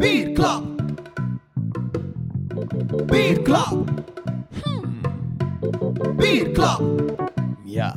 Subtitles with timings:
[0.00, 0.62] Bierklap.
[3.06, 3.74] Bierklap.
[6.18, 6.80] Bierklap.
[7.64, 7.94] Ja.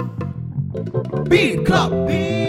[1.30, 1.91] Bierklap.
[2.07, 2.39] Bierklap.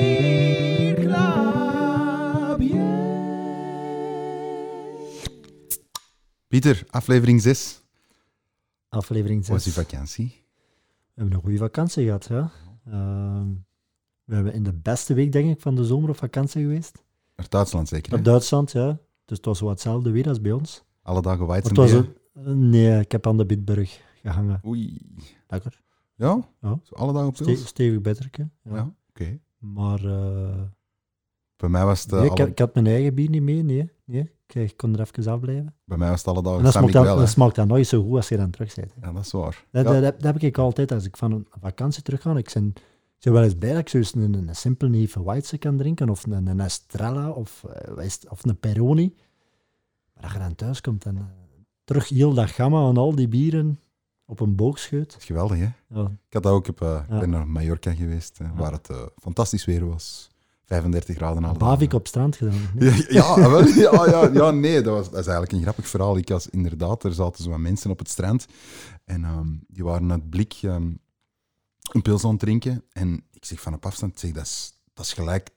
[6.50, 7.79] Pieter, aflevering 6.
[9.00, 9.74] Aflevering Hoe was 6.
[9.74, 10.26] die vakantie?
[10.26, 12.50] We hebben een goede vakantie gehad, ja.
[12.86, 13.46] Ehm,
[14.24, 17.04] we hebben in de beste week, denk ik, van de zomer op vakantie geweest.
[17.36, 18.12] Naar Duitsland zeker?
[18.12, 18.98] Naar Duitsland, ja.
[19.24, 20.84] Dus het was wat hetzelfde weer als bij ons.
[21.02, 21.92] Alle dagen was
[22.34, 24.60] een, nee, ik heb aan de Bitburg gehangen.
[24.66, 24.98] Oei.
[25.48, 25.80] Lekker.
[26.14, 26.48] Ja?
[26.60, 26.78] Ja.
[26.82, 28.48] Zo alle dagen op Ste stevig bitterke.
[28.62, 28.74] Ja.
[28.74, 29.38] Ja, oké.
[29.58, 30.62] Maar eh,
[31.56, 33.90] Bij mij was het, eh, had- ik had mijn eigen bier niet mee, nee.
[34.04, 34.30] nee.
[34.54, 35.74] Ik, ik kon er even afblijven.
[35.84, 37.20] bij mij was het alle dagen En dat smaakt, dan, wel, hè.
[37.20, 38.94] dat smaakt dan nooit zo goed als je dan terug bent.
[39.00, 39.06] hè.
[39.06, 39.64] Ja, dat is waar.
[39.70, 40.00] Dat, Ja.
[40.00, 42.36] dat, dat heb ik altijd als ik van een vakantie terug ga.
[42.36, 45.24] Ik ben, ik ben wel eens blij dat ik zo eens een, een simpele Neve
[45.24, 49.14] Weisse kan drinken, of een, een Estrella, of, eh, of een Peroni.
[50.14, 51.22] Maar dat je dan thuis komt en eh,
[51.84, 53.80] terug heel dat gamma aan al die bieren
[54.26, 55.10] op een boogscheut.
[55.10, 55.68] Dat is geweldig, hè?
[55.88, 57.18] Ja, Ik had dat ook, eh, ik Ja.
[57.18, 60.29] ben naar Mallorca geweest, eh, waar het eh, fantastisch weer was.
[60.70, 62.70] 35 graden alle Bavik op strand gedaan.
[62.74, 62.90] nee?
[62.96, 65.88] Ja, ja, ah, wel, ja, ja, ja, nee, dat, was, dat is eigenlijk een grappig
[65.88, 66.16] verhaal.
[66.16, 68.46] Ik was inderdaad, er zaten zo wat mensen op het strand
[69.04, 70.92] en ehm, die waren uit blik ehm,
[71.92, 72.84] een pils aan het drinken.
[72.92, 75.50] En ik zeg van op afstand, zeg, dat is, dat is gelijk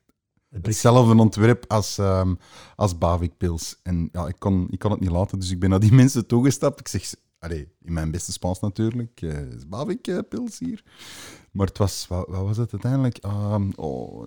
[0.62, 2.34] hetzelfde ontwerp als, ehm
[2.76, 3.80] als Bavik pils.
[3.84, 6.28] En ja, ik kon, ik kon het niet laten, dus ik ben naar die mensen
[6.28, 6.80] toegestapt.
[6.80, 10.84] Ik zeg, allee, in mijn beste Spaans natuurlijk, eh, is Bavik eh, pils hier?
[11.52, 13.20] Maar het was, wat, wat was het uiteindelijk?
[13.76, 14.24] Oh,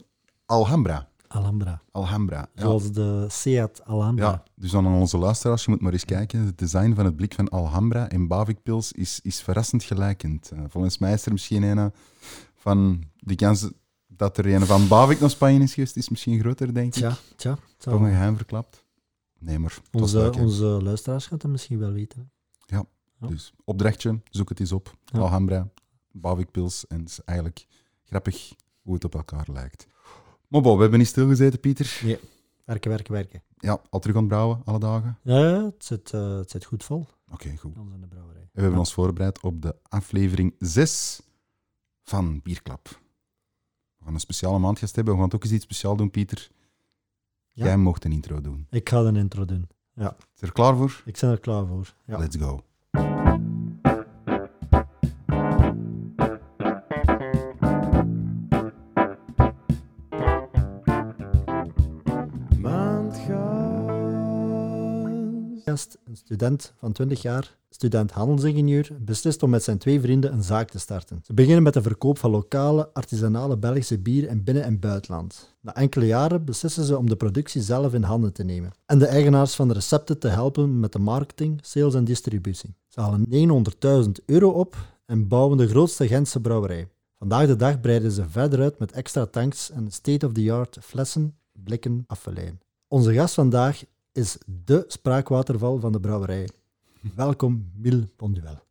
[0.46, 1.08] Alhambra.
[1.28, 1.82] Alhambra.
[1.90, 2.48] Alhambra.
[2.54, 2.62] Ja.
[2.62, 4.24] Zoals de Seat Alhambra.
[4.24, 6.46] Ja, dus dan aan onze luisteraars, je moet maar eens kijken.
[6.46, 10.50] Het design van het blik van Alhambra en Bavik Pils is, is verrassend gelijkend.
[10.50, 11.92] Eh, volgens mij is er misschien een
[12.54, 13.70] van de kans
[14.06, 16.92] dat er een van Bavik naar Spanje is geweest, is misschien groter, denk ik.
[16.92, 17.58] Tja, tja.
[17.78, 18.84] Toch een geheim verklapt.
[19.38, 22.30] Nee, maar Onze, leuk, onze luisteraars gaan het misschien wel weten.
[22.66, 22.84] Ja.
[23.18, 24.96] Dus opdrachtje, zoek het eens op.
[25.04, 25.18] Ja.
[25.18, 25.68] Alhambra,
[26.12, 26.86] Bavik Pils.
[26.86, 27.66] En het is eigenlijk
[28.04, 29.86] grappig hoe het op elkaar lijkt.
[30.48, 32.00] Maar bon, we hebben niet stilgezeten, Pieter.
[32.64, 33.42] Werken, werken, werken.
[33.58, 35.18] Ja, al terug aan het brouwen, alle dagen.
[35.22, 37.06] Ja, ja het, zit, eh, het zit goed vol.
[37.30, 37.78] Oké, goed.
[37.78, 38.40] ons in de brouwerij.
[38.42, 38.78] En we hebben Ja.
[38.78, 41.20] ons voorbereid op de aflevering 6
[42.02, 42.88] van Bierklap.
[43.98, 45.14] We gaan een speciale maandgast hebben.
[45.14, 46.50] We gaan ook eens iets speciaals doen, Pieter.
[47.52, 47.64] Ja.
[47.64, 48.66] Jij mocht een intro doen.
[48.70, 49.68] Ik ga een intro doen.
[49.96, 51.02] Is je er klaar voor?
[51.04, 51.94] Ik ben er klaar voor.
[52.06, 52.18] Ja.
[52.18, 52.64] Let's go.
[66.16, 70.70] Een student van 20 jaar, student handelsingenieur, beslist om met zijn twee vrienden een zaak
[70.70, 71.20] te starten.
[71.24, 75.56] Ze beginnen met de verkoop van lokale, artisanale Belgische bier in binnen- en buitenland.
[75.60, 79.06] Na enkele jaren beslissen ze om de productie zelf in handen te nemen en de
[79.06, 82.74] eigenaars van de recepten te helpen met de marketing, sales en distributie.
[82.88, 83.26] Ze halen
[84.06, 86.88] 900.000 euro op en bouwen de grootste Gentse brouwerij.
[87.18, 92.60] Vandaag de dag breiden ze verder uit met extra tanks en state-of-the-art flessen, blikken, afvallijn.
[92.88, 93.82] Onze gast vandaag
[94.16, 96.48] is de spraakwaterval van de brouwerij.
[97.14, 98.64] Welkom, Mil Ponduel.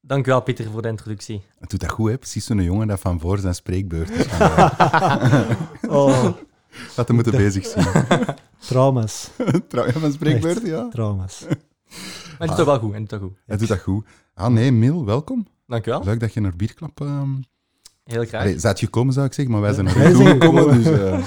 [0.00, 1.42] Dank u wel, Pieter, voor de introductie.
[1.58, 2.18] Het doet dat goed, hè?
[2.18, 4.26] Precies zo'n jongen dat van voor zijn spreekbeurt is.
[5.88, 6.28] Oh,
[6.96, 7.86] Dat we moeten bezig zijn.
[8.68, 9.30] trauma's.
[9.68, 10.88] Je van spreekbeurt, ja?
[10.88, 11.44] Trauma's.
[11.48, 11.58] Maar
[12.38, 13.36] het doet toch wel goed, het doet toch goed.
[13.46, 14.06] Hij doet dat goed.
[14.34, 15.46] Ah nee, Mil, welkom.
[15.66, 16.04] Dank u wel.
[16.04, 17.00] Leuk dat je naar Bierklap...
[17.00, 17.30] ehm
[18.04, 18.40] Heel graag.
[18.42, 20.62] Allee, zijt gekomen, zou ik zeggen, maar wij zijn naar Wij u toegekomen.
[20.62, 20.82] gekomen.
[20.82, 21.24] Dus, eh,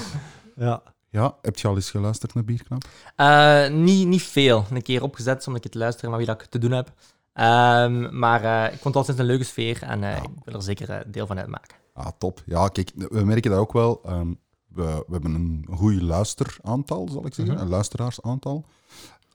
[0.56, 0.84] Ja,
[1.16, 2.84] ja, heb je al eens geluisterd naar Bierklap?
[3.16, 4.66] Eh, niet, niet veel.
[4.72, 6.92] Een keer opgezet, omdat ik het luisteren maar wie dat ik te doen heb.
[7.34, 10.62] Ehm, maar eh, ik vond het altijd een leuke sfeer en eh, ik wil er
[10.62, 11.76] zeker deel van uitmaken.
[11.94, 12.42] Ah, top.
[12.46, 14.02] Ja, kijk, we merken dat ook wel.
[14.06, 14.34] Ehm,
[14.68, 17.54] we, we hebben een goed luisteraantal, zal ik zeggen.
[17.54, 17.64] Mhm.
[17.64, 18.66] Een luisteraarsaantal.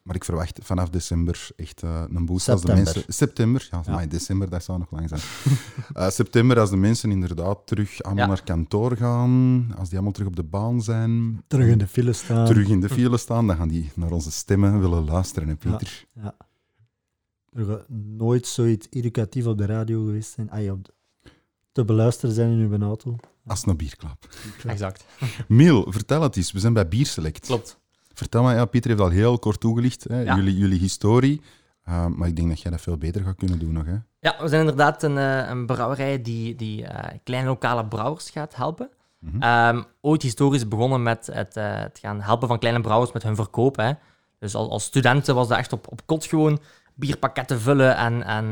[0.02, 2.94] Maar ik verwacht vanaf december echt eh, een boost als de September.
[2.94, 3.12] mensen...
[3.14, 3.68] September.
[3.70, 3.92] Ja, Ja.
[3.92, 5.20] maar december, dat zou nog lang zijn.
[5.94, 8.28] Eh, september, als de mensen inderdaad terug allemaal Ja.
[8.30, 12.12] naar kantoor gaan, als die allemaal terug op de baan zijn, terug in de file
[12.12, 12.46] staan.
[12.46, 16.04] terug in de file staan, dan gaan die naar onze stemmen willen luisteren, hè, Pieter.
[17.52, 20.50] Er gaat nooit zoiets educatief op de radio geweest zijn.
[20.50, 20.92] Ah, ja, op de-
[21.72, 23.16] te beluisteren zijn in uw auto.
[23.46, 24.28] Als het naar Bierklap.
[24.66, 25.04] Exact.
[25.48, 26.52] Miel, vertel het eens.
[26.52, 27.46] We zijn bij Bierselect.
[27.46, 27.78] Klopt.
[28.14, 30.36] Vertel me, ja, Pieter heeft al heel kort toegelicht, hè, Ja.
[30.36, 31.42] jullie, jullie historie.
[31.88, 33.84] Uh, maar ik denk dat jij dat veel beter gaat kunnen doen nog.
[33.86, 33.94] Hè?
[34.20, 38.56] Ja, we zijn inderdaad een, eh, een brouwerij die, die eh, kleine lokale brouwers gaat
[38.56, 38.88] helpen.
[39.18, 39.42] Mhm.
[39.42, 43.34] Ehm, ooit historisch begonnen met het, eh, het gaan helpen van kleine brouwers met hun
[43.36, 43.76] verkoop.
[43.76, 43.92] Hè.
[44.38, 46.58] Dus als, als studenten was dat echt op, op kot gewoon
[46.94, 48.44] bierpakketten vullen en, en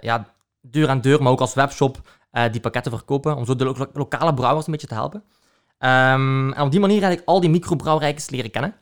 [0.00, 2.00] ja, deur aan deur, maar ook als webshop
[2.50, 5.22] die pakketten verkopen, om zo de lo- lokale brouwers een beetje te helpen.
[5.78, 8.74] Ehm, en op die manier eigenlijk al die microbrouwerijkers leren kennen.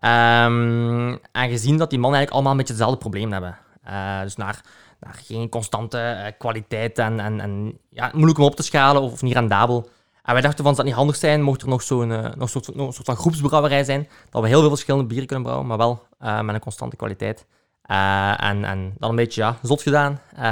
[0.00, 3.58] Ehm, en gezien dat die mannen eigenlijk allemaal een beetje hetzelfde probleem hebben.
[3.82, 4.60] Eh, dus naar,
[5.00, 9.12] naar geen constante eh, kwaliteit en, en, en ja, moeilijk om op te schalen of,
[9.12, 9.88] of niet rendabel.
[10.22, 12.48] En wij dachten van, zou dat niet handig zijn, mocht er nog zo'n eh, nog
[12.50, 16.02] soort, soort van groepsbrouwerij zijn, dat we heel veel verschillende bieren kunnen brouwen, maar wel
[16.18, 17.46] met een constante kwaliteit.
[17.90, 20.20] Eh, en, en dan een beetje ja, zot gedaan.
[20.36, 20.42] Eh,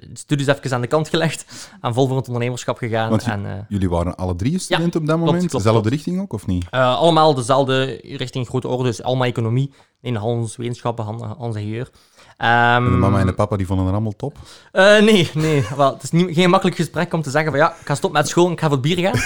[0.00, 1.70] de studies even aan de kant gelegd.
[1.80, 3.10] En vol voor het ondernemerschap gegaan.
[3.10, 5.36] Want en, eh, Jullie waren alle drie studenten op dat moment?
[5.38, 5.94] klopt, Dezelfde klopt.
[5.94, 6.66] richting ook, of niet?
[6.70, 8.84] eh, allemaal dezelfde richting grote orde.
[8.84, 9.72] Dus allemaal economie.
[10.00, 11.90] In Hans wetenschappen, Han- Hans ingenieur.
[12.36, 14.36] Ehm, de mama en de papa die vonden het allemaal top.
[14.72, 15.64] eh, nee, nee.
[15.76, 18.20] Wel, het is niet, geen makkelijk gesprek om te zeggen van ja, ik ga stoppen
[18.20, 19.20] met school en ik ga voor het bier gaan.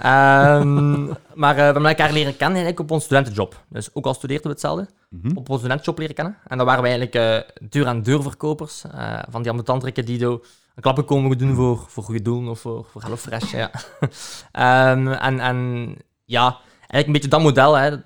[0.60, 1.04] Ehm,
[1.34, 3.64] maar eh, we hebben elkaar leren kennen eigenlijk op ons studentenjob.
[3.68, 5.36] Dus ook al studeerden we hetzelfde, Mhm.
[5.36, 6.36] op ons studentenjob leren kennen.
[6.46, 8.84] En dan waren we eigenlijk eh, deur-aan-deur verkopers
[9.30, 10.40] van die ambetantrikken die een
[10.80, 13.52] klappen komen doen voor, voor goede doelen of voor, voor HelloFresh.
[13.52, 13.70] Ja.
[14.52, 17.74] Ehm, en, en ja, eigenlijk een beetje dat model.
[17.74, 17.96] Hè.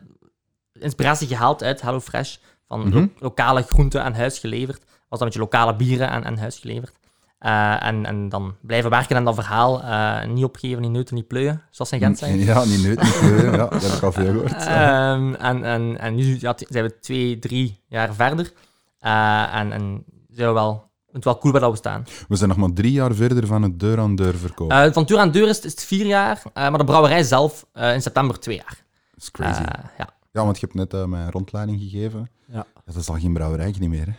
[0.73, 2.37] Inspiratie gehaald uit HelloFresh.
[2.69, 2.95] Van Mhm.
[2.97, 4.83] lo- lokale groenten aan huis geleverd.
[5.09, 6.93] Was dan met je lokale bieren aan, aan huis geleverd.
[7.39, 9.83] Eh, en, en dan blijven werken aan dat verhaal.
[9.83, 12.39] eh, niet opgeven, niet neuten, niet pleuien, zoals ze in Gent zeggen.
[12.45, 13.51] Ja, niet neut, niet kleuren.
[13.53, 14.53] Ja, dat heb ik al veel gehoord.
[14.53, 18.53] Ehm, en, en, en nu ja, zijn we twee, drie jaar verder.
[18.99, 22.05] Eh, en, en zijn we wel, het wel cool waar dat we staan.
[22.29, 24.71] We zijn nog maar drie jaar verder van het deur-aan-deur verkoop.
[24.71, 27.67] Eh, van deur aan deur is, het- is het vier jaar, maar de brouwerij zelf
[27.75, 28.83] in september twee jaar.
[29.15, 29.63] Dat is crazy.
[29.99, 30.09] Ja.
[30.35, 32.29] Ja, want je hebt net eh, mijn rondleiding gegeven.
[32.47, 32.67] Ja.
[32.85, 34.07] Dat is al geen brouwerij niet meer.
[34.07, 34.13] Hè?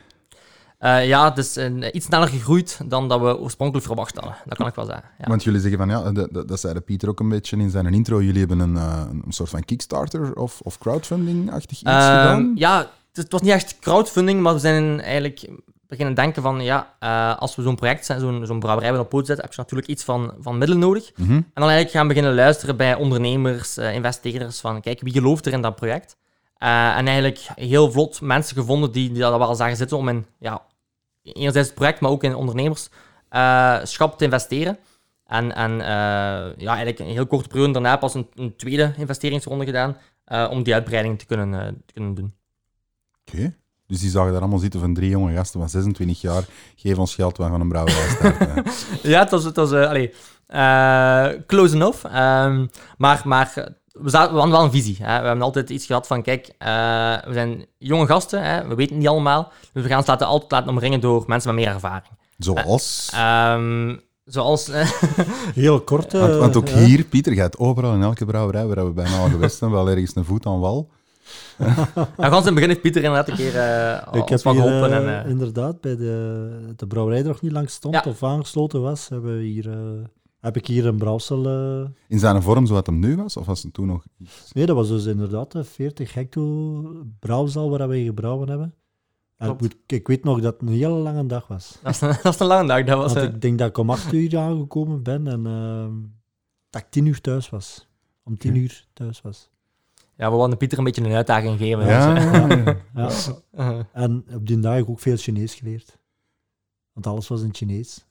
[0.78, 4.36] Eh, ja, het is een- iets sneller gegroeid dan dat we oorspronkelijk verwacht hadden.
[4.46, 5.04] Dat kan ik wel zeggen.
[5.18, 5.28] Ja.
[5.28, 6.12] Want jullie zeggen van ja,
[6.46, 8.22] dat, zei de Pieter ook een beetje in zijn intro.
[8.22, 12.52] Jullie hebben een, eh, een soort van Kickstarter of, of crowdfunding-achtig iets Ehm, gedaan.
[12.56, 15.50] ja, het, het was niet echt crowdfunding, maar we zijn eigenlijk
[15.96, 19.12] beginnen denken van, ja, eh, als we zo'n project, zijn, zo'n zo'n brouwerij willen op
[19.12, 21.12] poot zetten, heb je natuurlijk iets van, van middelen nodig.
[21.16, 21.32] Mhm.
[21.32, 25.54] En dan eigenlijk gaan beginnen luisteren bij ondernemers, eh, investeerders, van kijk, wie gelooft er
[25.54, 26.18] in dat project?
[26.58, 30.26] Eh, en eigenlijk heel vlot mensen gevonden die, die dat wel zagen zitten om in,
[30.40, 30.62] ja,
[31.24, 34.78] enerzijds het project, maar ook in ondernemerschap te investeren.
[35.26, 35.78] En, en
[36.58, 39.98] ja, eigenlijk een heel korte periode daarna pas een, een tweede investeringsronde gedaan
[40.50, 42.34] om die uitbreiding te kunnen, te kunnen doen.
[43.28, 43.54] Oké.
[43.88, 46.44] Dus die zagen daar allemaal zitten van drie jonge gasten van 26 jaar.
[46.76, 48.64] Geef ons geld, we gaan een brouwerij starten.
[49.12, 50.14] Ja, het was, het was eh, allee,
[50.48, 52.06] eh, close enough.
[52.06, 52.66] Ehm,
[52.98, 54.98] maar maar we, zaten, we hadden wel een visie.
[55.00, 55.20] Hè.
[55.20, 56.68] We hebben altijd iets gehad van, kijk, eh,
[57.26, 58.68] we zijn jonge gasten, hè.
[58.68, 59.52] we weten het niet allemaal.
[59.74, 62.14] Dus we gaan ons laten, altijd laten omringen door mensen met meer ervaring.
[62.38, 63.10] Zoals...
[63.14, 63.96] Ehm,
[64.26, 64.72] zoals...
[65.54, 66.14] Heel kort.
[66.14, 66.78] want, want ook ja.
[66.78, 70.16] hier, Pieter, gaat overal in elke brouwerij waar we bijna al geweest zijn, wel ergens
[70.16, 70.90] een voet aan wal.
[71.58, 74.54] Nou, gans in het begin heeft Pieter inderdaad een keer eh Ik ons heb wat
[74.54, 74.92] hier geholpen.
[74.92, 78.04] eh, en, eh, inderdaad bij de, de brouwerij die nog niet lang stond Ja.
[78.08, 80.04] of aangesloten was, hebben we hier, eh,
[80.40, 81.46] heb ik hier een brouwsel.
[81.46, 84.52] eh, In zijn vorm zoals het hem nu was, of was het toen nog iets?
[84.54, 86.82] nee, dat was dus inderdaad een 40 hecto
[87.20, 88.74] brouwsal waar we gebrouwen hebben.
[89.38, 91.72] En ik, ik weet nog dat het een hele lange dag was.
[91.74, 92.86] dat, was een, dat was een lange dag.
[92.86, 95.94] Dat was, Want ik denk dat ik om 8 uur aangekomen ben en ehm,
[96.70, 97.88] dat ik 10 uur thuis was.
[98.24, 98.60] Om 10 Oké.
[98.60, 99.50] uur thuis was.
[100.18, 101.86] Ja, we wilden Pieter een beetje een uitdaging geven.
[101.86, 103.36] Ja, dus, ja.
[103.56, 103.86] Ja.
[104.04, 105.98] En op die dag heb ik ook veel Chinees geleerd.
[106.96, 108.06] Want alles was in Chinees.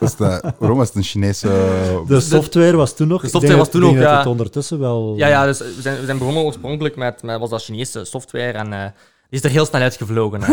[0.00, 1.48] Was dat- waarom was het een Chinese...
[2.06, 3.20] De software was toen nog.
[3.20, 4.16] De software denk was toen dat ja.
[4.18, 5.16] het ondertussen wel.
[5.16, 8.52] Ja, ja, dus we zijn, we zijn begonnen oorspronkelijk met, met was dat Chinese software
[8.52, 8.90] en eh,
[9.28, 10.42] die is er heel snel uitgevlogen.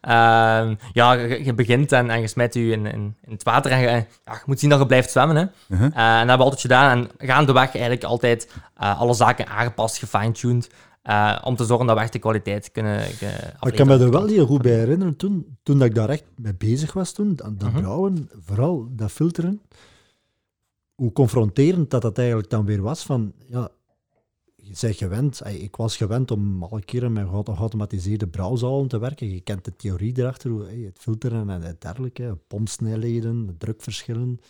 [0.00, 3.70] Ehm, ja, je, je begint en, en je smijt je in, in, in het water
[3.70, 5.36] en je, ja, je moet zien dat je blijft zwemmen.
[5.36, 5.44] Hè.
[5.68, 5.86] Uh-huh.
[5.86, 9.98] Eh, en dat hebben we altijd gedaan en gaandeweg eigenlijk altijd eh, alle zaken aangepast,
[9.98, 10.70] gefine-tuned,
[11.02, 13.28] eh, om te zorgen dat we echt de kwaliteit kunnen eh,
[13.60, 16.08] Maar ik kan me er wel heel goed bij herinneren toen, toen dat ik daar
[16.08, 17.80] echt mee bezig was toen, dat, dat Mhm.
[17.80, 19.60] brouwen, vooral dat filteren,
[20.94, 23.68] hoe confronterend dat dat eigenlijk dan weer was van, ja,
[24.70, 28.98] je bent gewend, ik was gewend om al een keer met geauto- geautomatiseerde brouwzalen te
[28.98, 30.50] werken, je kent de theorie erachter,
[30.84, 34.40] het filteren en het dergelijke, pompsnelheden, drukverschillen.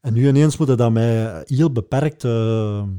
[0.00, 2.28] En nu ineens moeten dat met heel beperkte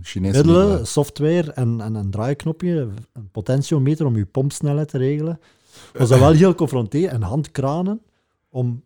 [0.01, 0.87] Chinese middelen, middelen.
[0.87, 5.39] software en, en een draaiknopje, een potentiometer om je pompsnelheid te regelen,
[5.97, 7.11] was dat wel heel confronterend.
[7.13, 8.01] En handkranen
[8.49, 8.83] om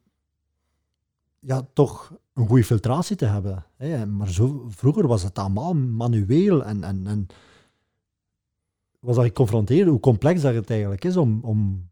[1.40, 3.66] ja, toch een goede filtratie te hebben.
[3.78, 4.06] Hè.
[4.06, 7.28] Maar zo, vroeger was het allemaal manueel en, en, en
[9.00, 11.90] was dat geconfronteerd hoe complex dat het eigenlijk is om, om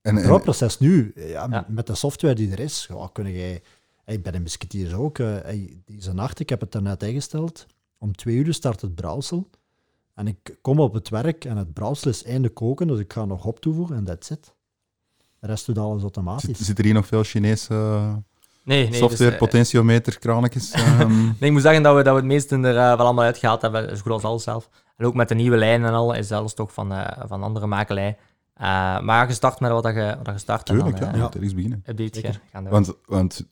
[0.00, 1.66] En, het brouwproces nu, ja, Ja.
[1.68, 3.62] met de software die er is, ja, kun jij,
[4.04, 7.66] hey, bij de musketiers ook, eh, hey, deze nacht, ik heb het daarnet ingesteld,
[7.98, 9.50] om twee uur start het brouwsel.
[10.14, 13.24] En ik kom op het werk en het brouwsel is einde koken, dus ik ga
[13.24, 14.54] nog op toevoegen en that's it.
[15.38, 16.58] De rest doet alles Zit, automatisch.
[16.58, 17.74] zit er hier nog veel Chinese
[18.64, 18.98] Nee, nee.
[18.98, 20.70] software, dus, eh, potentiometer, kranetjes?
[20.72, 21.22] ehm?
[21.22, 23.62] nee, ik moet zeggen dat we, dat we het meeste er eh, wel allemaal uitgehaald
[23.62, 24.68] hebben, zo goed als alles zelf.
[24.96, 27.66] En ook met de nieuwe lijn en al is alles toch van, eh, van andere
[27.66, 28.16] makelij.
[28.54, 31.14] Eh, maar gestart met wat je, wat je start Tuurlijk, dan ja.
[31.16, 31.82] Je moet ergens beginnen.
[31.86, 32.68] update gaan-.
[32.68, 33.46] Want, want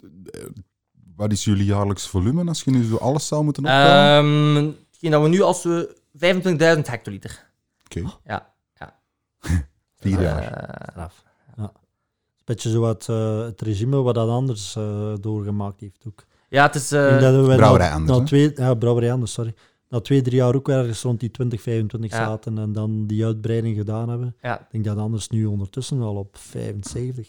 [1.16, 4.24] wat is jullie jaarlijks volume als je nu zo alles zou moeten optellen?
[4.24, 7.46] Ehm, hetgeen dat we nu als we 25.000 hectoliter.
[7.84, 8.48] Oké, Ja.
[10.00, 11.12] vier Eh, jaar.
[12.50, 16.24] Beetje zo wat eh, het regime wat dat anders eh, doorgemaakt heeft ook.
[16.48, 16.92] ja, het is...
[16.92, 19.54] Eh, we Brouwerij na, anders, na twee, ja, brouwerij anders, sorry.
[19.88, 22.16] Na twee, drie jaar ook ergens rond die 20, 25 Ja.
[22.16, 24.36] zaten en dan die uitbreiding gedaan hebben.
[24.42, 27.28] ja, Ik denk dat anders nu ondertussen al op 75.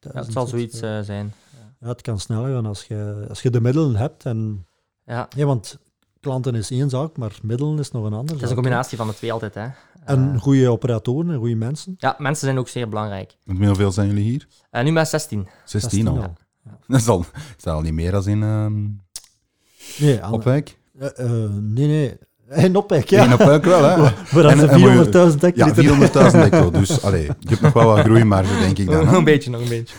[0.00, 1.32] ja, het zal zoiets eh, zijn.
[1.80, 4.24] Ja, het kan sneller gaan als je, als je de middelen hebt.
[4.24, 4.66] En,
[5.06, 5.28] Ja.
[5.36, 5.78] ja, want
[6.20, 9.06] klanten is één zaak, maar middelen is nog een andere Het is een combinatie van
[9.06, 9.66] de twee altijd, hè.
[10.04, 11.94] En Eh, goede operatoren en goede mensen.
[11.98, 13.36] ja, mensen zijn ook zeer belangrijk.
[13.44, 14.46] Want hoeveel zijn jullie hier?
[14.70, 15.46] Eh, nu met 16.
[15.64, 16.16] 16 al.
[16.22, 16.34] al.
[16.88, 17.26] Dat is al, dat
[17.58, 18.82] is al niet meer als in ehm
[19.98, 20.78] Nee, aan- Opwijk.
[21.60, 22.18] nee, nee.
[22.64, 23.24] In Opwijk, ja.
[23.24, 23.96] In Opwijk wel, hè?
[23.96, 24.86] Maar dat is en moet je-
[25.32, 25.82] 400.000 Ja, hectoliter.
[25.84, 26.70] 400.000 hecto.
[26.70, 28.94] Dus allee, je hebt nog wel wat groeimarge, denk ik dan.
[29.04, 29.16] nog hè?
[29.16, 29.94] een beetje, nog een beetje.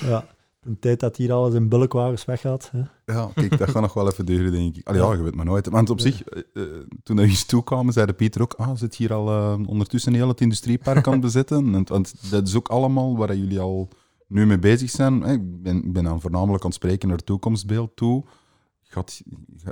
[0.00, 0.24] Ja.
[0.64, 2.70] De tijd dat hier alles in bulkwagens weggaat.
[2.72, 3.12] Hè.
[3.12, 4.88] Ja, kijk, dat gaat nog wel even duren, denk ik.
[4.88, 5.68] Allee, ja, je weet maar nooit.
[5.68, 6.62] Want op zich, eh, eh,
[7.02, 10.28] toen we hier toekwamen, zei de Pieter ook, ah, zit hier al eh, ondertussen heel
[10.28, 11.74] het industriepark aan het bezetten.
[11.74, 13.88] En, want dat is ook allemaal waar jullie al
[14.26, 15.22] nu mee bezig zijn.
[15.22, 18.24] Ik ben, ik ben dan voornamelijk aan het spreken naar het toekomstbeeld toe.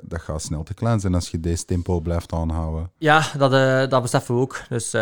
[0.02, 2.90] Dat gaat snel te klein zijn als je deze tempo blijft aanhouden.
[2.98, 4.62] Ja, dat, eh, dat beseffen we ook.
[4.68, 5.00] Dus eh,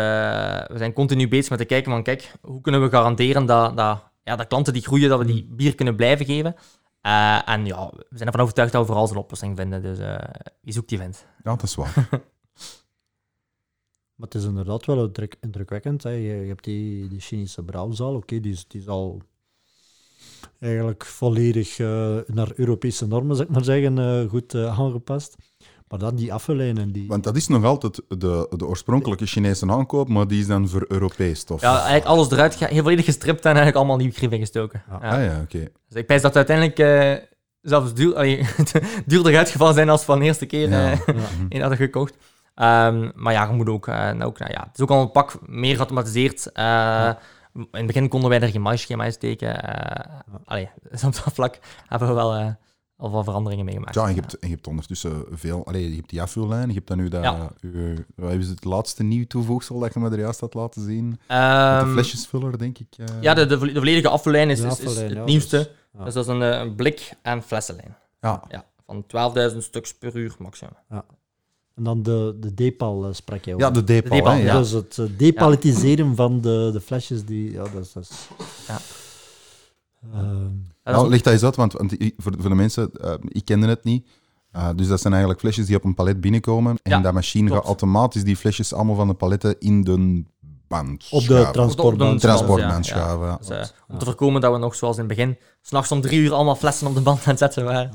[0.67, 4.03] we zijn continu bezig met te kijken van, kijk, hoe kunnen we garanderen dat, dat,
[4.29, 6.55] ja, dat klanten die groeien, dat we die bier kunnen blijven geven.
[7.01, 9.81] Eh, en ja, we zijn ervan overtuigd dat we vooral een oplossing vinden.
[9.81, 10.17] Dus eh,
[10.61, 11.25] wie zoekt, die vindt.
[11.43, 12.07] Ja, dat is waar.
[14.15, 16.03] Maar het is inderdaad wel indruk- indrukwekkend.
[16.03, 16.09] Hè.
[16.09, 19.21] Je, je hebt die, die Chinese brouwzaal, oké, die, is, die is al
[20.59, 25.35] eigenlijk volledig eh, naar Europese normen, zeg ik maar zeggen, eh, goed aangepast.
[25.89, 27.07] Maar dan die afvallijnen, die...
[27.07, 30.85] Want dat is nog altijd de, de oorspronkelijke Chinese aankoop, maar die is dan voor
[30.87, 31.61] Europees stof.
[31.61, 34.83] Ja, eigenlijk alles eruit, ge- heel volledig gestript en eigenlijk allemaal nieuw grief ingestoken.
[34.89, 34.95] Ja.
[35.11, 35.59] Ah ja, oké.
[35.87, 37.13] Dus ik pijs dat uiteindelijk eh,
[37.61, 38.45] zelfs duur, allee,
[39.05, 40.91] duurder uitgevallen zijn als van de eerste keer Ja.
[40.91, 41.13] eh, Ja.
[41.49, 42.13] in hadden gekocht.
[42.55, 45.01] Ehm, maar ja, je moet ook, eh, nou, ook nou ja, het is ook al
[45.01, 46.51] een pak meer geautomatiseerd.
[46.51, 47.09] Eh,
[47.53, 49.63] In het begin konden wij er geen maisschema steken.
[49.63, 52.47] eh allee, dus op dat vlak hebben we wel eh,
[52.99, 53.95] al wat veranderingen meegemaakt.
[53.95, 55.65] Ja, en je hebt, en je hebt ondertussen veel...
[55.65, 57.23] Allee, je hebt die afvullijn, je hebt dan nu dat...
[57.23, 57.51] Ja.
[58.15, 61.07] wat is het laatste nieuw toevoegsel dat je me er juist had laten zien?
[61.09, 62.87] Met de Ehm, flesjesvuller, denk ik.
[62.97, 63.05] eh.
[63.21, 65.57] Ja, de, de, vo- de volledige afvullijn is, het ja, nieuwste.
[65.57, 66.03] dus, ja.
[66.03, 67.95] Dus dat is een, eh, een blik- en flessenlijn.
[68.21, 68.43] Ja.
[68.49, 69.05] Ja, van
[69.51, 70.73] 12.000 stuks per uur maximum.
[71.75, 73.65] En dan de, de depal eh, sprak jij over.
[73.67, 74.45] Ja, de depal, depal, hè, ja.
[74.45, 74.57] ja.
[74.57, 77.51] Dus het eh, depaletiseren van de, de flesjes, die...
[77.51, 77.91] Ja, dat is...
[77.93, 78.27] Dat is
[78.67, 78.77] Ja.
[80.89, 83.13] Ja, dat Nou, is- leg dat eens uit, want, want voor, voor de mensen, eh,
[83.27, 84.07] ik kende het niet.
[84.51, 86.77] Eh, dus dat zijn eigenlijk flesjes die op een palet binnenkomen.
[86.83, 87.59] En Ja, dat machine klopt.
[87.59, 90.23] gaat automatisch die flesjes allemaal van de paletten in de
[90.67, 91.53] band op de schuiven.
[91.53, 92.13] transportband.
[92.13, 93.01] Op de transportband Ja, ja.
[93.03, 93.37] schuiven.
[93.39, 96.19] Dus, eh, om te voorkomen dat we nog zoals in het begin, s'nachts om drie
[96.19, 97.91] uur allemaal flessen op de band aan het zetten waren,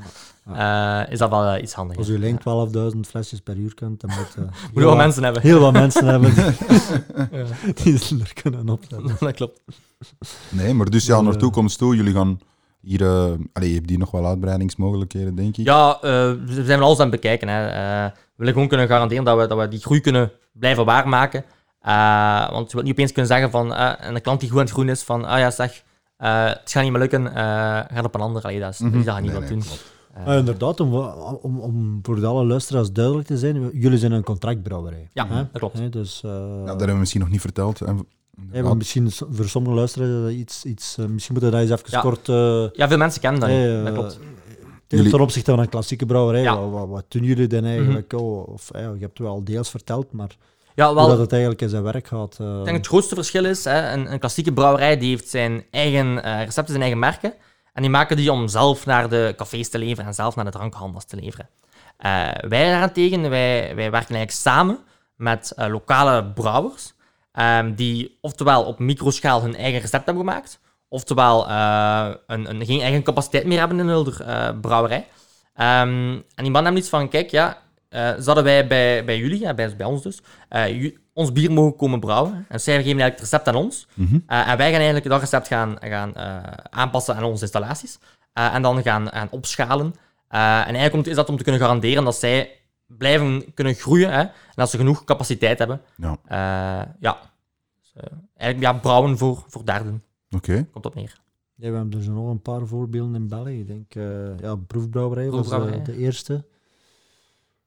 [0.53, 1.99] eh, is dat wel iets handiger.
[2.01, 4.87] Als je alleen 12.000 flesjes per uur kunt, dan moet je Moet heel, je wel
[4.87, 5.41] wat- mensen hebben.
[5.41, 6.43] heel wat mensen hebben die,
[7.31, 7.45] Ja.
[7.83, 9.15] die er kunnen opzetten.
[9.19, 9.61] dat klopt.
[10.49, 12.39] Nee, maar dus ja, naar toekomst toe, jullie gaan
[12.85, 13.01] hier...
[13.53, 15.65] allee, je hebt hier nog wel uitbreidingsmogelijkheden, denk ik.
[15.65, 16.01] Ja, eh,
[16.45, 17.47] we zijn alles aan het bekijken.
[17.47, 17.67] Hè.
[17.67, 21.43] Eh, we willen gewoon kunnen garanderen dat we, dat we die groei kunnen blijven waarmaken.
[21.81, 24.57] Eh, want je wilt niet opeens kunnen zeggen van, eh, en een klant die goed
[24.57, 25.83] aan het groeien is, van, ah ja, zeg,
[26.17, 27.35] eh, het gaat niet meer lukken, eh
[27.93, 28.41] ga op een ander.
[28.43, 28.91] Allee, dat, is, Mhm.
[28.93, 29.67] dat gaan we niet Nee, wat nee, doen.
[30.13, 30.93] Eh, Ah, inderdaad, om,
[31.41, 35.09] om, om voor alle luisteraars duidelijk te zijn, jullie zijn een contractbrouwerij.
[35.13, 35.35] Ja, hè?
[35.35, 35.77] dat klopt.
[35.79, 37.81] Hè, dus, eh, Ja, dat hebben we misschien nog niet verteld.
[38.51, 41.91] Want misschien voor sommige luisteraars eh, iets, iets eh, misschien moeten we dat eens even
[41.91, 42.01] Ja.
[42.01, 42.29] kort...
[42.29, 44.19] eh, ja, veel mensen kennen dat klopt.
[44.87, 46.53] ten- Jullie- Ten opzichte van een klassieke brouwerij, Ja.
[46.53, 46.61] Mhm.
[46.61, 48.13] wat, wat, wat doen jullie dan eigenlijk?
[48.13, 50.29] Oh, of, je hebt wel deels verteld, maar
[50.75, 52.37] Ja, hoe wel, dat het eigenlijk in zijn werk gaat.
[52.39, 55.63] eh, Ik denk het grootste verschil is, hè, een, een klassieke brouwerij die heeft zijn
[55.71, 57.33] eigen eh, recepten, zijn eigen merken.
[57.73, 60.51] En die maken die om zelf naar de cafés te leveren en zelf naar de
[60.51, 61.49] drankhandels te leveren.
[61.97, 62.09] Eh,
[62.47, 64.77] wij daarentegen, wij, wij werken eigenlijk samen
[65.15, 66.93] met eh, lokale brouwers,
[67.35, 72.81] ehm, die oftewel op microschaal hun eigen recept hebben gemaakt, oftewel eh, een, een, geen
[72.81, 75.07] eigen capaciteit meer hebben in hun eh, brouwerij.
[75.53, 77.57] Ehm, en die man hebben iets van, kijk, ja,
[77.89, 80.21] eh zouden wij bij, bij jullie, ja, bij, bij ons dus,
[81.13, 82.45] ons bier mogen komen brouwen.
[82.49, 83.87] En zij geven eigenlijk het recept aan ons.
[83.93, 84.19] Mhm.
[84.27, 86.13] En wij gaan eigenlijk dat recept gaan, gaan
[86.69, 87.99] aanpassen aan onze installaties.
[88.33, 89.95] En dan gaan, gaan opschalen.
[90.29, 92.49] En eigenlijk is dat om te kunnen garanderen dat zij
[92.87, 94.09] blijven kunnen groeien.
[94.11, 95.81] Hè, en dat ze genoeg capaciteit hebben.
[95.97, 96.17] Ja.
[96.25, 97.19] Eh, ja.
[97.81, 100.03] Dus, eh, eigenlijk ja, brouwen voor, voor derden.
[100.31, 100.67] Oké.
[100.71, 101.19] Komt op neer.
[101.55, 103.59] Ja, we hebben dus nog een paar voorbeelden in België.
[103.59, 105.83] Ik denk, eh, ja, proefbrouwerij was Proefbrouwerij.
[105.83, 106.45] de eerste.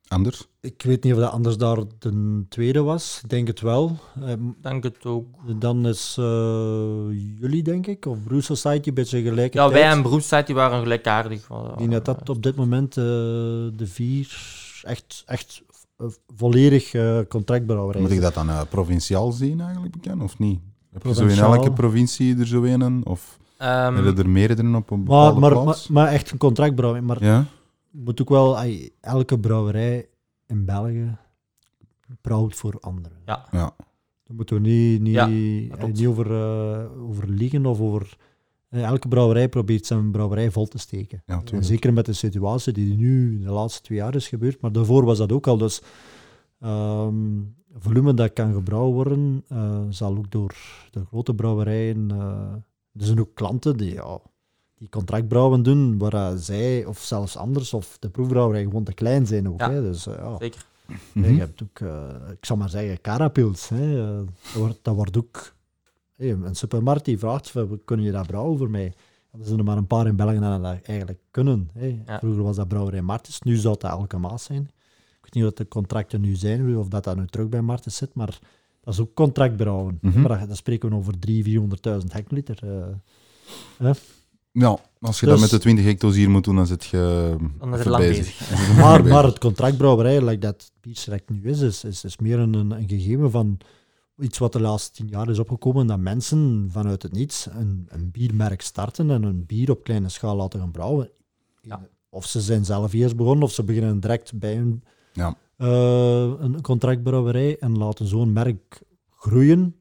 [0.09, 0.47] Anders?
[0.61, 3.21] Ik weet niet of dat anders daar de tweede was.
[3.23, 3.97] Ik denk het wel.
[4.21, 5.27] Eh, Denk het ook.
[5.61, 6.25] dan is eh,
[7.41, 9.55] jullie, denk ik, of Brew Society, een beetje gelijk.
[9.55, 11.49] Ja, wij en Beroepstijd die waren gelijkaardig.
[11.73, 14.27] Ik denk dat dat op dit moment eh, de vier
[14.85, 15.63] echt, echt
[15.97, 16.07] eh,
[16.37, 20.61] volledig eh contractbrouwerij Moet ik dat dan eh, provinciaal zien eigenlijk bekend, of niet?
[20.93, 23.07] Heb je zo in elke provincie er zo een?
[23.07, 25.89] Of Ehm, hebben er meerdere op een Maar, bepaalde maar, maar, plaats?
[25.89, 27.07] maar echt een contractbrouwerij.
[27.07, 27.45] Maar ja?
[27.91, 28.59] je moet ook wel,
[29.01, 30.09] elke brouwerij
[30.47, 31.17] in België
[32.21, 33.19] brouwt voor anderen.
[33.27, 33.47] Ja.
[33.51, 33.75] Ja.
[34.25, 38.17] Daar moeten we niet, niet, Ja, niet over, eh, over liegen of over...
[38.69, 41.23] eh, elke brouwerij probeert zijn brouwerij vol te steken.
[41.27, 44.61] Ja, En zeker met de situatie die nu in de laatste twee jaar is gebeurd,
[44.61, 45.59] maar daarvoor was dat ook al.
[45.59, 45.83] Dus
[46.61, 47.15] ehm,
[47.79, 50.55] volume dat kan gebrouwen worden, eh, zal ook door
[50.91, 52.11] de grote brouwerijen.
[52.11, 52.53] eh,
[53.01, 54.19] er zijn ook klanten die, ja,
[54.75, 59.49] die contractbrouwen doen, waar zij, of zelfs anders, of de proefbrouwerij gewoon te klein zijn
[59.49, 59.61] ook.
[59.61, 59.71] Ja.
[59.71, 59.83] Hè.
[59.83, 60.37] Dus, ja.
[60.39, 60.67] Zeker.
[61.13, 61.33] Mhm.
[61.33, 63.69] Je hebt ook, eh, ik zal maar zeggen, carapils.
[63.69, 64.01] Hè.
[64.11, 65.53] Eh, dat, wordt, dat wordt ook...
[66.19, 68.93] hey, een supermarkt die vraagt, van, kunnen je dat brouwen voor mij?
[69.33, 71.71] Er zijn er maar een paar in België die dat eigenlijk kunnen.
[72.07, 72.19] Ja.
[72.19, 74.63] Vroeger was dat brouwerij Martens, nu zou dat elke maas zijn.
[74.63, 77.97] Ik weet niet wat de contracten nu zijn, of dat dat nu terug bij Martens
[77.97, 78.39] zit, maar
[78.85, 79.99] dat is ook contractbrouwen.
[80.03, 80.21] Mhm.
[80.21, 82.59] Maar dan, spreken we over 300.000, 400.000 hectoliter.
[82.63, 83.91] eh.
[84.53, 87.35] Ja, als je Dus- dat met de 20 hecto's hier moet doen, dan zit je
[87.59, 88.77] Dan is het even lang bezig.
[88.77, 92.71] Maar, maar het contractbrouwerij, like dat bierselect nu is, is, is, is meer een, een,
[92.71, 93.59] een gegeven van
[94.19, 98.11] iets wat de laatste tien jaar is opgekomen, dat mensen vanuit het niets een, een
[98.11, 101.11] biermerk starten en een bier op kleine schaal laten gaan brouwen.
[101.61, 101.89] Ja.
[102.09, 104.83] Of ze zijn zelf eerst begonnen, of ze beginnen direct bij een,
[105.13, 105.37] Ja.
[105.57, 108.83] eh, een contractbrouwerij en laten zo'n merk
[109.17, 109.75] groeien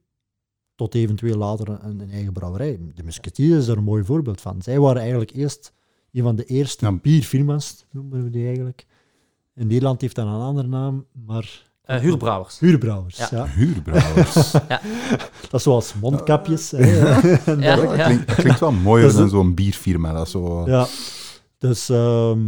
[0.75, 2.79] tot eventueel later een, een eigen brouwerij.
[2.95, 4.61] De Musketeer is daar een mooi voorbeeld van.
[4.61, 5.73] Zij waren eigenlijk eerst
[6.11, 6.91] een van de eerste Ja.
[6.91, 8.85] bierfirma's, noemen we die eigenlijk.
[9.55, 12.59] In Nederland heeft dat een andere naam, maar Eh, huurbrouwers.
[12.59, 13.17] huurbrouwers.
[13.17, 13.27] Ja.
[13.31, 13.45] Ja.
[13.47, 14.51] Huurbrouwers.
[15.49, 16.71] Dat is zoals mondkapjes.
[16.71, 16.77] hè.
[17.45, 18.05] En Ja, dat- ja.
[18.05, 20.13] Klinkt, klinkt wel mooier dan zo'n bierfirma.
[20.13, 20.63] Dat zo...
[20.69, 20.87] Ja,
[21.57, 22.39] dus ehm,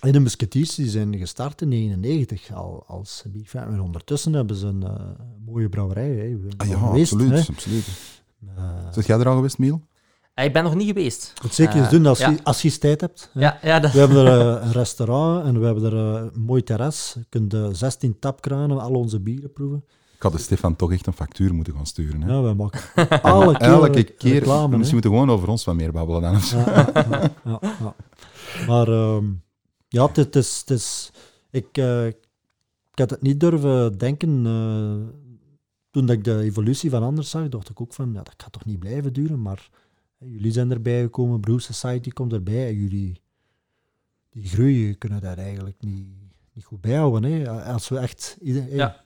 [0.00, 3.66] en de Musketeers die zijn gestart in 1999 al als bierfirma.
[3.66, 4.94] En ondertussen hebben ze een eh,
[5.46, 6.08] mooie brouwerij.
[6.10, 6.36] Hè.
[6.56, 7.46] Ah, ja, geweest, absoluut.
[7.46, 7.52] hè.
[7.52, 7.84] absoluut.
[8.90, 9.82] Zit jij er al geweest, Miel?
[10.44, 11.32] Ik ben nog niet geweest.
[11.42, 12.30] moet zeker eens Eh, doen als, ja.
[12.30, 13.30] je, als je eens tijd hebt.
[13.34, 16.42] Ja, ja, dat, We hebben er eh, een restaurant en we hebben er eh, een
[16.42, 17.12] mooi terras.
[17.18, 19.84] Je kunt eh, 16 tapkranen, al onze bieren proeven.
[20.16, 22.22] Ik had de Stefan toch echt een factuur moeten gaan sturen.
[22.22, 22.32] Hè?
[22.32, 22.80] Ja, we maken
[23.22, 24.32] alle keer Elke keer.
[24.32, 24.70] reclame.
[24.70, 24.76] hè.
[24.76, 26.32] misschien moeten we gewoon over ons wat meer babbelen dan.
[26.50, 27.94] Ja, ja, ja, ja.
[28.66, 29.24] Maar ehm,
[29.88, 30.58] ja, het, het is...
[30.60, 31.10] Het is
[31.50, 32.16] ik, eh, ik
[32.94, 34.46] had het niet durven denken.
[34.46, 35.14] eh,
[35.90, 38.52] toen dat ik de evolutie van anders zag, dacht ik ook van, ja, dat gaat
[38.52, 39.42] toch niet blijven duren.
[39.42, 39.68] Maar
[40.24, 42.66] jullie zijn erbij gekomen, Brew Society komt erbij.
[42.66, 43.20] En jullie,
[44.30, 46.06] die groei, kunnen daar eigenlijk niet,
[46.52, 47.32] niet goed bijhouden.
[47.32, 47.50] Hè.
[47.50, 48.36] Als we echt...
[48.40, 48.74] ieder-.
[48.74, 49.02] Ja.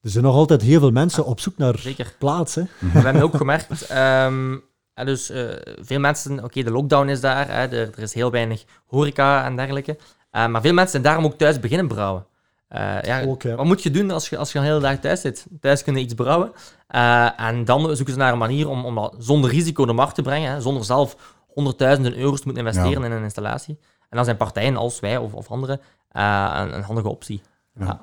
[0.00, 2.14] Er zijn nog altijd heel veel mensen op zoek naar zeker.
[2.18, 2.54] plaats.
[2.54, 2.62] Hè.
[2.92, 7.66] We hebben ook gemerkt, hè, dus eh, veel mensen, oké, de lockdown is daar, hè,
[7.66, 9.98] er, er is heel weinig horeca en dergelijke.
[10.30, 12.26] Eh, maar veel mensen zijn daarom ook thuis beginnen brouwen.
[12.68, 13.54] Eh, ja, Ook, ja.
[13.54, 15.46] Wat moet je doen als je, als je een hele dag thuis zit?
[15.60, 16.52] Thuis kunnen iets brouwen.
[16.86, 20.14] Eh, en dan zoeken ze naar een manier om, om dat zonder risico de markt
[20.14, 23.78] te brengen, hè, zonder zelf honderdduizenden euro's te moeten investeren in een installatie.
[24.08, 27.42] En dan zijn partijen als wij of, of anderen eh, een, een handige optie.
[27.78, 28.00] Ja.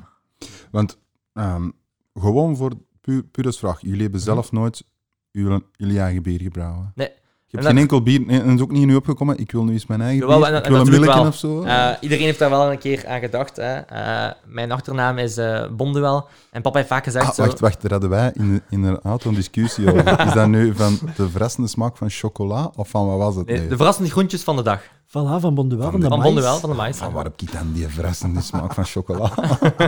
[0.71, 0.97] Want
[1.33, 1.69] ehm,
[2.13, 2.71] gewoon voor
[3.01, 3.81] puur, puur als vraag.
[3.81, 4.83] Jullie hebben zelf nooit
[5.31, 6.91] uw, jullie eigen bier gebrouwen?
[6.95, 7.11] Nee.
[7.53, 8.41] En hebt geen dat- enkel bier...
[8.41, 9.37] En het is ook niet in u opgekomen.
[9.37, 10.47] Ik wil nu eens mijn eigen Jawel, bier.
[10.47, 11.57] en- ik wil een milletje of zo.
[11.99, 13.55] Iedereen heeft daar wel een keer aan gedacht.
[13.55, 13.73] Hè.
[13.77, 15.39] Eh, mijn achternaam is
[15.71, 16.27] Bonduel.
[16.51, 17.25] En papa heeft vaak gezegd...
[17.25, 17.81] Ah, zo- wacht, wacht.
[17.81, 18.31] Daar hadden wij
[18.69, 20.19] in, de auto een discussie over.
[20.27, 22.71] Is dat nu van de verrassende smaak van chocola?
[22.75, 23.45] Of van wat was het?
[23.47, 23.67] Nee.
[23.67, 24.81] de verrassende groentjes van de dag.
[25.13, 26.21] Van, van Bonduel, Van van, de- Van.
[26.21, 26.97] Bonduel, van de mais.
[26.97, 29.31] Van waar heb ik dan die verrassende smaak van chocola?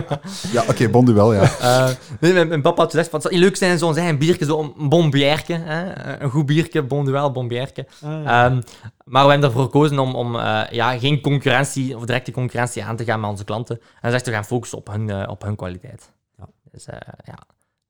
[0.56, 1.42] ja, oké, Bonduel, ja.
[1.42, 1.88] Eh,
[2.20, 4.44] nee, mijn, mijn papa had gezegd, van, het zou niet leuk zijn zo'n zijn biertje,
[4.44, 5.52] zo'n bombierke.
[5.52, 6.20] Hè?
[6.22, 7.86] Een goed biertje, Bonduel, bombierke.
[8.02, 8.44] Ah, ja.
[8.46, 8.60] Ehm,
[9.04, 12.96] maar we hebben ervoor gekozen om, om eh, ja, geen concurrentie of directe concurrentie aan
[12.96, 13.80] te gaan met onze klanten.
[14.00, 16.10] En zegt we gaan focussen op hun, eh, op hun kwaliteit.
[16.38, 16.44] Ja.
[16.72, 17.38] Dus, eh, ja.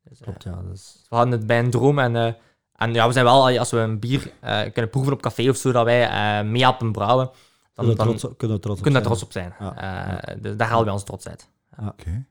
[0.09, 0.59] Dus, Klopt, ja.
[0.73, 1.05] Is...
[1.09, 2.33] we hadden het bij een droom en, eh,
[2.77, 5.57] en ja, we zijn wel, als we een bier eh, kunnen proeven op café of
[5.57, 7.35] zo, dat wij eh mee helpen brouwen, dan,
[7.75, 9.19] Kunnen we dan trots, kunnen we trots op kunnen we zijn.
[9.19, 9.55] trots op zijn.
[9.59, 10.21] Ja.
[10.23, 11.49] Eh, dus daar halen wij onze trots uit.
[11.89, 12.27] Oké.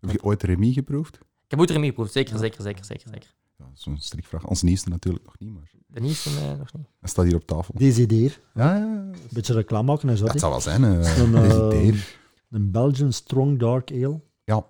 [0.00, 1.14] Heb je ooit Remy geproefd?
[1.14, 3.34] Ik heb ook erin geproefd, zeker, zeker, zeker, zeker, zeker.
[3.58, 4.46] Ja, dat is zo'n strikvraag.
[4.46, 6.86] Ons nieuwste natuurlijk nog niet, maar De nieuwste eh, nog niet.
[7.00, 7.74] hij staat hier op tafel.
[7.76, 8.40] Desideer.
[8.54, 8.82] Ja, ja.
[8.82, 10.24] Een beetje reclame maken en zo.
[10.26, 10.84] Dat zou wel zijn.
[10.84, 12.18] eh Een, eh, Desideer.
[12.50, 14.20] Een Belgian Strong Dark Ale.
[14.44, 14.66] Ja.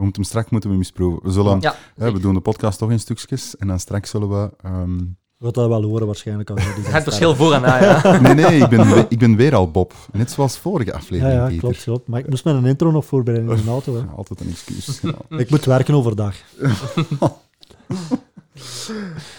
[0.00, 1.22] We moeten hem straks moeten we hem eens proeven.
[1.22, 4.28] We, zullen, Ja, hè, we doen de podcast toch in stukjes en dan straks zullen
[4.28, 4.50] we...
[4.62, 6.50] ehm, Je gaat dat wel horen waarschijnlijk.
[6.50, 8.18] Als je die Het verschil voor en na, ja.
[8.20, 9.92] Nee, nee, ik ben, we- ik ben weer al Bob.
[10.12, 11.58] Net zoals vorige Ja, aflevering, ja, Peter.
[11.60, 12.08] klopt, klopt.
[12.08, 13.94] Maar ik moest mijn intro nog voorbereiden in de auto.
[13.94, 14.00] Hè.
[14.00, 15.00] Ja, altijd een excuus.
[15.00, 15.14] Ja.
[15.38, 16.34] Ik moet werken overdag.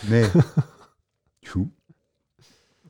[0.10, 0.30] Nee.
[1.48, 1.68] Goed.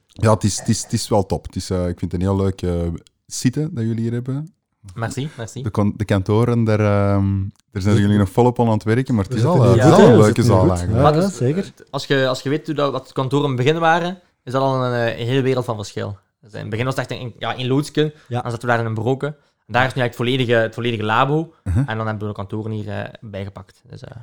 [0.07, 1.45] Ja, het is, het is, het is wel top.
[1.45, 2.87] Het is, eh, ik vind het een heel leuk eh
[3.27, 4.53] site dat jullie hier hebben.
[4.95, 5.61] Merci, merci.
[5.61, 9.15] De, kon- de kantoren, daar, ehm, daar zijn jullie nog volop aan aan het werken,
[9.15, 10.95] maar het is al, hier het is goed, al een leuke zaal eigenlijk.
[10.95, 11.73] Ja, Maar dus, zeker.
[11.89, 14.51] Als je, als je weet hoe dat, wat de kantoren in het begin waren, is
[14.51, 16.17] dat al een, eh, een hele wereld van verschil.
[16.41, 18.41] Dus in het begin was het echt een, ja, een loodsje, Ja.
[18.41, 19.27] dan zaten we daar in een broken.
[19.67, 21.53] En daar is nu eigenlijk het volledige, het volledige labo.
[21.63, 21.77] Mhm.
[21.79, 23.81] En dan hebben we de kantoren hier eh, bijgepakt.
[23.89, 24.15] Dus, eh,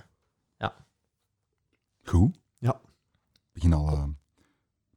[2.04, 2.38] Goed.
[2.58, 2.80] Ja.
[3.32, 4.04] Ik begin al, eh,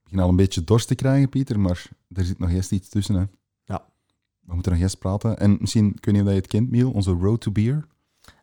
[0.04, 3.16] begin al een beetje dorst te krijgen, Pieter, maar er zit nog eerst iets tussen.
[3.16, 3.24] Hè.
[4.52, 5.38] We moeten nog eerst praten.
[5.40, 7.88] En misschien, ik weet niet of je het kent, Miel, onze Road to Beer.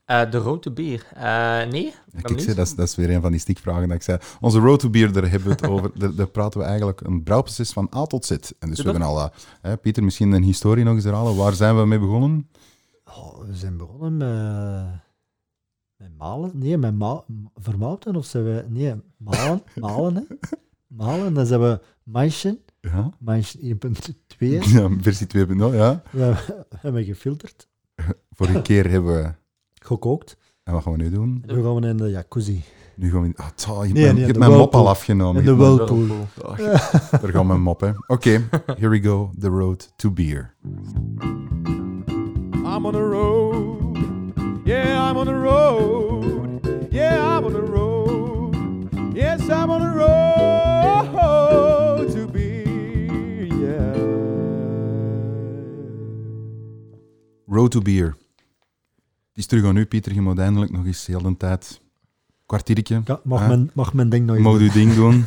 [0.05, 1.07] eh, de rode bier.
[1.15, 1.23] Eh,
[1.71, 4.19] nee, kijk, zie, dat, is, dat is weer een van die stikvragen dat ik zei.
[4.41, 7.23] Onze Road to Beer, daar, hebben we het over, daar, daar praten we eigenlijk een
[7.23, 8.31] brouwproces van A tot Z.
[8.31, 9.29] En dus we hebben al, eh,
[9.61, 11.37] hè, Pieter, misschien een historie nog eens herhalen.
[11.37, 12.49] Waar zijn we mee begonnen?
[13.05, 15.01] Oh, we zijn begonnen met,
[15.97, 16.51] met malen.
[16.55, 18.17] Nee, met ma vermouten.
[18.17, 18.65] Of zijn we...
[18.69, 19.63] Nee, malen.
[19.81, 20.23] Malen, hè.
[20.87, 21.35] Malen.
[21.35, 22.59] Dan zijn we maïsje.
[22.81, 24.28] Ja, Maïsje 1.2.
[24.73, 26.03] ja versie 2.0, ja.
[26.11, 27.69] We hebben- hebben gefilterd.
[28.31, 29.31] Vorige keer hebben we...
[29.75, 30.37] Gekookt.
[30.65, 31.43] En wat gaan we nu doen?
[31.47, 32.63] Nu gaan we in de jacuzzi.
[32.95, 33.33] Nu gaan we...
[33.37, 35.41] Ah, je hebt Nee, mijn, nee, je hebt de mijn mop al afgenomen.
[35.43, 36.07] In de mijn- whirlpool.
[37.21, 37.91] Daar gaan we mop, hè.
[38.07, 39.31] Oké, here we go.
[39.39, 40.55] The road to beer.
[42.65, 43.97] I'm on the road.
[44.65, 46.25] Yeah, I'm on the road.
[46.91, 48.55] Yeah, I'm on the road.
[49.15, 50.28] Yes, I'm on the road
[57.49, 58.17] Road to beer.
[59.29, 60.15] Het is terug aan u, Pieter.
[60.15, 61.81] Je moet eindelijk nog eens heel de tijd...
[62.47, 63.03] Kwartiertje.
[63.05, 65.25] Ja, mag, mijn, mag mijn ding nog mag uw ding doen.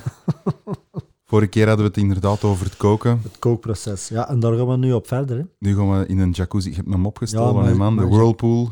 [1.25, 3.19] Vorige keer hadden we het inderdaad over het koken.
[3.23, 4.07] Het kookproces.
[4.07, 5.37] Ja, en daar gaan we nu op verder.
[5.37, 5.43] Hè.
[5.59, 6.69] Nu gaan we in een jacuzzi.
[6.69, 7.95] Je hebt maar- hè, man.
[7.95, 8.71] De maar- whirlpool.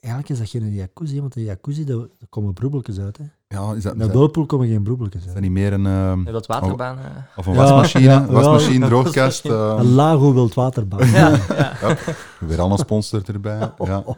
[0.00, 3.16] Eigenlijk is dat geen jacuzzi, want de jacuzzi, daar, daar komen broebeltjes uit.
[3.16, 3.24] Hè.
[3.54, 5.86] Ja, is dat, dat, whirlpool komen geen broebeltjes is dat niet meer een...
[5.86, 6.98] ehm, wilt waterbaan.
[6.98, 7.04] eh.
[7.36, 8.04] of een Ja, wasmachine?
[8.04, 8.26] ja, ja.
[8.32, 9.44] wasmachine, droogkast.
[9.44, 11.08] eh, Een Lago wildwaterbaan.
[11.08, 11.28] ja,
[11.80, 11.96] ja.
[12.40, 13.58] weer al een sponsor erbij.
[13.78, 14.04] Ja,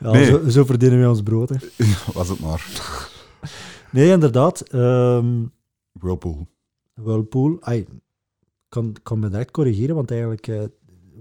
[0.00, 0.24] Ja, Nee.
[0.24, 1.48] zo, zo verdienen wij ons brood.
[1.48, 1.56] Hè.
[2.14, 2.66] was het maar.
[3.90, 4.60] Nee, inderdaad.
[4.60, 5.26] ehm
[5.92, 6.46] Whirlpool.
[6.94, 7.58] Whirlpool.
[7.70, 7.88] Ik
[8.68, 10.46] kan, kan me direct corrigeren, want eigenlijk...
[10.48, 10.62] eh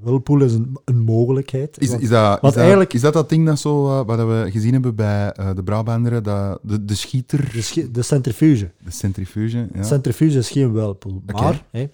[0.03, 1.79] Whirlpool is een, een mogelijkheid.
[1.81, 4.05] Is, Want- is, dat, is, want dat, eigenlijk- is dat dat ding dat zo, eh,
[4.05, 8.01] wat we gezien hebben bij eh, de Brabanderen, dat, de, de schieter, de, schi- de
[8.01, 8.71] centrifuge.
[8.83, 9.67] de centrifuge?
[9.73, 9.83] Ja.
[9.83, 11.21] Centrifuge is geen whirlpool.
[11.25, 11.85] Maar, hè,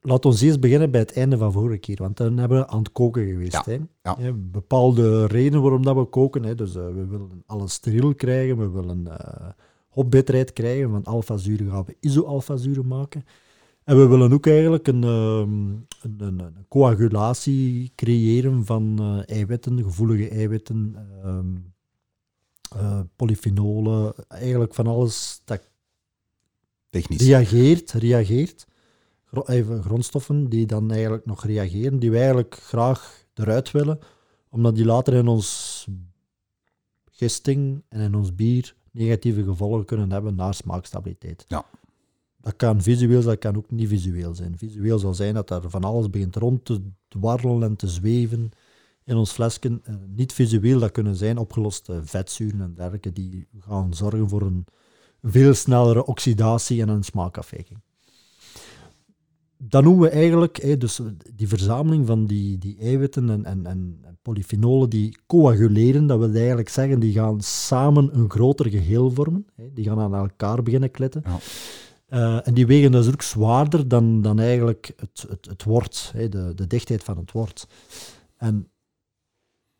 [0.00, 2.78] laat ons eerst beginnen bij het einde van vorige keer, want dan hebben we aan
[2.78, 3.52] het koken geweest.
[3.52, 3.78] Ja, Hè.
[4.02, 4.32] ja.
[4.34, 6.44] Bepaalde redenen waarom dat we koken.
[6.44, 6.54] Hè.
[6.54, 9.46] Dus eh, we willen alles steriel krijgen, we willen eh
[9.88, 10.90] hopbitterheid krijgen.
[10.90, 13.24] Van alfazuren gaan we iso-alfazuren maken.
[13.86, 15.68] En we willen ook eigenlijk een, ehm,
[16.02, 20.96] een, een, een coagulatie creëren van eh, eiwitten, gevoelige eiwitten,
[22.70, 25.60] eh, polyfenolen, eigenlijk van alles dat
[26.90, 27.20] Technisch.
[27.20, 28.66] reageert, reageert.
[29.44, 33.98] Even grondstoffen die dan eigenlijk nog reageren, die wij eigenlijk graag eruit willen,
[34.48, 35.86] omdat die later in ons
[37.10, 41.44] gisting en in ons bier negatieve gevolgen kunnen hebben naar smaakstabiliteit.
[41.48, 41.64] Ja.
[42.46, 44.58] Dat kan visueel dat kan ook niet visueel zijn.
[44.58, 48.50] Visueel zal zijn dat er van alles begint rond te dwarrelen en te zweven
[49.04, 49.80] in ons flesje.
[49.82, 54.64] Eh, Niet visueel, dat kunnen zijn opgeloste vetzuren en dergelijke, die gaan zorgen voor een
[55.22, 57.78] veel snellere oxidatie en een smaakafwijking.
[59.56, 61.00] Dan noemen we eigenlijk dus
[61.34, 66.06] die verzameling van die, die eiwitten en, en, en polyfenolen die coaguleren.
[66.06, 69.46] Dat wil eigenlijk zeggen, die gaan samen een groter geheel vormen.
[69.72, 71.22] Die gaan aan elkaar beginnen kletten.
[71.24, 71.38] Ja.
[72.06, 76.28] Eh, en die wegen dus ook zwaarder dan, dan eigenlijk het, het, het wort, hè,
[76.28, 77.68] de, de dichtheid van het wort.
[78.36, 78.70] En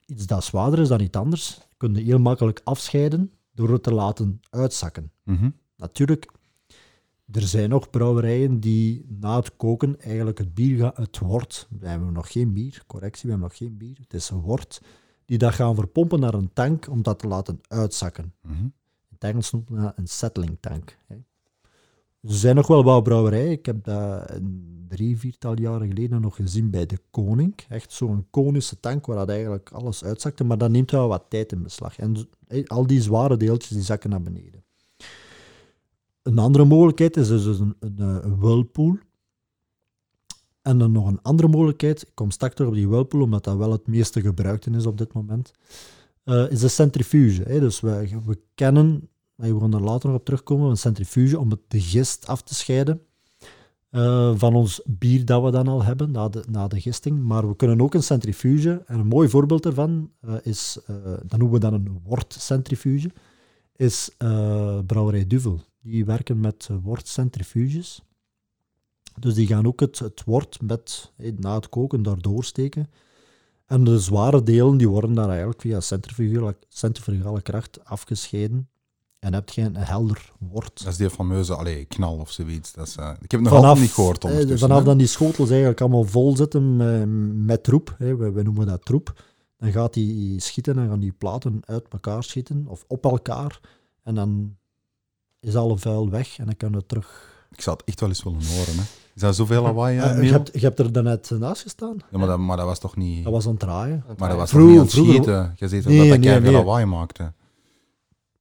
[0.06, 3.94] iets dat zwaarder is dan iets anders, kun je heel makkelijk afscheiden door het te
[3.94, 5.12] laten uitzakken.
[5.22, 5.50] Mhm.
[5.76, 6.32] Natuurlijk,
[7.32, 11.88] er zijn nog brouwerijen die na het koken eigenlijk het bier gaan, het wort, we
[11.88, 14.82] hebben nog geen bier, correctie, we hebben nog geen bier, het is een wort,
[15.24, 18.34] die dat gaan verpompen naar een tank om dat te laten uitzakken.
[18.42, 18.62] Mhm.
[18.62, 18.72] In
[19.08, 20.98] het Engels noemt men dat een settling tank.
[21.06, 21.16] hè.
[22.26, 23.50] Er zijn nog wel wat brouwerijen.
[23.50, 27.54] Ik heb dat een drie, viertal jaren geleden nog gezien bij de Koning.
[27.68, 31.52] Echt zo'n konische tank waar dat eigenlijk alles uitzakte, maar dat neemt wel wat tijd
[31.52, 31.98] in beslag.
[31.98, 32.28] En
[32.66, 34.64] al die zware deeltjes die zakken naar beneden.
[36.22, 38.98] Een andere mogelijkheid is dus een, een, een whirlpool.
[40.62, 43.56] En dan nog een andere mogelijkheid, ik kom straks terug op die whirlpool, omdat dat
[43.56, 45.52] wel het meeste gebruikte is op dit moment,
[46.24, 47.42] eh, is de centrifuge.
[47.42, 47.60] Hè.
[47.60, 51.60] Dus we kennen, maar we gaan er later nog op terugkomen, een centrifuge om het,
[51.68, 53.00] de gist af te scheiden
[53.96, 56.10] eh, van ons bier dat we dan al hebben,
[56.50, 57.22] na de, gisting.
[57.22, 61.38] Maar we kunnen ook een centrifuge, en een mooi voorbeeld daarvan eh, is, uh, dat
[61.38, 63.10] noemen we dan een wortcentrifuge,
[63.76, 64.10] is
[64.86, 65.60] Brouwerij Duvel.
[65.82, 68.02] Die werken met wortcentrifuges.
[69.18, 72.90] Dus die gaan ook het, het wort met, na het koken daardoor steken.
[73.66, 75.80] En de zware delen die worden daar eigenlijk via
[76.68, 78.68] centrifugale kracht afgescheiden.
[79.18, 80.84] En heb je een helder wort.
[80.84, 82.72] Dat is die fameuze allee, knal of zoiets.
[82.72, 84.24] Dat is, uh, ik heb het nog altijd niet gehoord.
[84.24, 87.06] Eh, vanaf dan die schotels eigenlijk allemaal vol zitten met,
[87.46, 89.22] met troep, hè, we, we, noemen dat troep,
[89.58, 93.60] dan gaat die schieten en gaan die platen uit elkaar schieten of op elkaar.
[94.02, 94.56] En dan
[95.40, 97.34] is alle vuil weg en dan kan het terug.
[97.50, 98.74] Ik zou het echt wel eens willen horen.
[98.74, 98.82] Hè.
[99.14, 99.96] Is dat zoveel lawaai?
[99.98, 101.96] Uh, je, hebt, je hebt er daarnet naast gestaan.
[102.10, 103.24] Ja, maar dat, maar dat was toch niet...
[103.24, 104.04] Dat was aan het draaien.
[104.18, 105.54] Maar dat was vroeger, toch niet aan het schieten?
[105.56, 106.52] Je ziet nee, dat dat nee, nee.
[106.52, 107.32] lawaai maakte.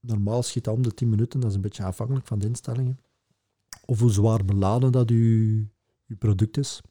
[0.05, 2.99] Normaal schiet om de 10 minuten, dat is een beetje afhankelijk van de instellingen.
[3.85, 5.65] Of hoe zwaar beladen dat je,
[6.05, 6.81] je product is.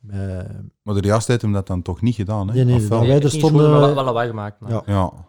[0.00, 0.48] Met...
[0.82, 2.54] Maar de juiste heeft hem dat dan toch niet gedaan, hè?
[2.54, 3.70] Nee, nee, wij er stonden...
[3.70, 4.60] Wel, wel lawaai gemaakt.
[4.60, 4.70] Maar.
[4.70, 4.82] Ja.
[4.86, 5.28] ja.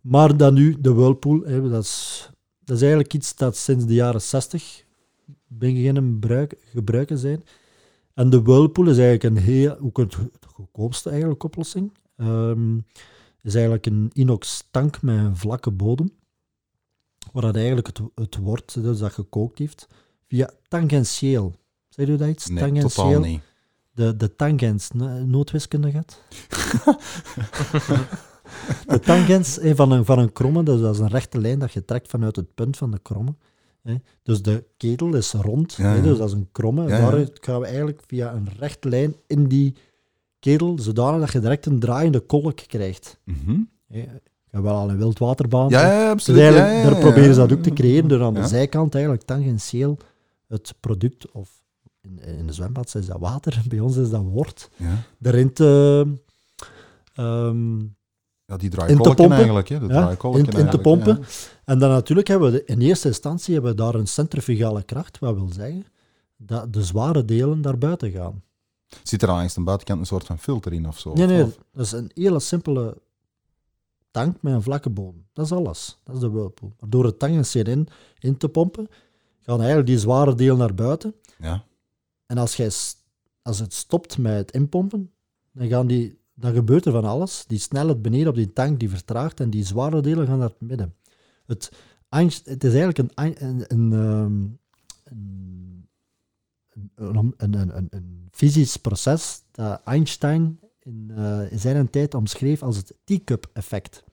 [0.00, 2.30] Maar dan nu, de Whirlpool, hè, dat, is,
[2.64, 4.84] dat is eigenlijk iets dat sinds de jaren 60
[5.46, 7.44] beginnen gebruik, gebruiken zijn.
[8.14, 11.92] En de Whirlpool is eigenlijk een heel, ook het goedkoopste eigenlijk oplossing.
[12.16, 12.84] Um,
[13.42, 16.10] is eigenlijk een inox tank met een vlakke bodem,
[17.32, 19.86] waar dat eigenlijk het, het wort dus dat gekookt heeft,
[20.28, 21.54] via tangentieel.
[21.88, 22.48] Zeg je dat iets?
[22.48, 22.88] Nee, tangentieel.
[22.88, 23.42] totaal niet.
[23.90, 24.90] De, de tangens,
[25.26, 26.22] noodwiskunde gaat.
[28.86, 31.84] de tangens van een, van een kromme, dus dat is een rechte lijn dat je
[31.84, 33.34] trekt vanuit het punt van de kromme.
[33.82, 33.94] Hè.
[34.22, 36.82] Dus de ketel is rond, Ja, hè, dus dat is een kromme.
[36.82, 37.00] Ja, ja.
[37.00, 39.74] Daaruit gaan we eigenlijk via een rechte lijn in die
[40.38, 43.20] ketel, zodanig dat je direct een draaiende kolk krijgt.
[43.24, 43.60] Mhm.
[44.50, 45.68] Je hebt wel al een wildwaterbaan.
[45.68, 46.40] Ja, ja, Dus absoluut.
[46.40, 47.00] eigenlijk, ja, ja, daar ja.
[47.00, 48.40] proberen ze dat ook te creëren door aan Ja.
[48.40, 49.98] de zijkant eigenlijk tangentieel
[50.48, 51.48] het product, of
[52.00, 55.02] in, in de zwembad is dat water, bij ons is dat wort, Ja.
[55.22, 56.06] erin te...
[57.14, 57.78] ehm,
[58.46, 59.68] Ja, die draaikolken eigenlijk.
[59.68, 59.78] Hè.
[59.78, 61.18] De Ja, in- in te pompen.
[61.20, 61.26] ja.
[61.64, 65.18] En dan natuurlijk hebben we de- in eerste instantie hebben we daar een centrifugale kracht,
[65.18, 65.84] wat wil zeggen
[66.36, 68.42] dat de zware delen daar buiten gaan.
[69.02, 71.12] Zit er aan de buitenkant een soort van filter in of zo?
[71.12, 72.96] Nee, nee, Of- dat is een hele simpele
[74.10, 75.26] tank met een vlakke bodem.
[75.32, 75.98] Dat is alles.
[76.04, 76.72] Dat is de whirlpool.
[76.80, 78.88] Maar door het tangentieel in, in te pompen,
[79.40, 81.14] gaan eigenlijk die zware delen naar buiten.
[81.38, 81.64] Ja.
[82.26, 82.70] En als, jij,
[83.42, 85.10] als het stopt met het inpompen,
[85.52, 87.44] dan, gaan die, dan gebeurt er van alles.
[87.46, 90.60] Die snelheid beneden op die tank die vertraagt en die zware delen gaan naar het
[90.60, 90.94] midden.
[91.46, 91.72] Het,
[92.08, 94.46] angst, het is eigenlijk een, ein- een, een, ehm,
[95.04, 95.86] een,
[96.94, 102.62] een, een, een, een, een fysisch proces dat Einstein in, eh, in zijn tijd omschreef
[102.62, 104.04] als het teacup-effect.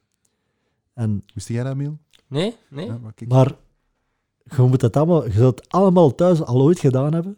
[0.94, 1.98] En Wist jij dat, Miel?
[2.28, 2.56] Nee?
[2.70, 2.86] Nee?
[2.86, 3.14] Ja, maar
[4.56, 7.38] je moet het allemaal, je zult het allemaal thuis al ooit gedaan hebben.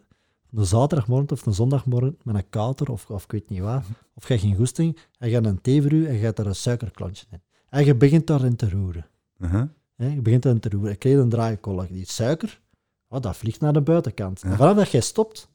[0.52, 3.82] Een zaterdagmorgen of een zondagmorgen met een kater of, of ik weet niet wat.
[4.14, 6.38] Of je hebt geen goesting en je hebt een thee voor u en je hebt
[6.38, 7.42] er een suikerklontje in.
[7.68, 9.06] En je begint daarin te roeren.
[9.38, 9.62] Uh-huh.
[9.94, 10.90] Hè, je begint daarin te roeren.
[10.90, 11.88] Je krijgt een draaikolk.
[11.88, 12.60] Die suiker,
[13.08, 14.40] oh, dat vliegt naar de buitenkant.
[14.40, 14.50] Ja.
[14.50, 15.48] En vanaf dat jij stopt,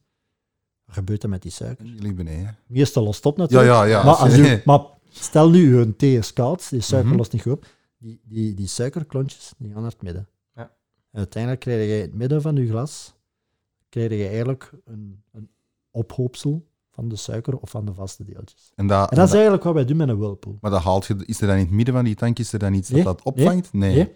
[0.86, 1.86] wat gebeurt er met die suiker?
[1.86, 2.56] Jullie beneden.
[2.66, 3.70] Meestal lost op natuurlijk.
[3.70, 4.04] ja, ja.
[4.04, 7.18] Maar, als u, maar stel nu, een thee is koud, die suiker Mhm.
[7.18, 7.66] lost niet goed op.
[7.98, 10.28] Die, die, die suikerklontjes die gaan naar het midden.
[10.54, 10.62] Ja.
[11.10, 13.14] En uiteindelijk krijg je in het midden van je glas
[13.88, 15.48] krijg je eigenlijk een, een
[15.90, 18.72] ophoopsel van de suiker of van de vaste deeltjes.
[18.74, 20.58] En dat, En dat is eigenlijk wat wij doen met een whirlpool.
[20.60, 22.58] Maar dat haalt je, is er dan in het midden van die tank is er
[22.58, 23.72] dan iets Nee, dat dat opvangt?
[23.72, 23.94] Nee.
[23.94, 24.14] Nee.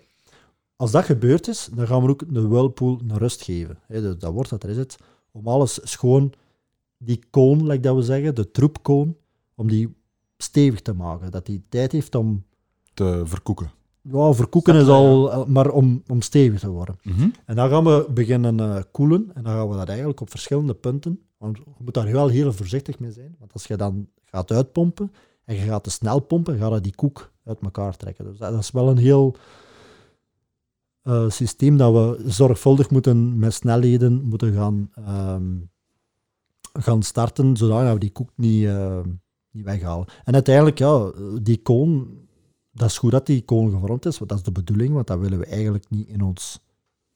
[0.77, 3.79] Als dat gebeurd is, dan gaan we ook de whirlpool een rust geven.
[3.87, 4.97] Hè, dus dat wordt dat er is het,
[5.31, 6.33] om alles schoon,
[7.03, 9.17] die koon, like dat we zeggen, de troepkoon,
[9.55, 9.95] om die
[10.37, 11.31] stevig te maken.
[11.31, 12.45] Dat die tijd heeft om
[12.95, 13.71] Te verkoeken.
[14.03, 16.99] Ja, verkoeken is al, eh, maar om, om stevig te worden.
[17.03, 17.29] Mhm.
[17.45, 19.31] En dan gaan we beginnen eh, koelen.
[19.35, 21.21] En dan gaan we dat eigenlijk op verschillende punten.
[21.37, 23.37] Want je moet daar wel heel voorzichtig mee zijn.
[23.39, 25.13] Want als je dan gaat uitpompen
[25.45, 28.25] en je gaat te snel pompen, gaat dat die koek uit elkaar trekken.
[28.25, 29.37] Dus dat, dat is wel een heel
[31.03, 35.45] eh, systeem dat we zorgvuldig moeten met snelheden moeten gaan, ehm,
[36.73, 39.01] gaan starten, zodat we die koek niet, eh,
[39.51, 40.07] niet weghalen.
[40.25, 42.19] En uiteindelijk, ja, die koon,
[42.73, 45.19] dat is goed dat die koon gevormd is, want dat is de bedoeling, want dat
[45.19, 46.61] willen we eigenlijk niet in ons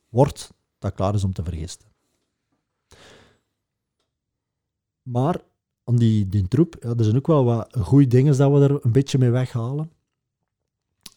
[0.08, 1.88] wort dat klaar is om te vergisten.
[5.02, 5.40] Maar
[5.84, 8.84] aan die, die troep, ja, er zijn ook wel wat goede dingen dat we er
[8.84, 9.90] een beetje mee weghalen.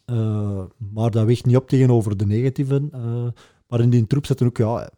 [0.06, 2.89] Eh, maar dat weegt niet op tegenover de negatieve.
[2.91, 3.28] eh,
[3.67, 4.89] maar in die troep zitten ook ja,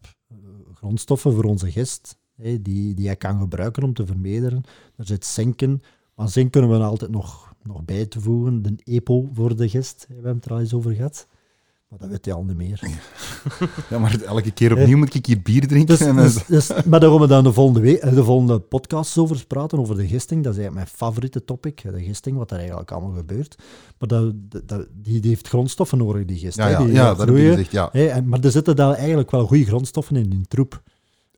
[0.73, 2.18] grondstoffen voor onze gist.
[2.41, 4.63] Die, die je kan gebruiken om te vermeerderen.
[4.95, 5.81] Er zit zinken,
[6.15, 8.61] maar zink kunnen we altijd nog, nog bij te voegen.
[8.61, 11.27] De EPO voor de gist, we hebben het er al eens over gehad.
[11.89, 12.81] Maar dat weet je al niet meer.
[13.89, 15.97] Ja, maar elke keer opnieuw moet ik hier bier drinken.
[15.97, 18.59] Dus, en dus, dus, maar daar gaan we dan de volgende, week, eh, de volgende
[18.59, 20.43] podcast over praten, over de gisting.
[20.43, 23.55] Dat is eigenlijk mijn favoriete topic, de gisting, wat er eigenlijk allemaal gebeurt.
[23.97, 24.33] Maar dat,
[24.65, 26.57] dat, die, die heeft grondstoffen nodig, die gist.
[26.57, 27.51] ja, ja, die ja, gaat dat heb je groeien.
[27.51, 27.71] gezegd.
[27.71, 27.89] Ja.
[27.91, 30.81] Hè, en, maar er zitten daar eigenlijk wel goede grondstoffen in, in troep.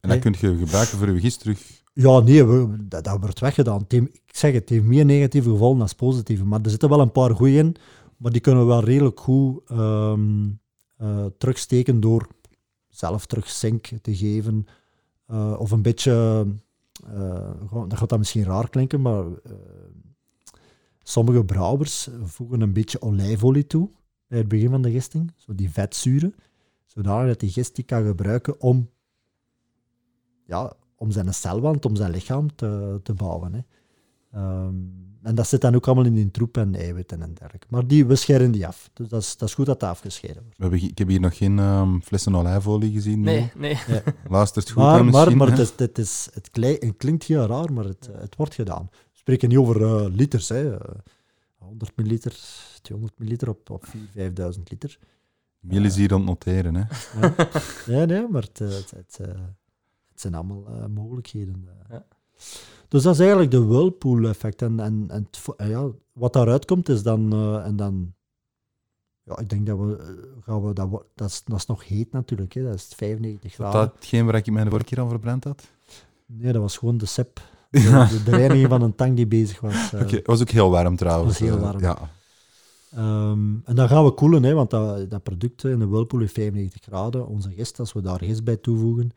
[0.01, 1.83] En dat kun je gebruiken voor je gist terug.
[1.93, 3.85] Ja, nee, we- dat, dat wordt weggedaan.
[3.87, 6.45] Ik zeg het, het heeft meer negatieve gevolgen dan positieve.
[6.45, 7.75] Maar er zitten wel een paar goeie in,
[8.17, 10.49] maar die kunnen we wel redelijk goed ehm,
[10.97, 12.27] eh, terugsteken door
[12.89, 14.65] zelf terug zink te geven.
[15.25, 16.45] eh, of een beetje,
[17.13, 17.51] eh,
[17.87, 19.25] dat gaat dan misschien raar klinken, maar
[21.03, 23.89] sommige brouwers voegen een beetje olijfolie toe
[24.27, 25.31] bij het begin van de gisting.
[25.35, 26.35] Zo die vetzuren,
[26.85, 28.89] zodat die gist die kan gebruiken om
[30.51, 33.53] ja, om zijn celwand, om zijn lichaam te, te bouwen.
[33.53, 33.59] Hè.
[34.31, 34.75] Ehm,
[35.21, 37.67] en dat zit dan ook allemaal in die troep en eiwitten en dergelijke.
[37.69, 38.89] Maar die, we scheren die af.
[38.93, 40.57] Dus dat is, dat is goed dat dat afgescheiden wordt.
[40.57, 43.21] We hebben, ik heb hier nog geen ehm, flessen olijfolie gezien.
[43.21, 43.77] Nee, nee.
[44.29, 45.37] Luistert goed Maar, maar, misschien.
[45.37, 48.53] maar het, is, het, is, het, klei- het klinkt heel raar, maar het, het wordt
[48.53, 48.87] gedaan.
[48.91, 50.49] We spreken niet over eh, liters.
[50.49, 50.77] Hè.
[50.77, 50.95] Eh,
[51.57, 52.39] 100 milliliter,
[52.81, 54.97] 200 milliliter op, op 4.000, 5.000 liter.
[55.59, 56.75] Miel is hier aan het noteren.
[56.75, 56.83] Hè.
[57.93, 59.39] Nee, nee, maar het, eh, het, het, eh,
[60.21, 61.67] het zijn allemaal eh, mogelijkheden.
[61.67, 61.89] eh.
[61.89, 62.05] Ja.
[62.88, 64.62] Dus dat is eigenlijk de whirlpool-effect.
[64.62, 67.34] En, en, en het eh, ja, wat daaruit komt is dan...
[67.34, 68.13] eh, en dan
[69.23, 70.19] ja, ik denk dat we...
[70.45, 72.53] gaan we dat, dat, is, dat is nog heet natuurlijk.
[72.53, 72.63] Hè.
[72.63, 73.88] Dat is 95 Was graden.
[73.88, 75.67] dat hetgeen waar ik mij de vorige keer aan verbrand had?
[76.25, 77.39] Nee, dat was gewoon de sep.
[77.71, 79.91] De, de, de reiniging van een tank die bezig was.
[79.93, 81.39] Oké, het was ook heel warm trouwens.
[81.39, 81.79] was heel warm.
[81.79, 81.97] Ja.
[82.91, 86.34] Ehm, en dan gaan we koelen, hè, want dat, dat product in de whirlpool heeft
[86.34, 87.27] 95 graden.
[87.27, 89.12] Onze gist, als we daar gist bij toevoegen,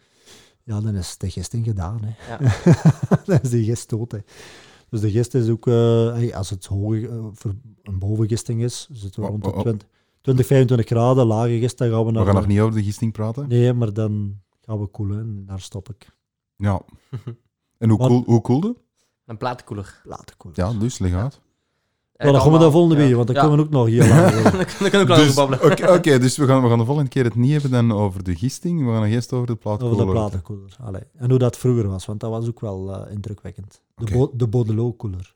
[0.64, 2.00] ja, dan is de gisting gedaan.
[2.04, 2.36] Hè.
[2.44, 2.54] Ja.
[3.26, 4.12] dan is die gist dood.
[4.12, 4.18] Hè.
[4.88, 9.20] Dus de gist is ook, eh, als het hoge, eh, voor een bovengisting is, zitten
[9.20, 9.62] we Oh, rond de oh, oh.
[9.62, 9.88] 20,
[10.20, 11.26] 20, 25 graden.
[11.26, 12.24] Lage gist, dan gaan we We naar...
[12.24, 13.48] gaan nog niet over de gisting praten.
[13.48, 16.08] Nee, maar dan gaan we koelen en daar stop ik.
[16.56, 16.80] Ja.
[17.78, 18.76] En hoe, koel, hoe koelde?
[19.26, 20.00] Een platenkoeler.
[20.04, 20.66] Laten koelen.
[20.66, 21.40] Ja, dus leg uit.
[22.16, 23.42] Dan gaan we dat volgende week, want dan Ja.
[23.42, 24.30] kunnen we ook nog heel lang.
[24.52, 25.70] Dan kunnen we ook over Dus, babbelen.
[25.72, 28.22] Oké, oké, dus we gaan, we gaan de volgende keer het niet hebben dan over
[28.24, 28.84] de gisting.
[28.86, 29.94] We gaan eerst over de plaatkoeler.
[29.94, 30.76] Over de platenkoeler.
[30.82, 31.02] Allee.
[31.16, 33.80] En hoe dat vroeger was, want dat was ook wel eh, indrukwekkend.
[33.94, 34.12] De, Oké.
[34.12, 35.34] bo de Baudelot-koeler.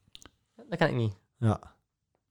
[0.68, 1.12] Dat kan ik niet.
[1.38, 1.60] Ja.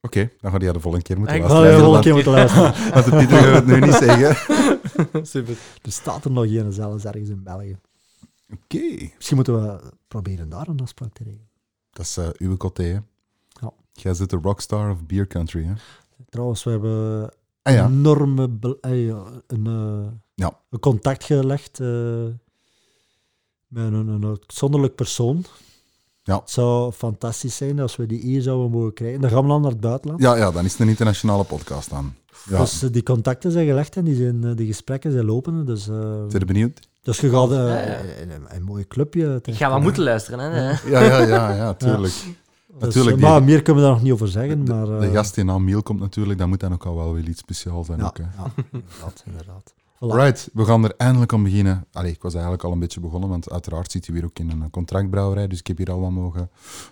[0.01, 1.69] Oké, dan ga je de volgende keer moeten Ik- luisteren.
[1.71, 2.73] ja, de volgende keer moeten luisteren.
[2.93, 5.25] want de Pieter gaat het nu niet zeggen.
[5.25, 5.57] Super.
[5.81, 7.77] Er staat er nog een zelfs ergens in België.
[8.53, 11.49] Oké, Misschien moeten we proberen daar een afspraak te regelen.
[11.91, 12.97] dat is eh, uw coté, hè?
[13.99, 15.73] Jij zit de rockstar of beer country, hè?
[16.29, 17.29] Trouwens, we hebben
[17.61, 18.49] Ah ja, enorme
[18.81, 19.07] eh,
[19.47, 20.51] een, eh, Ja.
[20.69, 21.87] een contact gelegd eh,
[23.67, 25.45] met een, een uitzonderlijk persoon.
[26.23, 26.35] Ja.
[26.39, 29.21] Het zou fantastisch zijn als we die hier zouden mogen krijgen.
[29.21, 30.21] Dan gaan we dan naar het buitenland.
[30.21, 32.15] ja, ja, dan is het een internationale podcast aan.
[32.49, 35.63] Ja, Dus eh, die contacten zijn gelegd en die, zijn, die gesprekken zijn lopende.
[35.63, 36.79] Dus, zijn je benieuwd?
[37.01, 37.97] dus je gaat Ja, ja.
[37.97, 39.39] in een, een mooi clubje.
[39.43, 40.39] Ik ga maar moeten luisteren.
[40.39, 40.69] Hè.
[40.89, 42.13] Ja, ja, ja, ja, tuurlijk.
[42.67, 44.65] Dus, Natuurlijk, eh, die- maar meer kunnen we daar nog niet over zeggen.
[44.65, 46.95] De, maar, de eh, gast die na Miel komt natuurlijk, dat moet dan ook al
[46.95, 47.99] wel weer iets speciaals zijn.
[47.99, 48.23] Ja, Ook, hè.
[48.23, 49.23] ja, inderdaad.
[49.25, 49.73] inderdaad.
[49.95, 50.15] Voilà.
[50.15, 51.85] Right, we gaan er eindelijk aan beginnen.
[51.91, 54.49] Allee, ik was eigenlijk al een beetje begonnen, want uiteraard zit je weer ook in
[54.51, 56.49] een contractbrouwerij, dus ik heb hier al wat mogen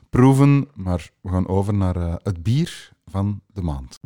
[0.10, 0.68] proeven.
[0.74, 4.00] Maar we gaan over naar eh, het bier van de maand.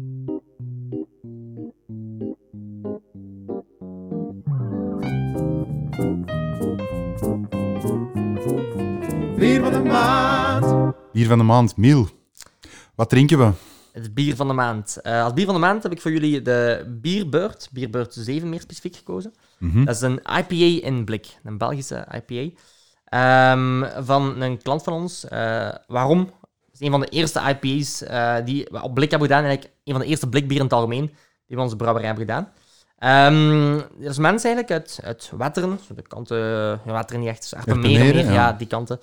[9.37, 10.93] Bier van de maand.
[11.19, 12.07] Bier van de maand, Miel.
[12.95, 13.51] Wat drinken we?
[13.91, 15.01] Het bier van de maand.
[15.01, 18.61] Eh, als bier van de maand heb ik voor jullie de Bierbeurt, Bierbeurt 7 meer
[18.61, 19.33] specifiek gekozen.
[19.57, 19.85] Mhm.
[19.85, 22.55] Dat is een IPA in blik, een Belgische IPA.
[23.05, 25.27] Ehm, van een klant van ons.
[25.27, 26.19] Eh, waarom?
[26.19, 29.43] Het is een van de eerste IPA's eh, die we op blik hebben gedaan.
[29.43, 31.05] Eigenlijk een van de eerste blikbieren in het algemeen
[31.45, 32.51] die we onze brouwerij hebben gedaan.
[32.97, 36.37] Ehm er is mensen eigenlijk uit, uit Wetteren, de kanten,
[36.85, 38.31] ja, Wetteren niet echt, Erpenmeren, meer, ja.
[38.31, 38.53] ja.
[38.53, 38.99] die kanten.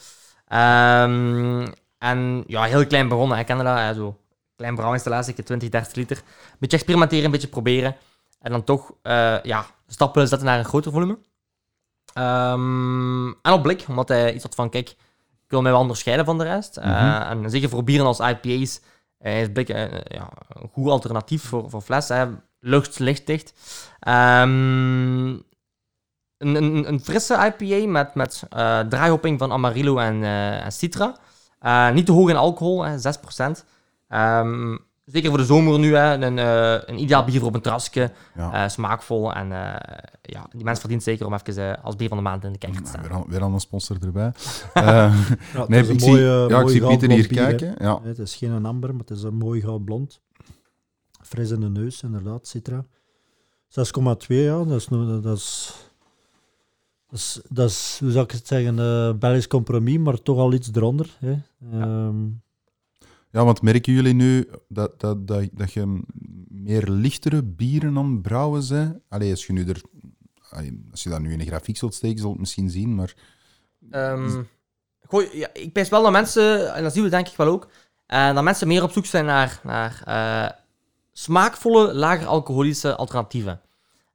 [0.46, 1.66] Ehm,
[1.98, 4.18] en ja, heel klein begonnen, ik kende dat, zo
[4.56, 6.16] klein brouwinstallatie, 20, 30 liter.
[6.16, 7.96] Een beetje experimenteren, een beetje proberen.
[8.40, 11.18] En dan toch eh, ja, stappen zetten naar een groter volume.
[12.12, 16.26] Ehm, en op blik, omdat hij iets had van, kijk, ik wil mij wel onderscheiden
[16.26, 16.76] van de rest.
[16.76, 17.44] Eh, Mhm.
[17.44, 18.80] En zeker voor bieren als IPA's
[19.18, 22.08] eh, is blik ja, een goed alternatief voor, voor fles.
[22.08, 22.26] Hè.
[22.60, 23.54] Lucht, lichtdicht.
[24.00, 25.28] Ehm,
[26.38, 28.42] een, een, een frisse IPA met, met
[28.90, 30.24] draaihopping van Amarillo en,
[30.62, 31.16] en Citra.
[31.58, 33.64] Eh, niet te hoog in alcohol, hè, 6%.
[34.08, 37.60] Ehm, zeker voor de zomer nu, hè, een, eh, een ideaal bier voor op een
[37.60, 38.10] terrasje.
[38.34, 38.52] Ja.
[38.64, 39.32] eh, smaakvol.
[39.34, 42.44] En eh, ja, die mens verdient zeker om even eh, als bier van de maand
[42.44, 43.02] in de kijker te staan.
[43.02, 44.32] weer, al, weer al een sponsor erbij.
[44.74, 45.12] Ja,
[45.68, 47.34] nee, een ik zie, mooie- ja, ik zie Pieter hier hè.
[47.34, 47.74] kijken.
[47.78, 48.00] Ja.
[48.02, 50.20] Het is geen amber, maar het is een mooi goudblond.
[51.22, 52.84] Fris in de neus, inderdaad, Citra.
[53.68, 54.86] 6,2, ja, dat is,
[55.22, 55.74] dat is,
[57.08, 60.52] dat is, dat is, hoe zou ik het zeggen, een Belgisch compromis, maar toch al
[60.52, 61.16] iets eronder.
[61.18, 61.36] Hè.
[61.72, 62.24] Ehm,
[63.30, 66.00] ja, want merken jullie nu dat, dat, dat, dat je
[66.48, 68.98] meer lichtere bieren aan het brouwen bent?
[69.08, 69.82] Allee, als je, nu er,
[70.90, 73.14] als je dat nu in een grafiek zult steken, zult je het misschien zien, maar...
[73.90, 74.42] Ehm,
[75.08, 77.68] gooi, ja, ik pijs wel dat mensen, en dat zien we denk ik wel ook,
[78.06, 80.58] eh, dat mensen meer op zoek zijn naar, naar eh,
[81.12, 83.60] smaakvolle, lager alcoholische alternatieven.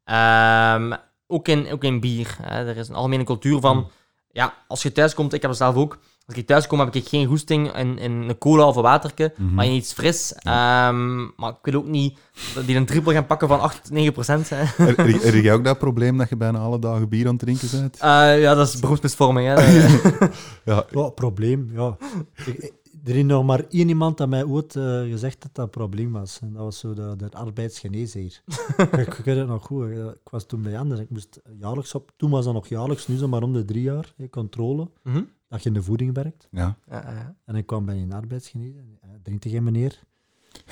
[0.04, 0.94] Ehm,
[1.32, 2.38] ook, in, ook in bier.
[2.42, 2.66] Hè.
[2.68, 3.90] Er is een algemene cultuur van,
[4.32, 6.96] ja, als je thuis komt, ik heb het zelf ook, als ik thuis kom heb
[6.96, 9.54] ik geen goesting in, in een cola of een waterke, Mhm.
[9.54, 10.34] maar in iets fris.
[10.34, 12.18] Ehm, maar ik wil ook niet
[12.56, 14.50] dat die een trippel gaan pakken van 8, 9 procent.
[14.50, 14.64] Hè.
[15.24, 17.98] Er jij ook dat probleem dat je bijna alle dagen bier aan het drinken bent?
[18.00, 19.48] Eh, ja, dat is beroepsmisvorming.
[19.48, 19.56] Hè.
[20.74, 21.98] Ja, ja, probleem, ja.
[22.46, 22.74] Ik-
[23.04, 26.12] er is nog maar één iemand dat mij ooit eh, gezegd dat dat een probleem
[26.12, 26.40] was.
[26.42, 28.42] En dat was zo de, de arbeidsgeneesheer.
[28.78, 29.84] ik, ik weet het nog goed.
[29.84, 30.10] hè.
[30.12, 31.00] Ik was toen bij Anders.
[31.02, 32.12] Ik moest jaarlijks op...
[32.18, 34.14] Toen was dat nog jaarlijks, nu dat maar om de drie jaar.
[34.18, 34.90] hè, controle.
[35.04, 35.24] Mhm.
[35.50, 36.48] Dat je in de voeding werkt.
[36.52, 36.78] ja.
[36.90, 37.36] Ja, ja.
[37.46, 38.84] En ik kwam bij een arbeidsgeneesheer.
[39.02, 40.00] Eh, Drinkt jij meneer?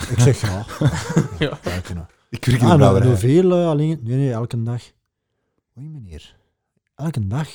[0.10, 0.66] Ik zeg ja.
[1.46, 1.58] Ja.
[1.62, 2.06] Kijk, nou.
[2.30, 4.00] Ik werk Ah, nou, hoeveel eh, alleen?
[4.04, 4.84] Nee, nee, elke dag.
[5.78, 6.36] Oei, meneer.
[6.96, 7.48] Elke dag.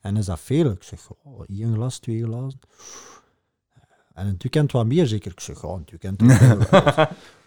[0.00, 0.70] En is dat veel?
[0.70, 2.58] Ik zeg, oh, één glas, twee glazen.
[4.18, 5.30] En in het weekend wat meer zeker.
[5.30, 6.72] Ik zeg, oh, in het weekend ook.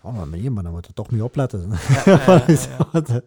[0.02, 1.70] Oh, maar meneer, maar dan moet je toch mee opletten.
[1.72, 3.22] Ja, ja, ja, ja.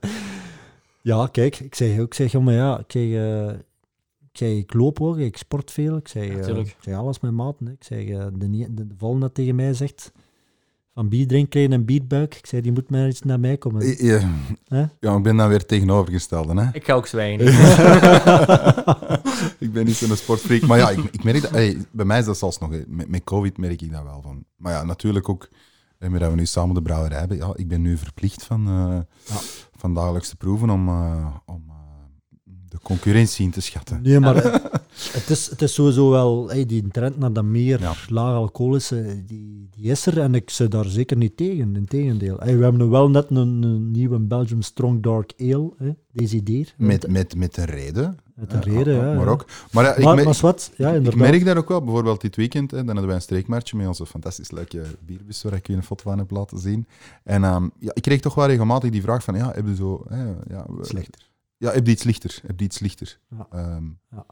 [1.03, 3.49] ja, kijk, ik zeg, ik zeg, maar ja, ik zeg, eh,
[4.21, 5.97] ik, zeg, ik loop ook, ik sport veel.
[5.97, 6.69] Ik zeg, Ja, eh, tuurlijk.
[6.69, 7.69] ik zeg alles met maten.
[7.69, 8.87] Ik zeg, eh, de, de,
[9.19, 10.13] de tegen mij zegt,
[10.95, 12.35] van bier drinken een bierbuik.
[12.35, 14.05] Ik zeg, die moet maar eens naar mij komen.
[14.07, 14.21] Ja,
[14.69, 14.85] Hè?
[15.01, 16.61] ja, ik ben dan weer tegenovergestelde.
[16.61, 16.69] Hè?
[16.73, 17.47] Ik ga ook zwijgen.
[19.67, 20.63] ik ben niet zo'n sportfreak.
[20.67, 21.51] Maar ja, ik, ik merk dat...
[21.51, 22.71] hey, bij mij is dat zelfs nog...
[22.87, 24.21] Met, met COVID merk ik dat wel.
[24.23, 24.45] Van.
[24.57, 25.49] Maar ja, natuurlijk ook...
[25.99, 27.37] eh, met dat we nu samen de brouwerij hebben.
[27.37, 28.99] Ja, ik ben nu verplicht van, eh,
[29.35, 29.41] Ja.
[29.77, 31.74] van dagelijks te proeven om, eh, om eh,
[32.75, 34.03] de concurrentie in te schatten.
[34.03, 34.53] Nee, maar eh,
[35.19, 37.93] het, is, het is sowieso wel, hey, die trend naar dat meer Ja.
[38.09, 41.77] laag alcoholische, die, die is er en ik zit daar zeker niet tegen.
[41.77, 42.37] Integendeel.
[42.39, 46.75] Hey, we hebben nu wel net een, een nieuwe Belgium Strong Dark Ale, hè, Desideer.
[46.77, 48.19] Met, met, met een reden.
[48.35, 49.13] Met een Eh, reden, ja.
[49.15, 49.45] Maar ook...
[49.73, 50.71] Maar, ja, ik, maar, merk- maar wat?
[50.77, 51.83] Ja, ik merk dat ook wel.
[51.83, 55.53] Bijvoorbeeld dit weekend, hè, dan hadden wij een streekmarktje met onze fantastisch leuke bierbus, waar
[55.53, 56.87] ik je een foto van heb laten zien.
[57.25, 60.05] En ehm, ja, ik kreeg toch wel regelmatig die vraag van, ja, heb je zo...
[60.09, 61.33] Hè, ja, we- Slechter.
[61.57, 62.39] Ja, heb je iets lichter?
[62.47, 63.19] Heb je iets lichter?
[63.31, 63.47] Ja.
[63.51, 64.25] Ehm, Ja.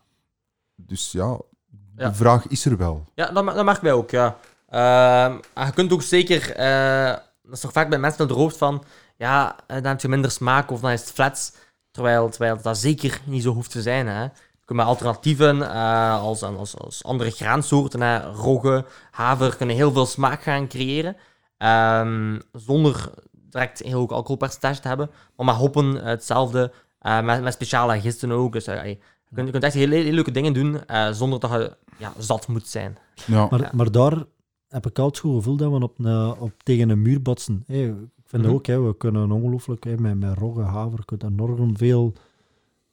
[0.77, 1.37] Dus ja,
[1.71, 2.15] de Ja.
[2.15, 3.05] vraag is er wel.
[3.15, 4.37] Ja, dat, dat merken wij ook, ja.
[4.69, 6.51] Ehm, je kunt ook zeker...
[6.57, 8.85] eh, dat is toch vaak bij mensen naar het hoofd van...
[9.17, 11.53] Ja, eh, dan heb je minder smaak of dan is het flats.
[11.91, 14.23] Terwijl, terwijl dat zeker niet zo hoeft te zijn, hè.
[14.23, 14.31] Je
[14.65, 20.07] kunt met alternatieven, eh, als, als, als andere graansoorten, hè, rogge, haver, kunnen heel veel
[20.07, 21.17] smaak gaan creëren.
[21.57, 25.11] Ehm, zonder direct heel hoog alcoholpercentage te hebben.
[25.37, 26.73] Maar met hoppen hetzelfde.
[27.03, 28.53] Eh, met, met speciale gisten ook.
[28.53, 28.99] Dus eh, je,
[29.35, 32.49] kunt, je kunt echt hele, hele leuke dingen doen, eh, zonder dat je ja, zat
[32.49, 32.97] moet zijn.
[33.27, 33.71] Ja, Maar, Ja.
[33.75, 34.25] maar daar
[34.69, 37.63] heb ik altijd het goed gevoel dat we op, een- op, tegen een muur botsen.
[37.67, 38.53] Hey, ik vind Mhm.
[38.53, 42.13] ook, hè, we kunnen ongelooflijk hè, met, met rogge, haver, kunnen enorm veel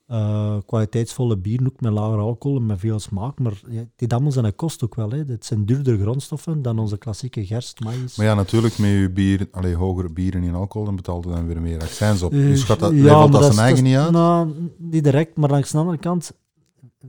[0.09, 3.39] eh, kwaliteitsvolle bieren, ook met lager alcohol en met veel smaak.
[3.39, 5.09] Maar ja, die allemaal zijn kost ook wel.
[5.11, 5.25] Hè.
[5.25, 8.15] Dit zijn duurdere grondstoffen dan onze klassieke gerst, maïs.
[8.15, 11.47] maar ja, natuurlijk, met je bier, allee, hogere bieren in alcohol, dan betaalt je dan
[11.47, 12.31] weer meer accijns op.
[12.31, 14.11] Eh, Dus gaat dat, ja, dat is- zijn eigen niet uit?
[14.11, 16.31] Nou, niet direct, maar langs de andere kant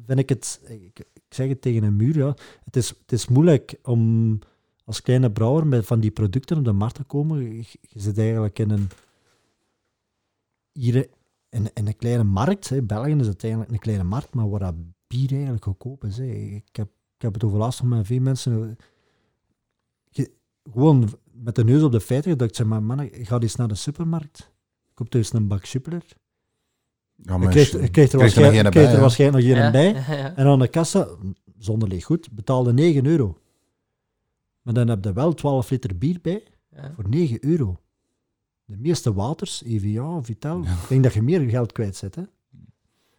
[0.07, 2.35] vind ik het, ik, ik zeg het tegen een muur, ja.
[2.65, 4.39] het, is, het is moeilijk om
[4.85, 7.43] als kleine brouwer met van die producten op de markt te komen.
[7.43, 8.89] Je, je zit eigenlijk in een,
[10.73, 11.09] hier
[11.51, 12.83] in, in een kleine markt, hè.
[12.83, 14.75] België is het eigenlijk een kleine markt, maar waar dat
[15.07, 16.17] bier eigenlijk goedkoop is.
[16.17, 16.25] Hè.
[16.25, 18.77] Ik, heb, ik heb het over laatst nog met veel mensen,
[20.11, 20.31] je-
[20.73, 23.69] gewoon met de neus op de feiten, dat ik zeg, maar mannen, ga eens naar
[23.69, 24.51] de supermarkt.
[24.95, 26.05] Koop dus een bak Jupiler.
[27.17, 29.93] Ja, Je krijgt, je- je krijgt er, er waarschijnlijk, bij, krijgt er waarschijnlijk nog bij.
[29.93, 30.37] ja, ja.
[30.37, 31.09] En aan de kassa,
[31.59, 33.39] zonder leeg goed, betaalde 9 euro.
[34.63, 36.93] Maar dan heb je wel 12 liter bier bij Ja.
[36.95, 37.81] voor 9 euro.
[38.71, 42.15] De meeste waters, EVA, Vital, ik denk dat je meer geld kwijt zet.
[42.15, 42.23] Hè?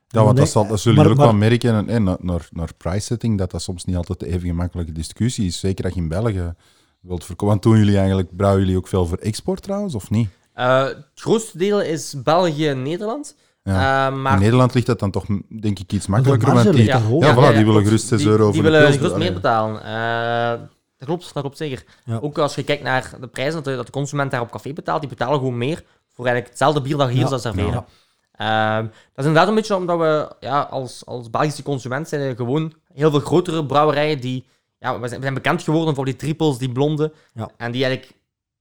[0.07, 2.47] Ja, want dat, zal, dat zullen jullie ook maar- wel merken en, en naar, naar,
[2.51, 5.59] naar price setting, dat dat soms niet altijd even gemakkelijke discussie is.
[5.59, 6.53] Zeker dat je in België
[6.99, 7.47] wilt verkopen.
[7.47, 10.29] Want doen jullie eigenlijk, brouwen jullie ook veel voor export trouwens, of niet?
[10.53, 13.35] Eh, het grootste deel is België en Nederland.
[13.63, 14.07] Ja.
[14.07, 15.25] Eh, maar In Nederland ligt dat dan toch,
[15.61, 16.53] denk ik, iets makkelijker.
[16.53, 17.33] Want die, ja, hoger.
[17.35, 19.83] voilà, die willen gerust 6 Die- euro Die voor de willen gerust meer betalen.
[19.83, 20.61] Eh,
[21.01, 21.83] Dat klopt, dat klopt zeker.
[22.05, 22.19] Ja.
[22.21, 24.73] Ook als je kijkt naar de prijzen dat de, dat de consument daar op café
[24.73, 25.83] betaalt, die betalen gewoon meer
[26.13, 27.27] voor eigenlijk hetzelfde bier dat hier Ja.
[27.27, 27.85] zou serveren.
[28.37, 28.77] Ja.
[28.77, 32.35] Ehm, dat is inderdaad een beetje omdat we ja, als, als Belgische consument zijn er
[32.35, 34.45] gewoon heel veel grotere brouwerijen die...
[34.79, 37.13] Ja, we zijn, we zijn bekend geworden voor die triples, die blonde.
[37.57, 38.15] En die eigenlijk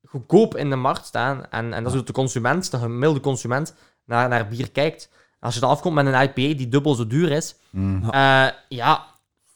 [0.07, 1.47] goedkoop in de markt staan.
[1.51, 3.75] En, en dat is hoe de consument, de gemiddelde consument,
[4.05, 5.09] naar, naar bier kijkt.
[5.41, 8.09] Als je dan afkomt met een IPA die dubbel zo duur is, Mm.
[8.13, 9.05] ja, ja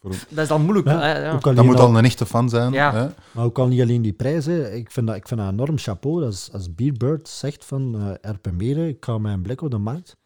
[0.05, 0.86] Voor- dat is dan moeilijk.
[0.86, 1.32] Ja, hè, ja.
[1.32, 2.72] ook Dat moet al- al een echte fan zijn.
[2.72, 2.92] Ja.
[2.92, 3.07] Hè?
[3.32, 4.76] Maar ook al niet alleen die prijzen.
[4.76, 6.24] Ik vind dat, ik vind dat enorm chapeau.
[6.24, 10.16] Als, als Beerbird zegt van uh, Erpenmeren, ik ga mijn blik op de markt.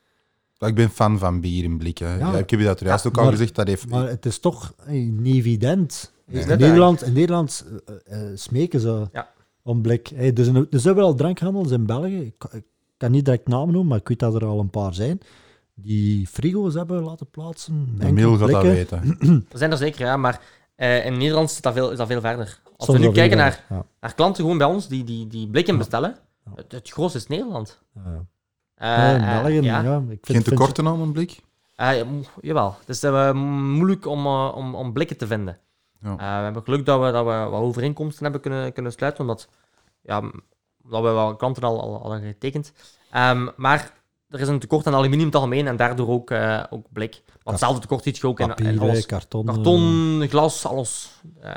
[0.58, 1.98] Ik ben fan van bier in blik.
[1.98, 2.14] Hè.
[2.18, 2.32] Ja.
[2.32, 3.54] Ja, ik heb je dat juist ook al maar- gezegd.
[3.54, 3.88] Dat heeft...
[3.88, 6.12] Maar het is toch eh, niet evident.
[6.26, 6.42] Nee.
[6.42, 9.28] in, Nederland, in Nederland eh, eh, smeken ze Ja.
[9.62, 10.08] om blik.
[10.14, 12.20] Hey, er, zijn, er zijn wel drankhandels in België.
[12.20, 12.64] Ik, ik
[12.96, 15.20] kan niet direct namen noemen, maar ik weet dat er al een paar zijn.
[15.80, 17.94] Die frigo's hebben laten plaatsen.
[17.98, 19.16] De Mil gaat dat weten.
[19.52, 20.40] Er zijn er zeker, ja, maar
[20.74, 22.60] eh, in Nederland is dat veel, is dat veel verder.
[22.76, 23.84] Als Soms we nu kijken naar, ja.
[24.00, 25.78] naar klanten gewoon bij ons die, die, die blikken Ja.
[25.78, 26.16] bestellen,
[26.54, 27.82] het, het grootste is Nederland.
[27.94, 28.24] Ja.
[28.74, 29.82] Eh, eh, België, ja.
[29.82, 29.96] ja.
[29.96, 31.40] ik vind, Geen tekorten aan een blik?
[32.40, 35.58] Jawel, het is moeilijk om, om, om blikken te vinden.
[36.02, 36.10] Ja.
[36.10, 39.48] Eh, we hebben geluk dat we, dat we wat overeenkomsten hebben kunnen, kunnen sluiten, omdat
[40.00, 40.20] ja,
[40.82, 42.72] dat we wel klanten al, al, al hebben getekend.
[43.10, 43.92] Ehm, maar
[44.28, 47.22] er is een tekort aan aluminium in het algemeen en daardoor ook, eh, ook blik.
[47.26, 49.06] Want hetzelfde tekort ziet je ook in, alles.
[49.06, 49.44] karton.
[49.46, 51.20] Karton, glas, alles.
[51.40, 51.52] Eh,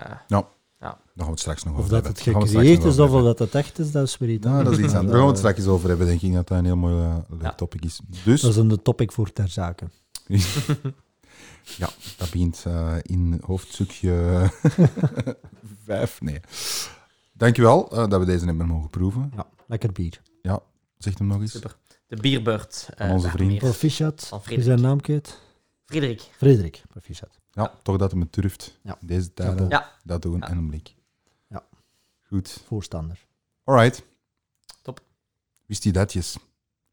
[1.13, 2.23] Daar gaan we het straks nog Of over dat hebben.
[2.23, 3.37] het gaan we straks gecreëerd nog is over of hebben.
[3.37, 5.01] dat het echt is, dat is weer iets Ja, dat is iets anders.
[5.05, 6.33] Daar gaan we het straks over hebben, denk ik.
[6.33, 7.53] Dat dat een heel mooi eh, leuk Ja.
[7.55, 7.99] topic is.
[8.23, 9.85] Dus, Dat is een topic voor ter zake.
[11.81, 14.41] ja, dat begint eh, in hoofdstukje
[15.85, 16.21] vijf.
[16.21, 16.39] Nee.
[17.33, 19.31] Dankjewel eh, dat we deze hebben mogen proeven.
[19.35, 20.21] Ja, lekker bier.
[20.97, 21.51] Zeg hem nog eens.
[21.51, 21.75] Super.
[22.11, 22.89] De bierbeurt.
[22.95, 23.57] eh, Van onze vriend.
[23.57, 24.25] Proficiat.
[24.27, 24.65] Van Wie Frederik.
[24.67, 25.39] zijn naam kwijt?
[25.85, 26.21] Frederik.
[26.21, 26.81] Frederik.
[26.87, 27.39] Proficiat.
[27.51, 28.79] Ja, toch dat hem het durft.
[28.83, 28.97] Ja.
[29.01, 29.69] Deze tijden.
[29.69, 29.91] Ja.
[30.03, 30.47] dat doen Ja.
[30.49, 30.95] en een blik.
[31.47, 31.63] Ja.
[32.21, 32.63] Goed.
[32.65, 33.25] Voorstander.
[33.63, 34.03] Alright.
[34.81, 35.01] Top.
[35.65, 36.37] Wist je datjes?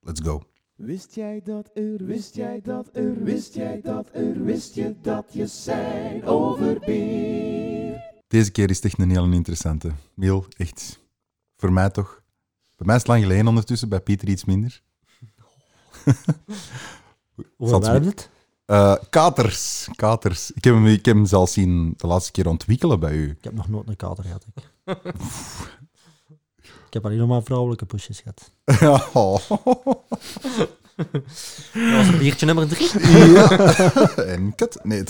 [0.00, 0.42] Let's go.
[0.74, 5.24] Wist jij dat er, wist jij dat er, wist jij dat er, wist je dat
[5.32, 8.00] je zijn over bier?
[8.28, 9.92] Deze keer is het echt een heel interessante.
[10.14, 10.98] Miel, echt.
[11.56, 12.22] Voor mij toch.
[12.76, 14.82] Bij mij is het lang geleden ondertussen, bij Pieter iets minder.
[17.56, 18.30] Hoe werkt het?
[18.64, 19.88] Eh, katers.
[19.96, 20.50] Katers.
[20.50, 23.30] Ik heb, hem, ik heb hem zelfs zien de laatste keer ontwikkelen bij u.
[23.30, 24.44] Ik heb nog nooit een kater gehad.
[24.54, 24.64] Ik,
[26.86, 28.52] ik heb alleen nog maar vrouwelijke pushes gehad.
[29.12, 29.38] Oh.
[31.72, 33.08] Dat was een biertje nummer drie.
[33.32, 33.50] ja.
[34.16, 34.78] en kut.
[34.82, 35.04] Nee.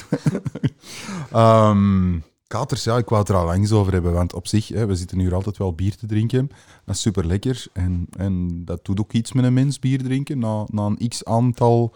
[1.32, 2.18] Ehm,
[2.48, 4.12] katers, ja, ik wou het er al lang eens over hebben.
[4.12, 6.48] Want op zich, hè, we zitten hier altijd wel bier te drinken.
[6.84, 7.66] Dat is super lekker.
[7.72, 10.38] En, en dat doet ook iets met een mens, bier drinken.
[10.38, 11.94] Na, na een x aantal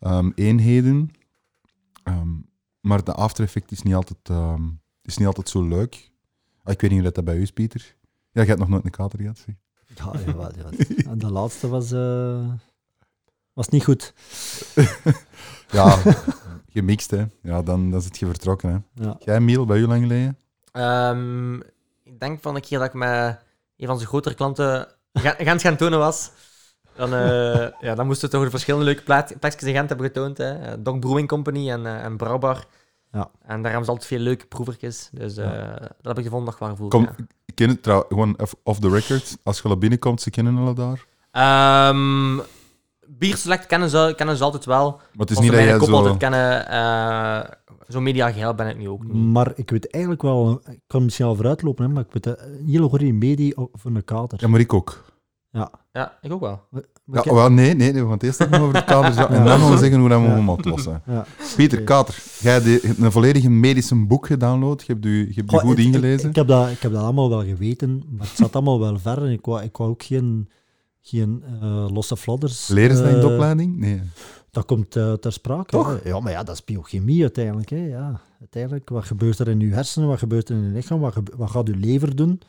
[0.00, 1.10] ehm, eenheden.
[2.02, 2.30] Ehm,
[2.80, 4.68] maar de after effect is niet altijd, ehm,
[5.02, 6.10] is niet altijd zo leuk.
[6.62, 7.96] Ah, ik weet niet hoe dat, dat bij u is, Pieter.
[8.30, 9.38] Ja, je hebt nog nooit een kater gehad.
[9.38, 9.54] zeg.
[9.94, 10.72] Ja, jawel, jawel.
[11.12, 12.48] En de laatste was, eh,
[13.52, 14.12] was niet goed.
[15.72, 16.02] Ja,
[16.72, 17.24] gemixt, hè.
[17.42, 19.04] Ja, dan, dan zit je vertrokken, hè.
[19.04, 19.16] Ja.
[19.18, 20.38] Jij, Miel, bij u lang geleden?
[20.72, 21.54] Ehm,
[22.02, 23.38] ik denk van een keer dat ik met
[23.76, 26.30] een van zijn grotere klanten Gent gaan tonen was.
[26.96, 30.06] Dan, eh, ja, dan moesten we toch de verschillende leuke plaat- plekjes in Gent hebben
[30.06, 30.38] getoond.
[30.38, 30.52] Hè.
[30.58, 32.64] Eh, Dog Brewing Company en, eh, en Brouwbar.
[33.12, 33.30] Ja.
[33.42, 35.08] En daar hebben ze altijd veel leuke proevertjes.
[35.12, 36.88] Dus eh, dat heb ik gevonden nog waar gevoel.
[36.88, 37.14] Kom, ja.
[37.54, 39.38] ken het trouwens, gewoon off- the record.
[39.42, 41.04] Als je al binnenkomt, ze kennen alle daar.
[43.22, 44.90] Ehm, Bierselect kennen ze, kennen ze altijd wel.
[44.90, 45.94] Maar het is niet dat mijn jij kop zo...
[45.94, 46.68] altijd kennen.
[46.68, 47.40] eh
[47.88, 49.12] zo mediageheel ben ik nu ook niet.
[49.32, 52.44] Maar ik weet eigenlijk wel, ik kan misschien al vooruitlopen, hè, maar ik weet eh,
[52.60, 54.38] een hele goede medie van een kater.
[54.40, 55.10] Ja, maar ik ook.
[55.50, 56.60] Ja, ik ook wel.
[56.70, 59.28] Maar Ja, ik- wel, nee, nee, nee, want eerst hebben we over de kaders ja,
[59.28, 60.32] en dan gaan we zeggen hoe dat we Ja.
[60.32, 61.02] hem moeten lossen.
[61.06, 61.24] ja.
[61.56, 61.86] Pieter, Oké.
[61.86, 64.82] Kater, jij hebt de- een volledige medische boek gedownload.
[64.86, 66.28] Je hebt je hebt goed ik- ik- ingelezen.
[66.28, 69.18] Ik, heb dat, ik heb dat allemaal wel geweten, maar het zat allemaal wel ver
[69.24, 70.48] en ik wou, ik wou ook geen,
[71.02, 72.68] geen eh, losse flodders.
[72.68, 73.76] Leren ze dat in de eh, opleiding?
[73.76, 74.02] Nee.
[74.50, 75.70] Dat komt eh, ter sprake.
[75.70, 75.98] Toch?
[76.02, 76.08] hè.
[76.08, 77.70] Ja, maar ja, dat is biochemie uiteindelijk.
[77.70, 77.86] Hè.
[77.86, 81.14] Ja, uiteindelijk, wat gebeurt er in uw hersenen, wat gebeurt er in uw lichaam, wat,
[81.36, 82.40] wat gaat uw lever doen?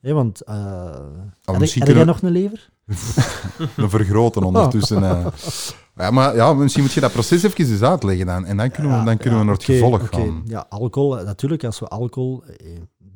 [0.00, 0.94] Hè, want, uh,
[1.44, 2.70] heb, jij nog een lever?
[3.76, 5.02] we vergroten ondertussen.
[5.96, 8.44] Ja, maar ja, misschien moet je dat proces even eens uitleggen dan.
[8.44, 10.42] En dan kunnen we, dan kunnen we naar het gevolg gaan.
[10.46, 12.44] Ja, alcohol, natuurlijk, als we alcohol...
[12.44, 12.66] eh,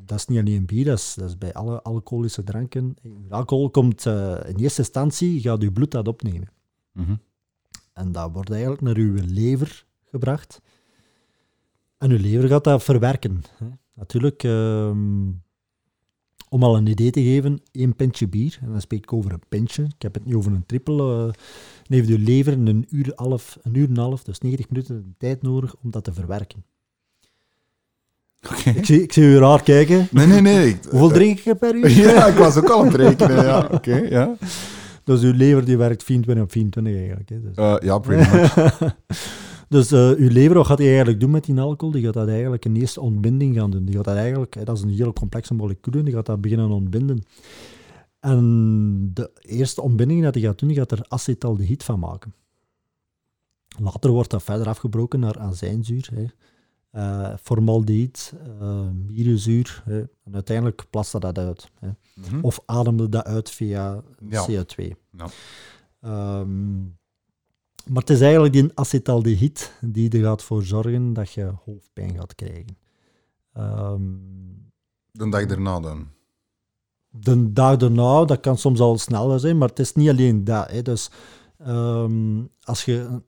[0.06, 2.96] Dat is niet alleen bier, dat is, dat is bij alle alcoholische dranken.
[3.28, 6.48] Alcohol komt eh, in eerste instantie, gaat uw bloed dat opnemen.
[6.92, 7.14] Mhm.
[7.92, 10.60] En dat wordt eigenlijk naar uw lever gebracht.
[11.98, 13.42] En uw lever gaat dat verwerken.
[13.56, 13.66] Hè.
[13.94, 15.30] Natuurlijk, ehm,
[16.48, 19.42] om al een idee te geven, één pintje bier, en dan spreek ik over een
[19.48, 21.32] pintje, ik heb het niet over een trippel, eh,
[21.82, 25.02] dan heeft uw lever een uur, half, een uur en een half, dus 90 minuten
[25.02, 26.64] de tijd nodig om dat te verwerken.
[28.74, 30.08] Ik zie, ik zie u raar kijken.
[30.10, 30.68] Nee, nee, nee.
[30.68, 31.90] ik- Hoeveel drink je per uur?
[32.14, 33.44] Ja, ik was ook al aan het rekenen.
[33.44, 34.36] Ja, oké, ja.
[35.04, 37.28] Dus uw lever die werkt 24 op 24 eigenlijk.
[37.28, 37.40] Hè.
[37.40, 38.54] Dus, Eh, ja, pretty much.
[39.68, 41.94] dus eh, uw lever, wat gaat hij eigenlijk doen met die alcohol?
[41.94, 43.84] Die gaat dat eigenlijk een eerste ontbinding gaan doen.
[43.84, 46.70] Die gaat dat eigenlijk, hè, dat is een hele complexe molecuul, die gaat dat beginnen
[46.70, 47.22] ontbinden.
[48.20, 52.34] En de eerste ontbinding dat hij gaat doen, die gaat er acetaldehyd van maken.
[53.78, 56.24] Later wordt dat verder afgebroken naar azijnzuur, hè.
[56.94, 59.82] Eh, formaldehyd, eh myriezuur.
[59.84, 60.00] Hè.
[60.00, 61.70] En uiteindelijk plast dat uit.
[61.78, 61.88] Hè.
[62.14, 62.40] Mhm.
[62.40, 64.44] Of ademde dat uit via Ja.
[64.46, 64.92] CO2.
[65.16, 65.26] Ja.
[66.00, 66.78] Ehm,
[67.86, 72.34] maar het is eigenlijk die acetaldehyd die er gaat voor zorgen dat je hoofdpijn gaat
[72.34, 72.76] krijgen.
[73.52, 74.02] Ehm,
[75.10, 76.08] De dag daarna dan.
[77.08, 80.70] de dag daarna, dat kan soms al sneller zijn, maar het is niet alleen dat.
[80.70, 80.82] Hè.
[80.82, 81.10] Dus,
[81.58, 83.20] ehm, als je,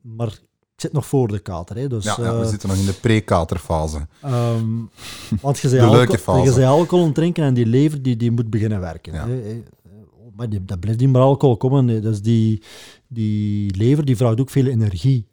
[0.00, 0.38] maar
[0.78, 1.76] ik zit nog voor de kater.
[1.76, 1.88] Hè.
[1.88, 4.06] Dus, Ja, ja, we eh, zitten nog in de pre-katerfase.
[4.22, 4.66] Ehm,
[5.42, 8.80] want je zei alcohol, je zei alcohol drinken en die lever die, die moet beginnen
[8.80, 9.12] werken.
[9.12, 9.26] Ja.
[9.26, 9.62] Hè, hè.
[10.36, 12.02] Maar die, dat blijft niet meer alcohol komen.
[12.02, 12.62] Dus die,
[13.08, 15.26] die lever die vraagt ook veel energie.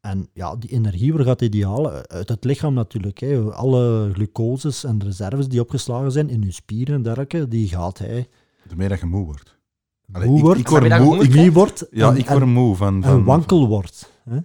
[0.00, 2.08] En ja, die energie, waar gaat die die halen?
[2.08, 3.18] Uit het lichaam natuurlijk.
[3.18, 3.40] Hè.
[3.40, 8.28] Alle glucoses en reserves die opgeslagen zijn in je spieren en dergelijke, die gaat hij
[8.68, 9.55] De meer dat je moe wordt.
[10.12, 11.18] Allee, moe ik, wordt, ik word moe.
[11.24, 13.02] Ik, moe wordt ja, en, ik word moe van...
[13.02, 14.12] van en wankel wordt.
[14.24, 14.38] Hè?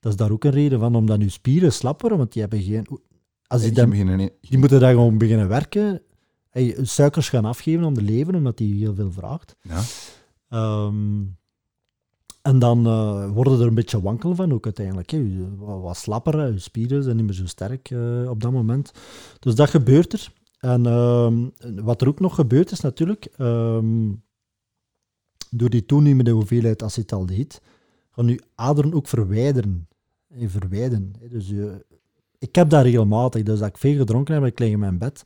[0.00, 2.62] Dat is daar ook een reden van, omdat je spieren slap worden, want die hebben
[2.62, 2.86] geen...
[3.46, 6.02] Als die, dan, begin niet- die moeten daar gewoon beginnen werken.
[6.50, 9.56] Hey, suikers gaan afgeven om de lever, omdat die heel veel vraagt.
[9.60, 9.80] Ja.
[10.48, 11.20] Ehm,
[12.42, 15.10] en dan eh, worden er een beetje wankel van ook uiteindelijk.
[15.10, 15.16] Hè.
[15.16, 16.44] Je- Wat, slapper, hè.
[16.46, 18.92] je spieren zijn niet meer zo sterk eh, op dat moment.
[19.38, 20.32] Dus dat gebeurt er.
[20.58, 21.48] En ehm,
[21.84, 24.10] wat er ook nog gebeurt is natuurlijk, ehm,
[25.54, 27.60] door die toenemende hoeveelheid acetaldehyd,
[28.10, 29.88] gaan je aderen ook verwijderen.
[30.28, 31.12] En verwijderen.
[31.20, 31.28] hè.
[31.28, 31.84] Dus je,
[32.38, 35.24] ik heb dat regelmatig, dus dat ik veel gedronken heb, ik lig in mijn bed,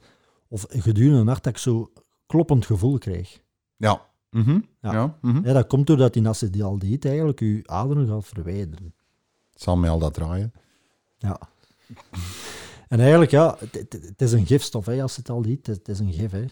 [0.48, 1.92] of gedurende de nacht dat ik zo
[2.26, 3.40] kloppend gevoel krijg.
[3.76, 4.06] Ja.
[4.30, 4.60] Mhm.
[4.80, 4.92] Ja.
[4.92, 5.18] Ja.
[5.20, 5.46] mhm.
[5.46, 8.94] Ja, dat komt doordat die acetaldehyd eigenlijk je aderen gaat verwijderen.
[9.54, 10.52] Zal mij al dat draaien.
[11.18, 11.38] Ja.
[12.88, 15.66] En eigenlijk, ja, het, het- het is een gifstof, hè, acetaldehyd.
[15.66, 16.44] Het, het is een gif, hè.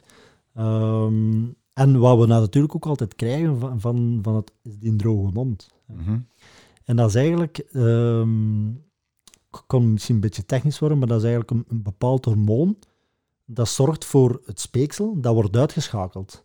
[0.55, 1.45] Ehm,
[1.75, 5.33] en wat we nou natuurlijk ook altijd krijgen van, van, van het, is die droge
[5.33, 5.69] mond.
[5.87, 6.19] Mhm.
[6.85, 8.69] En dat is eigenlijk, ehm
[9.59, 12.77] ik kan misschien een beetje technisch worden, maar dat is eigenlijk een, een bepaald hormoon
[13.45, 16.45] dat zorgt voor het speeksel, dat wordt uitgeschakeld.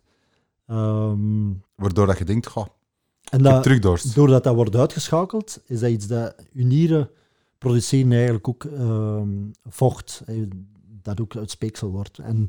[0.66, 2.66] Ehm, Waardoor dat je denkt, goh,
[3.30, 4.14] en dat, terugdorst.
[4.14, 7.10] doordat dat wordt uitgeschakeld, is dat iets dat nieren
[7.58, 9.28] produceren eigenlijk ook ehm,
[9.68, 10.48] vocht, hè,
[11.02, 12.18] dat ook uit speeksel wordt.
[12.18, 12.46] En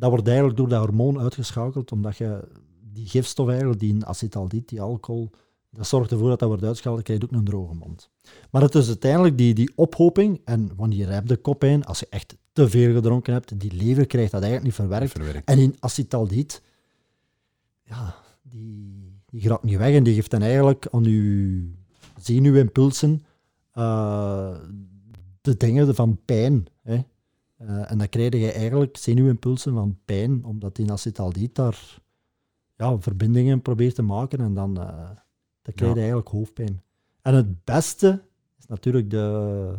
[0.00, 2.48] dat wordt eigenlijk door dat hormoon uitgeschakeld, omdat je
[2.92, 5.30] die gifstof eigenlijk, die acetaldehyd, die alcohol,
[5.70, 8.10] dat zorgt ervoor dat dat wordt uitgeschakeld, dan krijg je ook een droge mond.
[8.50, 12.36] Maar het is uiteindelijk die, die ophoping, en wanneer heb je koppijn, als je echt
[12.52, 15.12] te veel gedronken hebt, die lever krijgt dat eigenlijk niet verwerkt.
[15.12, 15.48] Verwerkt.
[15.48, 16.62] En in acetaldehyd,
[17.82, 21.62] ja, die, die gaat niet weg en die geeft dan eigenlijk aan uw
[22.20, 23.24] zenuwimpulsen
[23.72, 24.56] eh,
[25.40, 26.66] de dingen van pijn.
[26.82, 27.00] Hè.
[27.60, 31.98] Eh, en dan krijg je eigenlijk zenuwimpulsen van pijn, omdat die acetaldehyd daar
[32.76, 34.86] ja, verbindingen probeert te maken en dan, eh
[35.62, 36.00] dan krijg je Ja.
[36.00, 36.82] eigenlijk hoofdpijn.
[37.22, 38.22] En het beste
[38.58, 39.74] is natuurlijk de,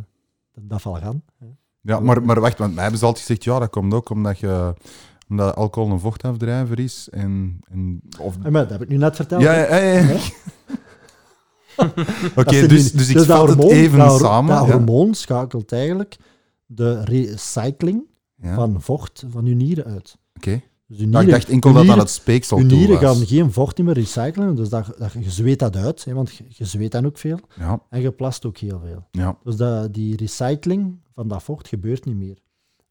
[0.53, 1.21] de dafalgan.
[1.37, 1.45] hè.
[1.81, 4.39] Ja, maar, maar wacht, want mij hebben ze altijd gezegd, ja, dat komt ook omdat,
[4.39, 4.73] je,
[5.29, 7.07] omdat alcohol een vochtafdrijver is.
[7.11, 9.41] En, en, of, En maar, dat heb ik nu net verteld.
[9.41, 9.99] ja, ja, ja.
[9.99, 10.19] ja.
[12.35, 14.55] Oké, dus, dus ik dat vat het even dat samen.
[14.55, 14.71] Dat ja.
[14.73, 16.17] hormoon schakelt eigenlijk
[16.75, 18.03] de recycling
[18.35, 20.17] Ja, van vocht van uw nieren uit.
[20.35, 20.61] Oké.
[20.87, 23.17] Dus Ja, ik nieren, dacht enkel dat aan nieren- het speeksel toe nieren was.
[23.17, 26.43] gaan geen vocht meer recyclen, dus dat, dat, je zweet dat uit, hè, want je,
[26.47, 29.07] je zweet dan ook veel Ja, en je plast ook heel veel.
[29.11, 29.37] ja.
[29.43, 32.37] Dus dat, die recycling van dat vocht gebeurt niet meer.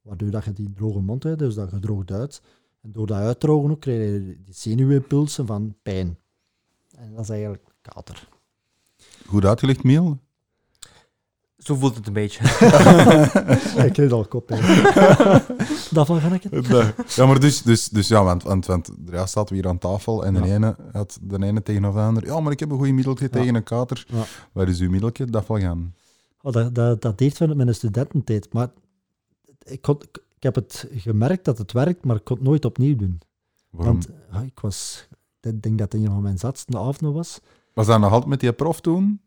[0.02, 2.42] Waardoor dat je die droge mond hebt, dus dat je droogt uit.
[2.82, 6.18] En door dat uitdrogen ook krijg je die zenuwimpulsen van pijn.
[6.96, 8.28] En dat is eigenlijk kater.
[9.26, 10.18] Goed uitgelegd, Miel.
[11.62, 12.44] Zo voelt het een beetje.
[13.86, 14.48] ik krijg al kop.
[15.90, 16.66] Daarvan ga ik het.
[17.14, 20.24] Ja, maar dus, dus, dus ja, want, want, want daar zaten we hier aan tafel
[20.24, 20.54] en de Ja.
[20.54, 22.26] ene had de ene tegenover de ander.
[22.26, 24.04] Ja, maar ik heb een goed middeltje tegen een kater.
[24.08, 24.24] Ja.
[24.52, 25.24] Waar is uw middeltje?
[25.24, 25.94] Dat zal gaan.
[26.42, 28.52] Oh, dat, dat, dat deed van mijn studententijd.
[28.52, 28.68] Maar
[29.62, 32.96] ik, kon, ik, heb het gemerkt dat het werkt, maar ik kon het nooit opnieuw
[32.96, 33.20] doen.
[33.70, 33.94] Waarom?
[33.94, 35.08] Want ah, ik was,
[35.40, 37.40] ik denk dat het een van mijn zatste avonden was.
[37.74, 39.20] Was dat nog altijd met die prof toen?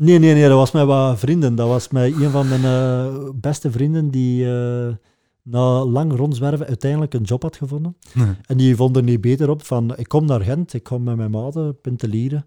[0.00, 1.54] Nee, nee, nee, dat was met wat vrienden.
[1.54, 4.94] Dat was met een van mijn eh, beste vrienden die eh,
[5.42, 7.96] na lang rondzwerven uiteindelijk een job had gevonden.
[8.14, 8.34] Nee.
[8.46, 11.16] En die vond er niet beter op van, ik kom naar Gent, ik kom met
[11.16, 12.46] mijn maten pintelieren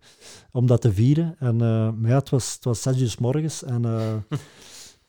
[0.52, 1.36] om dat te vieren.
[1.40, 4.14] En, eh, maar ja, het was, het was zes uur morgens en eh,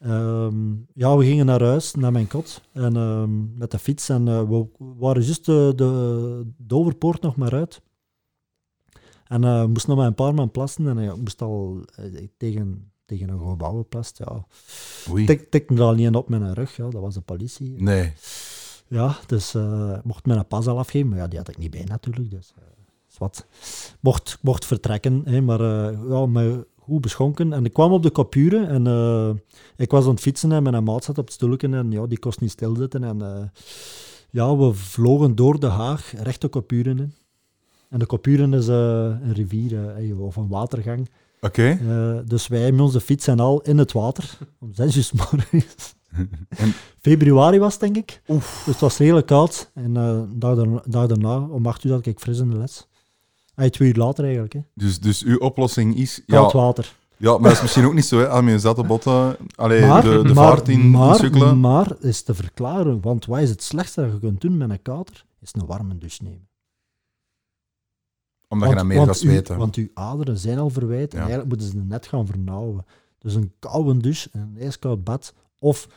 [0.00, 4.08] Ehm, ja, we gingen naar huis, naar mijn kot, en, ehm, met de fiets.
[4.08, 4.66] En we
[4.98, 7.80] waren juist de, de, de overpoort nog maar uit.
[9.30, 10.88] En we moesten nog maar een paar man plassen.
[10.88, 12.04] En ik moest al eh,
[12.36, 14.18] tegen, tegen een gebouw geplast.
[14.18, 14.46] Ja.
[15.26, 17.82] Tik, tikte er al niet op met een rug, ja, dat was de politie.
[17.82, 18.12] Nee.
[18.88, 21.70] Ja, dus eh, ik mocht mijn pas al afgeven, maar ja, die had ik niet
[21.70, 22.30] bij natuurlijk.
[22.30, 22.54] Dus
[23.18, 23.46] wat.
[24.00, 25.62] Mocht, mocht vertrekken, hè, maar
[26.08, 27.52] ja, me goed beschonken.
[27.52, 29.42] En ik kwam op de Capure en
[29.76, 32.18] ik was aan het fietsen en mijn maat zat op het stoelje en ja, die
[32.18, 33.04] kost niet stilzitten.
[33.04, 33.52] En
[34.30, 37.14] ja, we vlogen door de Haag, recht de in.
[37.90, 38.74] En de Capure is eh,
[39.22, 41.08] een rivier eh, of een watergang.
[41.40, 41.78] Oké.
[41.88, 45.12] Eh, dus wij met onze fiets en al in het water, om zes uur 's
[45.12, 45.94] morgens.
[46.48, 48.22] En- Februari was het, denk ik.
[48.26, 49.70] Dus het was redelijk koud.
[49.74, 52.86] En een dag, daarna, dag daarna, om acht uur, had ik fris in de les.
[53.54, 54.60] Ah, twee uur later eigenlijk, hè.
[54.74, 56.22] Dus, dus uw oplossing is...
[56.26, 56.94] koud Ja, water.
[57.16, 58.28] ja, maar dat is misschien ook niet zo, hè.
[58.28, 59.36] Als je zatte botten...
[59.54, 61.60] Allee, maar, de, de maar, vaart in, maar, insukkelen.
[61.60, 64.82] maar is te verklaren, want wat is het slechtste dat je kunt doen met een
[64.82, 65.24] kater?
[65.40, 66.48] Is een warme douche nemen.
[68.50, 69.58] Omdat je dan meer gaat zweten.
[69.58, 72.86] want uw aderen zijn al verwijt en eigenlijk moeten ze net gaan vernauwen.
[73.18, 75.34] Dus een koude douche en een ijskoud bad.
[75.58, 75.88] Of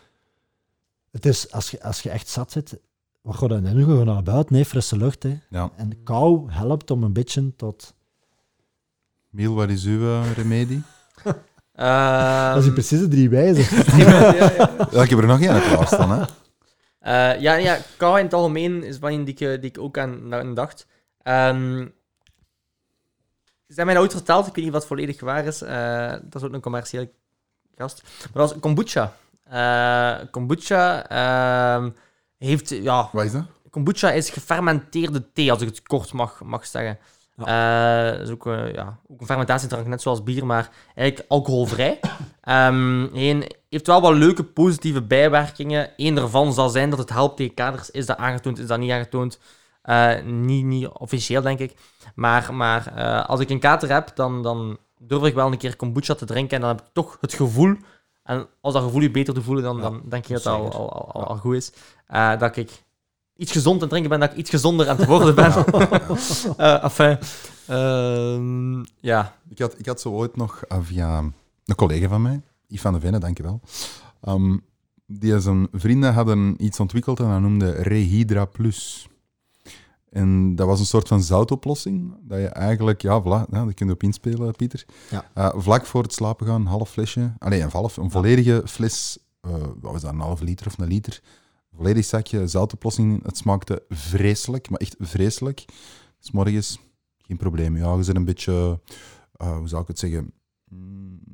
[1.11, 2.79] het is, als je, als je echt zat zit,
[3.21, 3.85] wat ga je dan doen?
[3.85, 4.53] Ga je naar buiten?
[4.53, 5.23] Nee, frisse lucht.
[5.23, 5.39] Hè.
[5.49, 5.71] Ja.
[5.75, 7.93] En kou helpt om een beetje tot...
[9.29, 10.81] Miel, wat is uw eh, remedie?
[11.73, 13.97] Ehm, dat is precies de drie wijzen.
[13.97, 14.87] ja, ja, ja.
[14.91, 16.25] Ja, ik heb er nog één klaar staan, hè.
[16.99, 20.33] Eh, ja, ja, kou in het algemeen is wat die ik, die ik ook aan,
[20.33, 20.87] aan dacht.
[21.21, 21.85] Ehm
[23.73, 25.61] ze hebben mij ooit verteld, ik weet niet wat volledig waar is.
[25.61, 27.09] eh, dat is ook een commerciële
[27.77, 28.03] gast.
[28.03, 29.13] Maar dat was kombucha.
[29.43, 31.89] Eh, kombucha ehm,
[32.37, 33.43] heeft, ja, Wat is dat?
[33.69, 36.97] kombucha is gefermenteerde thee, als ik het kort mag, mag zeggen.
[37.37, 41.99] Eh, dat is ook, eh, ja, ook een fermentatiedrank, net zoals bier, maar eigenlijk alcoholvrij.
[43.13, 45.89] Één, heeft wel wat leuke positieve bijwerkingen.
[45.97, 47.91] Eén daarvan zal zijn dat het helpt tegen kaders.
[47.91, 49.39] Is dat aangetoond, is dat niet aangetoond?
[49.83, 51.75] Eh, niet, niet officieel, denk ik.
[52.15, 55.75] Maar, maar eh, als ik een kater heb, dan, dan durf ik wel een keer
[55.75, 56.55] kombucha te drinken.
[56.55, 57.75] En dan heb ik toch het gevoel...
[58.23, 60.53] En als dat gevoel je beter te voelen, dan, Ja, dan denk je dat dat
[60.53, 61.71] al, al, al, goed is.
[62.07, 62.83] Eh, dat ik
[63.35, 65.53] iets gezond aan het drinken ben, dat ik iets gezonder aan het worden ben.
[66.57, 67.17] Eh, enfin,
[67.67, 69.35] ehm, ja.
[69.49, 71.17] Ik had, ik had zo ooit nog via
[71.65, 73.59] een collega van mij, Yves van de Venne, dankjewel.
[74.27, 74.63] Um,
[75.05, 79.07] die zijn vrienden hadden iets ontwikkeld en dat noemde Rehydra Plus.
[80.13, 83.87] En dat was een soort van zoutoplossing, dat je eigenlijk, ja, voilà, ja, daar kun
[83.87, 84.85] je op inspelen, Pieter.
[85.09, 85.29] Ja.
[85.33, 89.17] Eh, vlak voor het slapen gaan, een half flesje, alleen een, half, een volledige fles,
[89.41, 91.21] eh, wat was dat, een half liter of een liter,
[91.71, 93.23] een volledig zakje zoutoplossing.
[93.23, 95.65] Het smaakte vreselijk, maar echt vreselijk.
[96.19, 96.79] S morgens
[97.17, 97.77] geen probleem.
[97.77, 98.79] Ja, je zit een beetje,
[99.31, 100.33] eh, hoe zou ik het zeggen,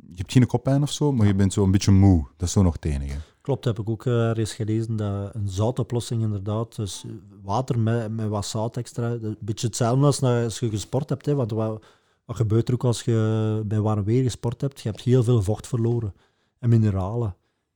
[0.09, 2.27] je hebt geen koppijn of zo, maar je bent zo een beetje moe.
[2.37, 3.17] Dat is zo nog het enige.
[3.41, 7.05] Klopt, heb ik ook eh, ergens gelezen dat een zoutoplossing inderdaad, dus
[7.41, 11.25] water met, met wat zout extra, een beetje hetzelfde als als je gesport hebt.
[11.25, 11.83] Hè, want wat,
[12.25, 14.81] wat gebeurt er ook als je bij warm weer gesport hebt?
[14.81, 16.13] Je hebt heel veel vocht verloren
[16.59, 17.35] en mineralen.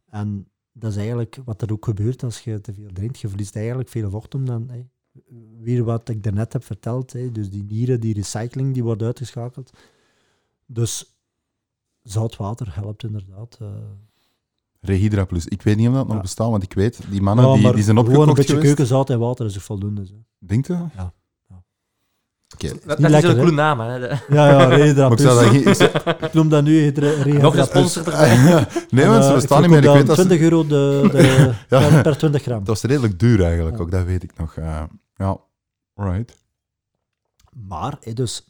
[0.09, 3.19] En dat is eigenlijk wat er ook gebeurt als je te veel drinkt.
[3.19, 4.69] Je verliest eigenlijk veel vocht om dan...
[4.69, 4.85] hè,
[5.61, 9.71] weer wat ik daarnet heb verteld, hè, dus die nieren, die recycling, die wordt uitgeschakeld.
[10.65, 11.12] Dus
[12.03, 13.57] zout water helpt inderdaad.
[13.61, 13.67] eh.
[14.81, 15.45] Rehydra Plus.
[15.47, 17.83] Ik weet niet of dat nog bestaat, want ik weet, die mannen Ja, die, die
[17.83, 18.67] zijn Gewoon een opgekocht beetje geweest.
[18.75, 20.05] keukenzout en water is er voldoende.
[20.05, 20.13] Zo.
[20.39, 20.73] Denkt u?
[20.73, 21.13] Ja, ja.
[22.53, 22.67] Oké.
[22.85, 23.41] Dat, is lekker, een hè?
[23.41, 23.97] coole naam, hè.
[24.07, 24.17] Ja,
[24.49, 25.77] ja, Redra Maar ik zou dat Plus.
[26.27, 27.07] ik noem dat nu Redra
[27.41, 27.65] Nog een Plus.
[27.93, 28.37] sponsor erbij.
[28.89, 29.83] nee, want ze eh, bestaan niet meer.
[29.83, 31.89] Ik weet dat ze- 20 euro de, de, Ja.
[31.89, 32.57] per, per 20 gram.
[32.57, 33.81] dat was redelijk duur eigenlijk, Ja.
[33.83, 34.55] ook dat weet ik nog.
[34.55, 34.83] eh.
[35.15, 35.37] ja,
[35.95, 36.37] right.
[37.67, 38.47] Maar, dus,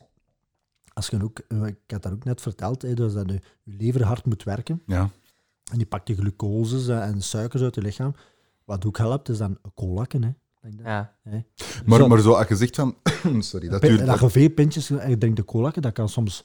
[0.94, 3.74] als je ook, eh, ik had dat ook net verteld, hè, dus dat je, je
[3.78, 4.82] lever hard moet werken.
[4.86, 5.10] Ja.
[5.72, 8.14] En die pakt de glucoses eh, en suikers uit je lichaam.
[8.66, 10.24] Wat ook helpt, is dan colakken.
[10.24, 10.30] Hè.
[10.62, 10.86] Denk dat.
[10.86, 11.14] Ja.
[11.86, 12.96] Maar, Zo- maar zo, als je zegt van...
[13.40, 14.06] Sorry, dat Pe- duurt...
[14.06, 16.44] dat je veel pintjes en je drinkt de colakken, dat kan soms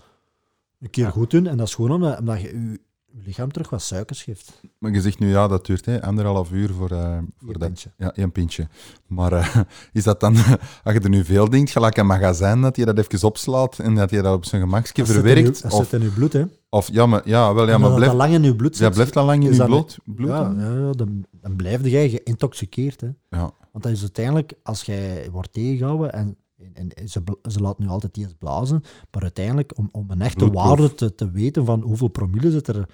[0.80, 1.10] een keer Ja.
[1.10, 1.46] goed doen.
[1.46, 2.80] En dat is gewoon omdat, omdat je je
[3.18, 4.60] je lichaam terug wat suikers geeft.
[4.78, 7.58] Maar je zegt nu, ja, dat duurt hè, anderhalf uur voor, eh, voor Eén dat...
[7.58, 7.90] pintje.
[7.96, 8.68] Ja, één pintje.
[9.06, 9.56] Maar eh,
[9.92, 10.34] is dat dan,
[10.84, 13.94] als je er nu veel denkt, gelijk een magazijn, dat je dat even opslaat en
[13.94, 15.62] dat je dat op zijn gemakje verwerkt?
[15.62, 16.44] Dat zit in je bloed, hè.
[16.68, 18.92] of ja, maar, ja, wel, ja, maar blijft, dat lang in je bloed zit, ja,
[18.92, 19.98] blijft dat lang in je bloed?
[20.04, 20.58] bloed ja, dan?
[20.58, 23.00] ja, dan, dan blijf jij geïntoxiceerd.
[23.00, 23.08] Hè.
[23.30, 23.50] Ja.
[23.72, 26.36] Want dat is uiteindelijk, als jij wordt tegengehouden, en,
[26.74, 30.64] en, ze, ze laten nu altijd eerst blazen, maar uiteindelijk, om, om een echte Bloedproef.
[30.64, 32.88] waarde te, te weten van hoeveel promille zit er,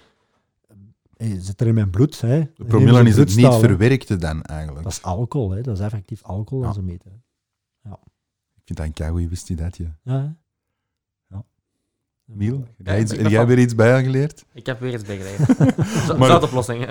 [1.16, 2.20] zit er in mijn bloed.
[2.20, 2.40] Hè.
[2.56, 4.82] De promille is het niet verwerkte dan eigenlijk.
[4.82, 5.60] Dat is alcohol, hè.
[5.62, 6.66] dat is effectief alcohol Ja.
[6.66, 7.10] dat ze meten.
[7.10, 7.16] hè.
[8.56, 9.88] Ik vind dat een keigoeie wist je dat, je.
[10.02, 10.36] Ja.
[11.28, 11.44] Ja.
[12.24, 14.44] Miel, Ja, jij, heb jij van- weer iets bijgeleerd?
[14.52, 15.56] Ik heb weer iets bijgeleerd.
[16.06, 16.86] Zo- Maar- Zoutoplossing.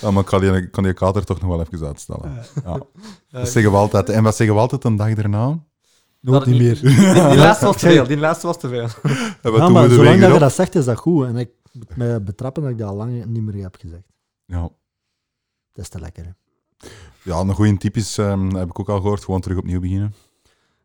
[0.00, 2.32] Ja, maar ik kan die, kan die kater toch nog wel even uitstellen.
[2.64, 2.80] Ja.
[3.30, 4.08] Dat zeggen we altijd.
[4.08, 5.58] En wat zeggen we altijd een dag daarna?
[6.30, 6.80] Nooit niet meer.
[6.80, 8.06] Die, die laatste was te veel.
[8.06, 8.86] Die laatste was te veel.
[9.42, 11.26] Ja, doen maar we de zolang dat je dat zegt, is dat goed.
[11.26, 14.02] En ik moet mij betrappen dat ik dat al lang niet meer heb gezegd.
[14.44, 14.60] Ja.
[15.72, 16.30] Dat is te lekker, hè.
[17.22, 20.14] ja, een goede tip is, ehm, heb ik ook al gehoord, gewoon terug opnieuw beginnen.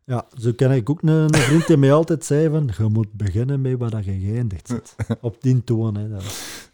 [0.04, 3.12] Ja, zo ken ik ook een, een vriend die mij altijd zei van, je moet
[3.12, 4.94] beginnen met waar dat je geëindigd zit.
[5.20, 6.08] Op die toon, hè.
[6.08, 6.66] Dat was-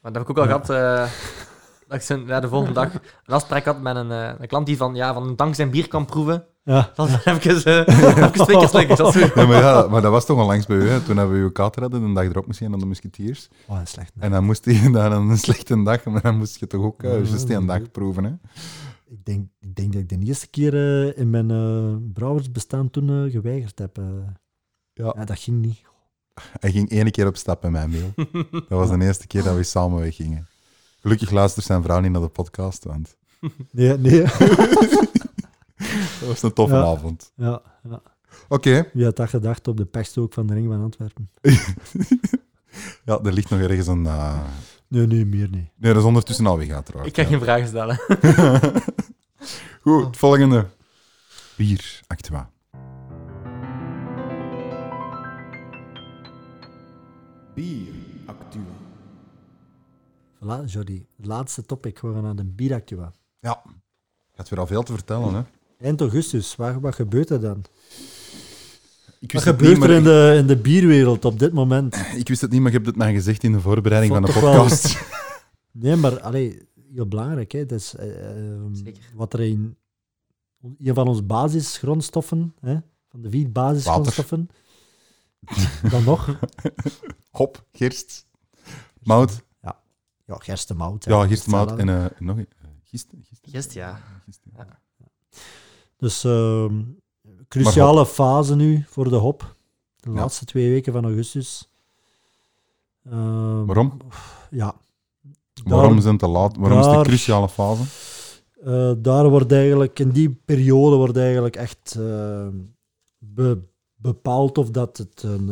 [0.00, 0.70] Maar dat heb ik ook al gehad.
[0.70, 1.10] eh,
[1.88, 4.66] dat ik zo- ja, de volgende dag een afspraak had met een, eh, een klant
[4.66, 6.46] die van, ja, van een dank zijn bier kan proeven.
[6.66, 7.62] Ja, eh, ik eens
[8.44, 8.96] twee keer slikken.
[8.96, 9.32] Dat is.
[9.34, 10.88] Ja, maar, ja, maar dat was toch al langs bij u.
[10.88, 11.00] Hè?
[11.00, 13.48] Toen hebben we uw kater hadden, een dag erop misschien aan de Musketeers.
[13.66, 14.12] oh, dat is slecht.
[14.18, 17.10] En dan moest hij dan een slechte dag, maar dan moest je toch ook uh,
[17.12, 18.24] juist die een dag proeven.
[18.24, 18.30] Hè?
[19.08, 23.24] Ik denk, ik denk dat ik de eerste keer eh, in mijn uh, brouwersbestaan toen
[23.24, 23.98] eh, geweigerd heb.
[23.98, 24.04] eh.
[24.92, 25.12] Ja.
[25.16, 25.80] ja, dat ging niet.
[26.60, 28.12] Hij ging één keer op stap in mijn mail.
[28.50, 30.46] Dat was de eerste keer dat we samen weggingen.
[31.00, 33.16] Gelukkig luistert zijn vrouw niet naar de podcast, want
[33.70, 34.24] Nee, nee.
[36.20, 36.82] dat was een toffe Ja.
[36.82, 37.32] avond.
[37.36, 38.02] ja, ja.
[38.48, 41.30] Oké, Wie had dat gedacht op de pechstook van de ring van Antwerpen?
[43.04, 44.06] ja, er ligt nog ergens een...
[44.06, 44.40] eh,
[44.88, 45.70] Nee, nee, meer niet.
[45.76, 47.10] Nee, dat is ondertussen al weggegaan trouwens.
[47.10, 47.36] Ik ga Ja.
[47.36, 47.96] geen vragen stellen.
[49.82, 50.66] Goed, het volgende.
[51.56, 52.50] Bier, Actua.
[57.54, 57.94] Bier
[58.26, 58.74] Actua.
[60.42, 61.06] Voilà, Jordi.
[61.16, 62.00] Laatste topic.
[62.00, 63.12] We gaan naar de bieractua.
[63.40, 65.42] Ja, je had weer al veel te vertellen, hè?
[65.78, 67.64] Eind augustus, wat, wat gebeurt er dan?
[69.20, 71.96] Ik Wat wist, gebeurt niet, er in de, in de bierwereld op dit moment?
[71.96, 74.22] ik, ik wist het niet, maar je hebt het mij gezegd in de voorbereiding van
[74.22, 74.98] de wel- podcast.
[75.72, 77.52] Nee, maar allee, heel belangrijk.
[77.52, 77.66] Hè?
[77.66, 79.02] Dat is, eh, ehm, Zeker.
[79.14, 79.76] wat er in
[80.78, 82.76] een van onze basisgrondstoffen, hè?
[83.08, 84.48] van de vier basisgrondstoffen,
[85.90, 86.38] dan nog,
[87.30, 88.26] Hop, gerst,
[89.02, 89.42] mout.
[89.60, 91.04] ja, gerstemout.
[91.04, 91.10] hè.
[91.12, 92.14] Ja, gerstemout Hetzelfde.
[92.16, 93.08] en nog een- eh, gist.
[93.22, 94.00] gist, Gist, ja.
[94.24, 94.66] gist, ja.
[95.96, 96.82] Dus ehm,
[97.48, 99.56] cruciale fase nu voor de hop.
[99.96, 100.16] De Ja.
[100.16, 101.70] laatste twee weken van augustus.
[103.04, 103.96] Ehm, Waarom?
[104.50, 104.74] Ja.
[105.64, 106.56] Waarom Daar- zijn het te laat?
[106.56, 107.82] Waarom is het daar- een cruciale fase?
[108.64, 112.48] Eh, daar wordt eigenlijk, in die periode wordt eigenlijk echt eh,
[113.18, 113.62] be-
[113.94, 115.48] bepaald of dat het een,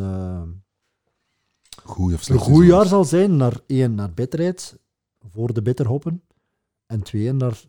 [1.83, 3.37] Goed of een goed jaar zal zijn.
[3.37, 4.77] Naar één, naar bitterheid,
[5.29, 6.23] voor de bitterhoppen.
[6.85, 7.61] En twee, naar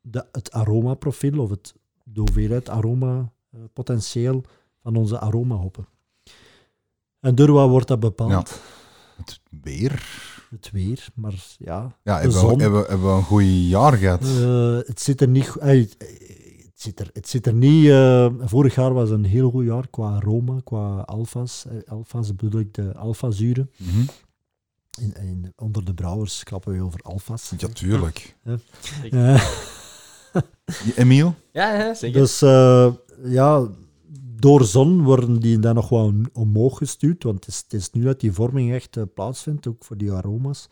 [0.00, 1.74] de, het aromaprofiel of het,
[2.04, 4.42] de hoeveelheid aroma-potentieel
[4.82, 5.86] van onze aromahoppen.
[7.20, 8.60] En door wat wordt dat bepaald?
[9.16, 10.22] Het weer.
[10.50, 12.56] Het weer, maar ja, Ja, de hebben zon.
[12.56, 14.22] we, hebben, we- hebben we een goed jaar gehad?
[14.22, 15.96] Eh, het zit er niet uit.
[16.64, 17.88] Het zit er, het zit er niet.
[17.88, 21.64] eh, vorig jaar was een heel goed jaar qua aroma, qua alfa's.
[21.66, 23.70] Eh, alfa's bedoel ik de alfazuren.
[23.76, 24.00] Mhm.
[25.00, 27.52] In, in, onder de brouwers klappen we over alfa's.
[27.56, 28.36] Ja, tuurlijk.
[30.96, 31.34] Emiel?
[31.52, 32.20] Ja, ja, zeker.
[32.20, 32.92] dus eh,
[33.24, 33.68] ja,
[34.44, 37.22] door zon worden die dan nog wel omhoog gestuurd.
[37.22, 40.12] Want het is, het is nu dat die vorming echt eh, plaatsvindt, ook voor die
[40.12, 40.68] aroma's.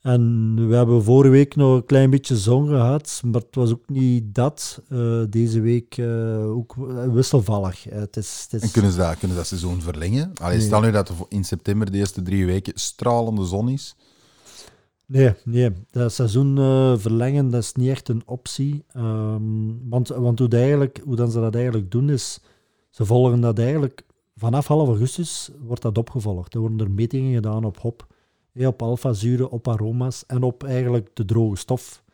[0.00, 3.88] En we hebben vorige week nog een klein beetje zon gehad, maar het was ook
[3.88, 4.82] niet dat.
[4.88, 6.74] Eh, deze week eh, ook
[7.12, 7.84] wisselvallig.
[7.84, 10.30] Het is, het is, En kunnen ze dat, kunnen ze dat seizoen verlengen?
[10.34, 10.66] Allee, Nee.
[10.66, 13.96] Stel nu dat er in september de eerste drie weken stralende zon is.
[15.06, 15.72] Nee, nee.
[15.90, 18.84] Dat seizoen eh, verlengen, dat is niet echt een optie.
[18.88, 22.40] Ehm, want want hoe, eigenlijk, hoe dan ze dat eigenlijk doen, is...
[22.90, 24.04] Ze volgen dat eigenlijk...
[24.36, 26.54] Vanaf half augustus wordt dat opgevolgd.
[26.54, 28.06] Er worden er metingen gedaan op hop,
[28.52, 32.04] hè, op alfazuren, op aroma's en op eigenlijk de droge stof.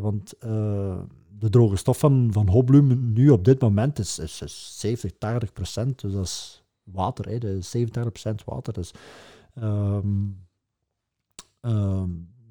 [0.00, 0.98] Want eh,
[1.38, 5.52] de droge stof van, van hopbloem nu op dit moment is, is, is 70, 80
[5.52, 6.00] procent.
[6.00, 7.28] Dus dat is water.
[7.28, 8.72] Hè, 87 procent water.
[8.72, 8.94] Dus...
[9.54, 10.06] Ehm,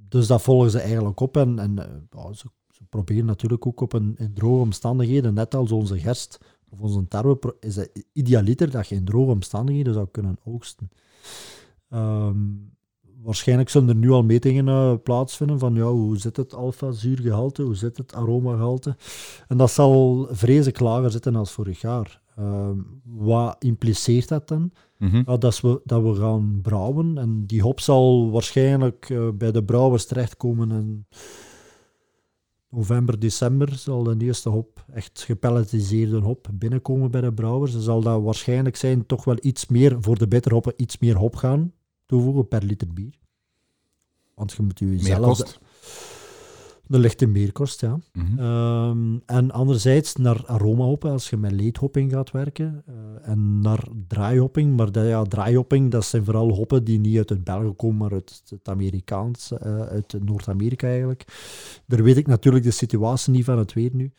[0.09, 1.37] dus dat volgen ze eigenlijk op.
[1.37, 2.47] En, en eh, ze,
[2.89, 6.39] proberen natuurlijk ook op een, in droge omstandigheden, net als onze gerst
[6.69, 10.89] of onze tarwe, is het idealiter dat je in droge omstandigheden zou kunnen oogsten.
[11.89, 12.37] Ehm,
[13.21, 17.75] waarschijnlijk zullen er nu al metingen eh, plaatsvinden van ja, hoe zit het alfa-zuurgehalte, hoe
[17.75, 18.95] zit het aromagehalte.
[19.47, 22.21] En dat zal vreselijk lager zitten als vorig jaar.
[22.39, 24.71] Ehm, wat impliceert dat dan?
[24.97, 25.23] Mhm.
[25.23, 27.17] Dat, is we, dat we gaan brouwen.
[27.17, 31.05] En die hop zal waarschijnlijk eh, bij de brouwers terechtkomen in
[32.69, 33.75] november, december.
[33.75, 37.71] Zal de eerste hop, echt gepelletiseerde hop, binnenkomen bij de brouwers.
[37.71, 41.35] Dan zal dat waarschijnlijk zijn toch wel iets meer, voor de bitterhoppen, iets meer hop
[41.35, 41.73] gaan
[42.05, 43.19] toevoegen per liter bier.
[44.35, 45.59] Want je moet je zelf...
[46.89, 47.99] De lichte meerkost, ja.
[48.13, 48.39] Mhm.
[48.39, 52.83] Ehm, en anderzijds naar aromahoppen, als je met leedhopping gaat werken.
[52.85, 52.93] eh,
[53.31, 54.77] en naar draaihopping.
[54.77, 58.41] Maar ja, draaihopping, dat zijn vooral hoppen die niet uit het België komen, maar uit
[58.49, 61.25] het Amerikaans, eh, uit Noord-Amerika eigenlijk.
[61.85, 64.11] Daar weet ik natuurlijk de situatie niet van, het weer nu.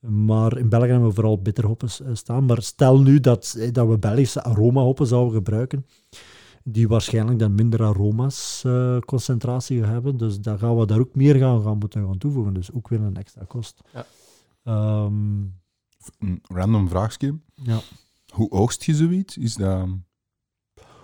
[0.00, 2.44] Maar in België hebben we vooral bitterhoppen eh, staan.
[2.44, 5.86] Maar stel nu dat, dat we Belgische aromahoppen zouden gebruiken,
[6.64, 10.16] die waarschijnlijk dan minder aroma's eh, concentratie hebben.
[10.16, 12.54] Dus dan gaan we daar ook meer gaan, gaan moeten gaan toevoegen.
[12.54, 13.80] Dus ook weer een extra kost.
[13.92, 14.06] Ja.
[14.64, 15.14] Ehm,
[16.18, 17.38] Een random vraagje.
[17.54, 17.78] ja.
[18.32, 19.36] Hoe oogst je zoiets?
[19.38, 19.86] Is dat...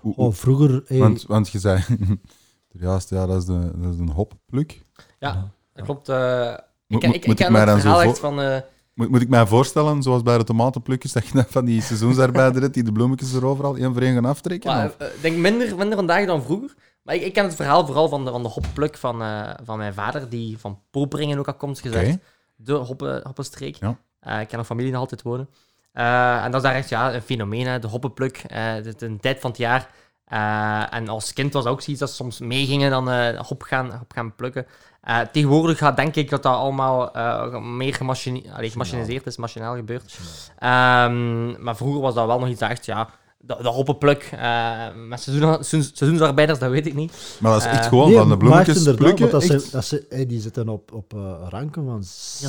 [0.00, 0.84] Hoe- Oh, vroeger...
[0.86, 1.84] eh, want, want je zei...
[2.68, 4.84] Juist, ja, dat is, de, dat is een hoppluk.
[5.18, 6.08] Ja, dat klopt.
[6.08, 6.52] eh,
[6.86, 8.40] ik ik, moet ik ik ken mij het dan zo verhaal echt van...
[8.40, 8.60] eh,
[8.96, 12.62] Moet, moet ik mij voorstellen, zoals bij de tomatenplukjes, dat je dan van die seizoensarbeider
[12.62, 14.70] hebt die de bloemetjes er overal één voor één gaan aftrekken?
[14.70, 14.96] maar, of?
[14.98, 16.74] eh, ik denk minder, minder vandaag dan vroeger.
[17.02, 19.78] Maar ik, ik ken het verhaal vooral van de, van de hoppluk van, eh, van
[19.78, 22.08] mijn vader, die van Poperingen ook afkomst gezegd.
[22.14, 22.20] Oké.
[22.56, 23.76] De hoppen, hoppenstreek.
[23.76, 23.98] Ja.
[24.20, 25.48] Eh, ik ken nog familie nog altijd wonen.
[25.92, 28.36] Eh, en dat is daar echt ja, een fenomeen, hè, de hoppenpluk.
[28.46, 29.90] Eh, het is een tijd van het jaar.
[30.26, 33.62] Eh, en als kind was dat ook zoiets dat ze soms meegingen dan eh, hop,
[33.62, 34.66] gaan, hop gaan plukken.
[35.02, 39.74] Eh, tegenwoordig gaat denk ik dat dat allemaal eh, meer gemachine- allee, gemachiniseerd is, machinaal
[39.76, 40.18] gebeurt.
[40.58, 43.08] Ehm, maar vroeger was dat wel nog iets dat echt, ja,
[43.38, 44.28] de, de hoppenpluk.
[44.38, 44.74] eh
[45.08, 47.36] met seizoen, seizoen- seizoensarbeiders, dat weet ik niet.
[47.40, 49.18] Maar dat is echt gewoon nee, van de bloemetjes plukken.
[49.18, 49.50] want dat echt?
[49.62, 52.02] zijn, dat eh, die zitten op, op eh, ranken van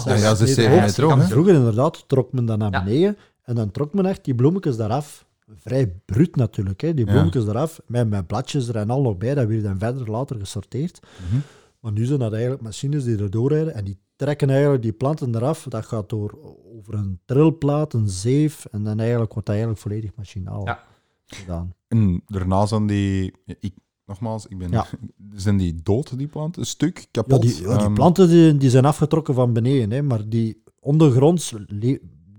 [0.06, 0.68] Ja, ja, ze
[1.02, 1.28] hoog.
[1.28, 2.84] Vroeger inderdaad trok men dat naar Ja.
[2.84, 5.26] beneden en dan trok men echt die bloemetjes daaraf.
[5.56, 6.94] Vrij bruut natuurlijk, hè?
[6.94, 7.12] die Ja.
[7.12, 9.34] bloemetjes eraf, met, met bladjes er en al nog bij.
[9.34, 11.00] Dat werd dan verder later gesorteerd.
[11.30, 11.40] Mhm.
[11.80, 15.36] Maar nu zijn dat eigenlijk machines die er doorrijden en die trekken eigenlijk die planten
[15.36, 15.66] eraf.
[15.70, 16.38] Dat gaat door
[16.78, 20.84] over een trilplaat, een zeef en dan eigenlijk wordt dat eigenlijk volledig machinaal Ja.
[21.26, 21.74] gedaan.
[21.88, 23.34] En daarna zijn die...
[23.60, 23.74] Ik,
[24.06, 24.86] nogmaals, ik ben, Ja.
[25.36, 26.62] zijn die dood, die planten?
[26.62, 27.42] Een stuk kapot?
[27.42, 31.54] die, ja, die Ehm, planten die, die zijn afgetrokken van beneden, hè, maar die ondergronds,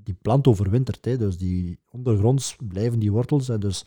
[0.08, 1.04] die plant overwintert.
[1.04, 3.48] Hè, dus die ondergronds blijven die wortels.
[3.48, 3.84] Hè, dus,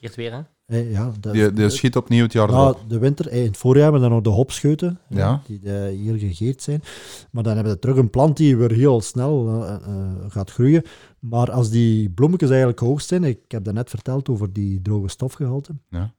[0.00, 0.40] Geert weer, hè?
[0.66, 2.80] hè, ja, de, die, die schiet opnieuw het jaar ja, erop.
[2.88, 5.42] de winter, hè, in het voorjaar hebben we dan nog de hopscheuten, Ja.
[5.46, 6.82] die eh, hier gegeerd zijn.
[7.30, 10.82] Maar dan hebben we terug een plant die weer heel snel eh, eh, gaat groeien.
[11.18, 15.08] Maar als die bloemetjes eigenlijk hoog zijn, ik heb dat net verteld over die droge
[15.08, 16.14] stofgehalte, Ja.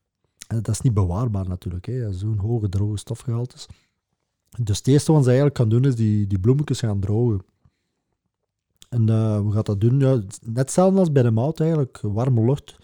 [0.47, 3.65] en dat is niet bewaarbaar natuurlijk, hè, zo'n hoge droge stofgehaltes.
[4.63, 7.41] Dus het eerste wat ze eigenlijk gaan doen, is die, die bloemetjes gaan drogen.
[8.95, 9.99] En eh hoe gaat dat doen?
[9.99, 11.99] Ja, net hetzelfde als bij de mout eigenlijk.
[12.01, 12.75] Warme lucht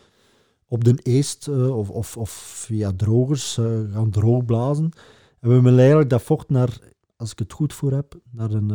[0.68, 2.30] op de eest eh, of, of, of
[2.66, 4.92] via drogers eh, gaan droog blazen.
[5.40, 6.80] En we willen eigenlijk dat vocht naar,
[7.16, 8.70] als ik het goed voor heb, naar een,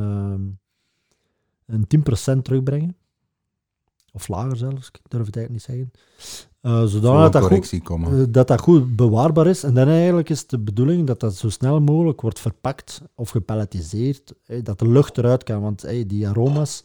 [1.67, 1.87] een
[2.39, 2.97] 10% terugbrengen.
[4.13, 5.91] Of lager zelfs, ik durf het eigenlijk niet zeggen.
[6.61, 8.33] Een dat dat goed, komen.
[8.33, 9.63] dat dat goed bewaarbaar is.
[9.63, 14.35] En dan eigenlijk is de bedoeling dat dat zo snel mogelijk wordt verpakt of gepelletiseerd,
[14.47, 15.61] eh, dat de lucht eruit kan.
[15.61, 16.85] Want die aroma's,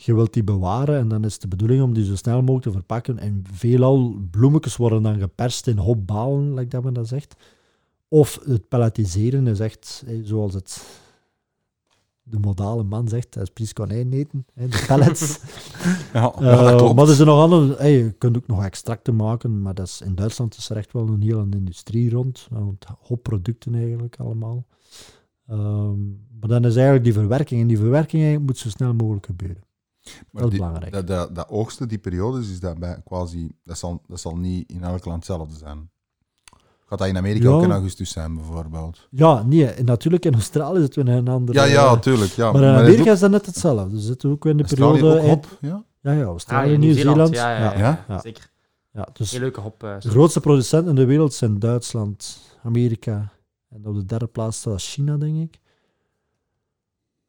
[0.00, 2.70] je wilt die bewaren en dan is de bedoeling om die zo snel mogelijk te
[2.72, 3.18] verpakken.
[3.18, 7.34] En veelal bloemetjes worden dan geperst in hopbalen, like dat men dat zegt.
[8.08, 10.86] Of het pelletiseren is echt, eh, zoals het
[12.22, 15.38] de modale man zegt, dat is precies konijn eten, hè, de pellets.
[16.12, 16.94] ja, Eh, dat klopt.
[16.94, 17.76] maar er zijn nog andere.
[17.76, 20.92] hey, je kunt ook nog extracten maken, maar dat is, in Duitsland is er echt
[20.92, 22.46] wel een hele industrie rond.
[22.50, 24.64] Want hopproducten eigenlijk allemaal.
[25.48, 26.06] Ehm,
[26.40, 27.60] maar dan is eigenlijk die verwerking.
[27.60, 29.62] En die verwerking moet zo snel mogelijk gebeuren.
[30.30, 30.92] Maar dat is die- belangrijk.
[30.92, 33.50] Dat, dat, dat oogsten, die periodes, is dat bij quasi...
[33.64, 35.90] Dat zal, dat zal niet in elk land hetzelfde zijn.
[36.86, 37.54] Gaat dat in Amerika Ja.
[37.54, 39.06] ook in augustus zijn, bijvoorbeeld?
[39.10, 41.58] Ja, nee, en natuurlijk in Australië zitten we in een andere.
[41.58, 42.30] Ja, ja, eh, tuurlijk.
[42.30, 42.52] Ja.
[42.52, 43.90] maar in Amerika is dat net hetzelfde.
[43.94, 45.18] We zitten ook in de Australië periode.
[45.20, 45.84] ook eind- hop, ja?
[46.00, 47.34] Ja, ja, Ah, Australië, in Nieuw-Zeeland.
[47.34, 48.04] Ja, ja, ja, Ja?
[48.08, 48.20] Ja.
[48.20, 48.50] zeker.
[48.92, 49.82] Ja, dus Heel leuke hop.
[49.82, 53.32] eh, de grootste producenten in de wereld zijn Duitsland, Amerika
[53.68, 55.60] en op de derde plaats staat China, denk ik.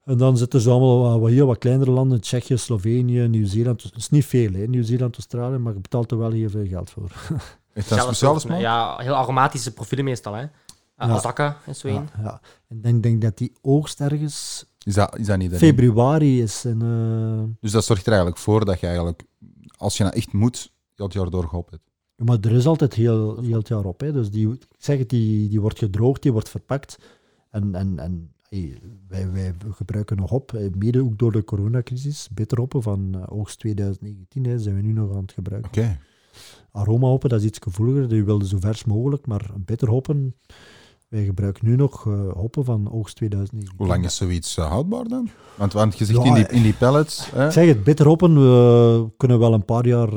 [0.10, 3.84] En dan zitten ze allemaal wat, wat heel wat kleinere landen, Tsjechië, Slovenië, Nieuw-Zeeland.
[3.84, 6.89] Het is niet veel, hè, Nieuw-Zeeland, Australië, maar je betaalt er wel heel veel geld
[6.89, 7.12] voor.
[7.74, 8.60] Heeft dat zelfs smaak?
[8.60, 10.41] Ja, heel aromatische profielen meestal, hè.
[10.41, 10.49] Uh,
[10.97, 11.07] Ja.
[11.07, 12.41] Azaka is zo Ja, ja.
[12.68, 16.66] En ik denk, dat die oogst ergens Is dat, is dat niet februari is.
[16.66, 19.24] En, eh, Dus dat zorgt er eigenlijk voor dat je eigenlijk,
[19.78, 21.89] als je nou echt moet, heel het jaar door gehoopt hebt.
[22.16, 23.99] maar er is altijd heel, heel het jaar op.
[23.99, 24.12] Hè.
[24.12, 26.99] Dus die, ik zeg het, die, die wordt gedroogd, die wordt verpakt.
[27.49, 28.78] En, en, en hey,
[29.08, 33.60] wij, wij gebruiken nog op, eh, mede ook door de coronacrisis, bitterhoppen van eh, oogst
[33.60, 35.70] 2019 hè, zijn we nu nog aan het gebruiken.
[35.70, 36.00] Oké.
[36.72, 40.36] Aromahoppen, dat is iets gevoeliger, die wilden zo vers mogelijk, maar bitterhoppen,
[41.08, 43.78] wij gebruiken nu nog eh, hoppen van oogst 2019.
[43.78, 45.30] Hoe lang is zoiets houdbaar dan?
[45.56, 47.32] Want, want je zegt Ja, in, die, in die pellets...
[47.32, 47.45] Hè?
[47.45, 50.10] Ik zeg het, bitterhoppen we kunnen wel een paar jaar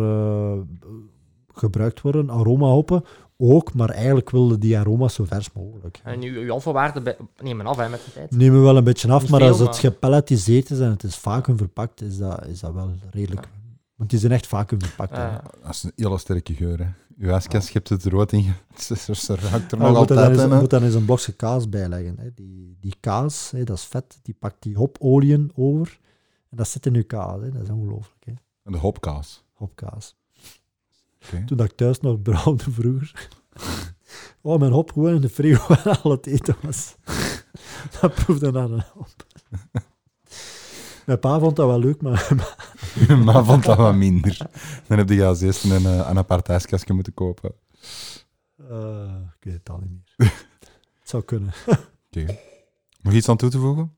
[1.52, 2.30] gebruikt worden.
[2.30, 3.04] Aromahoppen
[3.50, 6.00] ook, maar eigenlijk wilden die aroma's zo vers mogelijk.
[6.04, 8.30] En nu, uw alfawaarde bij- nemen af hè, met de tijd.
[8.30, 11.02] Nemen wel een beetje af, Niet maar veel, als het maar- gepelletiseerd is en het
[11.02, 13.48] is vacuüm verpakt, is dat, is dat wel redelijk.
[13.94, 15.16] Want die zijn echt vacuüm verpakt.
[15.16, 15.26] hè.
[15.28, 16.78] Eh, Dat is een hele sterke geur.
[16.78, 16.86] Hè.
[17.18, 18.42] Uw ijskast, je hebt het er rood in.
[18.76, 20.60] Ze ruikt er nog je moet dan altijd hè.
[20.60, 22.16] moet dan eens een blokje kaas bijleggen.
[22.18, 22.28] Hè.
[22.34, 25.98] Die, die kaas, hè, dat is vet, die pakt die hopolieën over.
[26.50, 27.40] En dat zit in je kaas.
[27.40, 27.50] Hè.
[27.50, 28.24] Dat is ongelooflijk.
[28.24, 28.32] Hè.
[28.72, 29.44] De hopkaas.
[29.52, 30.16] Hopkaas.
[31.46, 33.12] Toen dat ik thuis nog brouwde vroeger.
[34.44, 36.94] Oh, mijn hop gewoon in de frigo en al het eten was.
[38.00, 39.08] dat proefde naar een hop.
[41.06, 42.28] Mijn pa vond dat wel leuk, maar
[43.24, 44.36] maar vond dat wat minder.
[44.86, 47.54] Dan heb je als eerste een, eh, een apart ijskastje moeten kopen.
[48.56, 50.32] eh, ik weet het al niet meer.
[51.00, 51.52] het zou kunnen.
[52.10, 52.38] Oké.
[53.02, 53.96] Nog iets aan toe te voegen?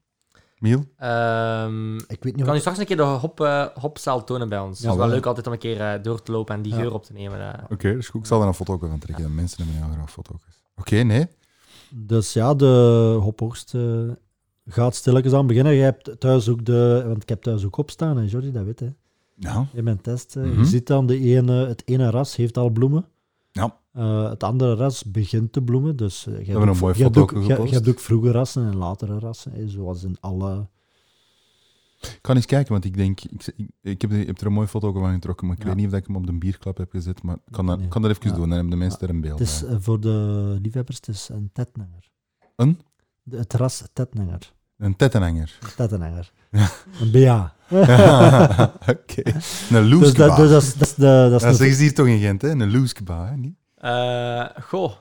[0.64, 0.84] Miel?
[0.96, 2.54] ehm, Ik weet niet kan wat...
[2.56, 4.78] u straks een keer de hop, eh, hopzaal tonen bij ons?
[4.78, 5.14] Ja, het is wel wel.
[5.16, 6.78] leuk altijd om een keer eh, door te lopen en die Ja.
[6.80, 7.40] geur op te nemen.
[7.54, 7.64] eh.
[7.70, 8.20] Oké, is goed.
[8.20, 9.34] Ik zal er een foto van trekken.
[9.34, 10.40] Mensen hebben heel graag foto's.
[10.76, 11.26] Oké, nee.
[11.90, 13.82] Dus ja, de hopoogst eh,
[14.66, 15.72] gaat stilletjes aan beginnen.
[15.72, 17.04] Je hebt thuis ook de...
[17.06, 18.88] Want ik heb thuis ook opstaan, en Jordi, dat weet hè.
[19.36, 19.66] Ja.
[19.72, 20.36] In mijn test.
[20.36, 20.58] eh, Mhm.
[20.58, 23.04] Je ziet dan, de ene, het ene ras heeft al bloemen.
[23.54, 23.80] Ja.
[23.92, 25.96] Eh, het andere ras begint te bloemen.
[25.96, 27.30] Dus, eh, je hebt ook- je hebt ook-
[27.68, 29.52] je- hebt ook vroege rassen en latere rassen.
[29.52, 30.68] hè, zoals in alle...
[32.00, 33.20] Ik kan eens kijken, want ik denk...
[33.20, 33.46] Ik,
[33.82, 35.68] ik, heb, er- ik heb er een mooie foto van getrokken, maar ik Ja.
[35.68, 37.22] weet niet of ik hem op de bierklap heb gezet.
[37.22, 37.88] Maar ik kan, dat, Nee.
[37.88, 38.30] kan dat even Ja.
[38.36, 39.70] doen, dan hebben de mensen er een beeld Het is bij.
[39.70, 42.10] eh, voor de liefhebbers, het is een tetnanger.
[42.56, 42.80] Een?
[43.22, 44.52] De- het ras tetnanger.
[44.78, 45.58] Een tettenhanger.
[45.76, 46.32] Tetnanger.
[47.00, 47.54] Een BA.
[48.94, 49.22] Oké.
[49.24, 49.32] Een
[49.68, 50.26] Dus, loeskeba.
[50.26, 51.02] dat, dus dat, is, dat is de...
[51.04, 52.48] Dat is dat een- zeggen ze hier toch in Gent, hè?
[52.50, 53.36] Een loeskeba, hè?
[53.36, 53.54] Niet?
[53.74, 54.92] Eh, goh,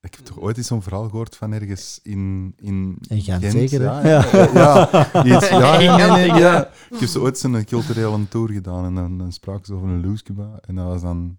[0.00, 2.52] Ik heb toch ooit eens zo'n verhaal gehoord van ergens in...
[2.56, 4.10] In, In Gent, zeker, hè?
[4.10, 6.38] Ja, ja, ja, iets, ja, In nee, nee, ja.
[6.38, 6.68] ja.
[6.90, 10.06] Ik heb zo ooit zo'n culturele tour gedaan en dan, dan spraken ze over een
[10.06, 10.58] loeskeba.
[10.60, 11.38] En dat was dan...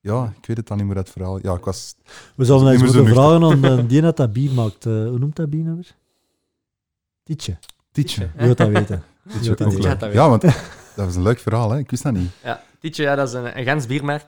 [0.00, 1.38] Ja, ik weet het dan niet meer, dat verhaal.
[1.42, 1.94] Ja, ik was...
[2.36, 4.86] We zouden eens moeten vragen aan eh, die net dat bier maakt.
[4.86, 5.94] Eh, hoe noemt dat bier nou weer?
[7.24, 7.56] Tietje.
[7.92, 8.30] Tietje.
[8.36, 9.02] Wie wil dat weten?
[9.32, 10.42] Tietje, Ja, dat weet Ja, want
[10.96, 11.78] dat was een leuk verhaal, hè?
[11.78, 12.30] Ik wist dat niet.
[12.42, 14.24] Ja, Tietje, ja, dat is een, een Gens biermerk.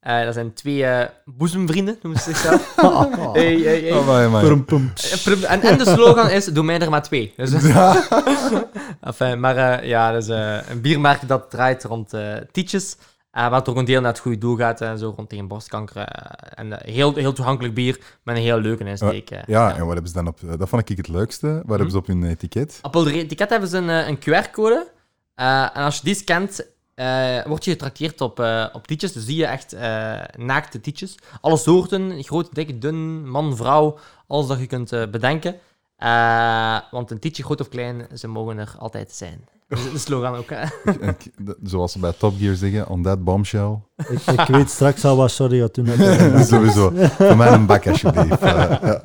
[0.00, 2.74] Eh, dat zijn twee eh, boezemvrienden, noemen ze zichzelf.
[3.32, 3.92] hey, hey, hey.
[3.92, 4.24] Oh,
[5.48, 7.32] En, en de slogan is, doe mij er maar twee.
[7.36, 8.02] Dus, Ja.
[9.00, 12.96] enfin, maar eh, ja, dat is eh, een biermerk dat draait rond eh tietjes.
[13.38, 15.96] Eh wat ook een deel naar het goede doel gaat, en zo rond tegen borstkanker.
[15.96, 19.30] eh, en eh, heel, heel toegankelijk bier, met een heel leuke insteek.
[19.30, 19.42] eh.
[19.46, 20.38] Ja, en wat hebben ze dan op...
[20.58, 21.46] Dat vond ik het leukste.
[21.46, 22.78] Wat hebben ze op hun etiket?
[22.82, 24.90] Op het etiket hebben ze een, eh, een QR-code.
[25.34, 29.12] Eh, en als je die scant, eh, word je getrakteerd op, eh, op tietjes.
[29.12, 31.14] Dus zie je echt eh, naakte tietjes.
[31.40, 33.98] Alle soorten, groot, dik, dun, man, vrouw.
[34.26, 35.56] Alles dat je kunt eh, bedenken.
[35.96, 39.44] Eh, want een tietje, groot of klein, ze mogen er altijd zijn.
[39.68, 40.50] De slogan ook.
[40.50, 40.64] Hè?
[41.08, 41.30] Ik-
[41.62, 43.78] Zoals ze bij Top Gear zeggen, on that bombshell.
[43.96, 45.86] Ik, ik weet straks al wat sorry wat toen.
[46.44, 46.92] Sowieso.
[46.94, 48.40] Voor mij een bak, alsjeblieft.
[48.40, 49.02] Ja.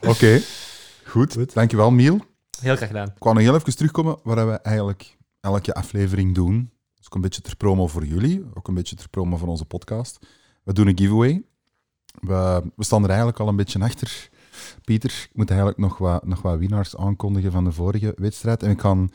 [0.00, 0.40] Oké,
[1.04, 1.32] goed.
[1.32, 1.54] Goed.
[1.54, 2.20] Dankjewel, Miel.
[2.60, 3.06] Heel graag gedaan.
[3.06, 6.70] Ik wou nog heel even terugkomen waar we eigenlijk elke aflevering doen.
[6.94, 9.64] Dus ook een beetje ter promo voor jullie, ook een beetje ter promo voor onze
[9.64, 10.18] podcast.
[10.64, 11.42] We doen een giveaway.
[12.20, 14.28] We, we staan er eigenlijk al een beetje achter.
[14.84, 18.62] Pieter, ik moet eigenlijk nog wat, nog wat winnaars aankondigen van de vorige wedstrijd.
[18.62, 19.10] En ik kan,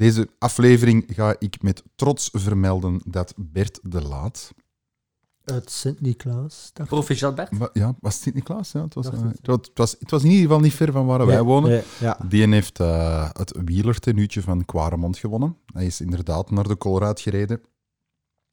[0.00, 4.50] deze aflevering ga ik met trots vermelden dat Bert de Laat...
[5.44, 6.72] Uit Sint-Niklaas.
[6.86, 7.58] Proficiat Bert.
[7.58, 8.72] Wa- Ja, was het Sint-Niklaas?
[8.72, 9.22] Ja, het, was, eh, het.
[9.22, 11.70] het, was, het, was, het was in ieder geval niet ver van waar wij wonen.
[11.70, 12.18] nee, ja.
[12.28, 15.56] Die heeft eh, het wielertenuutje van Quaremont gewonnen.
[15.72, 17.60] Hij is inderdaad naar de Colruyt gereden.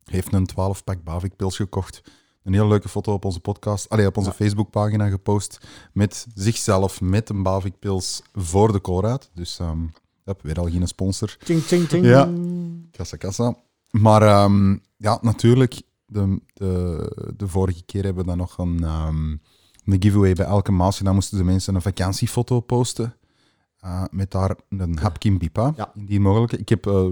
[0.04, 2.02] Heeft een 12-pak Bavik-pils gekocht.
[2.44, 4.36] Een hele leuke foto op onze podcast, allee, op onze Ja.
[4.36, 5.68] Facebookpagina gepost.
[5.94, 9.30] Met zichzelf, met een Bavik-pils voor de Colruyt.
[9.34, 9.86] Dus ehm
[10.28, 11.36] heb weer al geen sponsor.
[11.44, 12.06] Ting, ting, ting.
[12.06, 12.30] Ja.
[12.92, 13.56] Kassa, kassa.
[13.92, 19.32] Maar ehm, ja, natuurlijk, de, de, de vorige keer hebben we dan nog een, ehm,
[19.86, 21.00] een giveaway bij elke maas.
[21.00, 23.16] En dan moesten de mensen een vakantiefoto posten.
[23.80, 25.92] eh, met daar een hapkin pipa, Ja.
[25.96, 26.52] indien mogelijk.
[26.54, 27.06] Ik heb eh,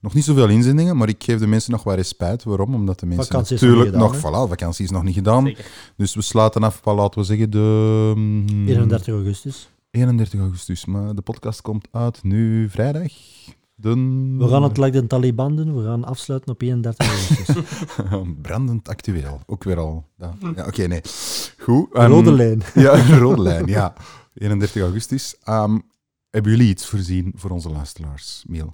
[0.00, 2.44] nog niet zoveel inzendingen, maar ik geef de mensen nog wat respijt.
[2.44, 2.74] Waarom?
[2.74, 4.16] Omdat de mensen Vakantie is nog natuurlijk nog...
[4.16, 5.46] voilà, vakantie is nog niet gedaan.
[5.46, 5.66] Zeker.
[5.96, 8.12] Dus we sluiten af, laten we zeggen, de...
[8.16, 9.70] mm, 31 augustus.
[9.90, 10.84] 31 augustus.
[10.84, 13.12] Maar de podcast komt uit nu vrijdag.
[13.74, 15.76] We gaan het like de Taliban doen.
[15.76, 17.56] We gaan afsluiten op 31 augustus.
[18.42, 19.40] Brandend actueel.
[19.46, 20.06] Ook weer al.
[20.16, 21.00] Ja, ja, Oké, nee.
[21.58, 21.94] Goed.
[21.94, 22.62] Ehm, rode lijn.
[22.74, 23.94] Ja, een rode lijn, ja.
[24.34, 25.36] 31 augustus.
[25.42, 25.78] Ehm,
[26.30, 28.72] hebben jullie iets voorzien voor onze luisteraars, Miel?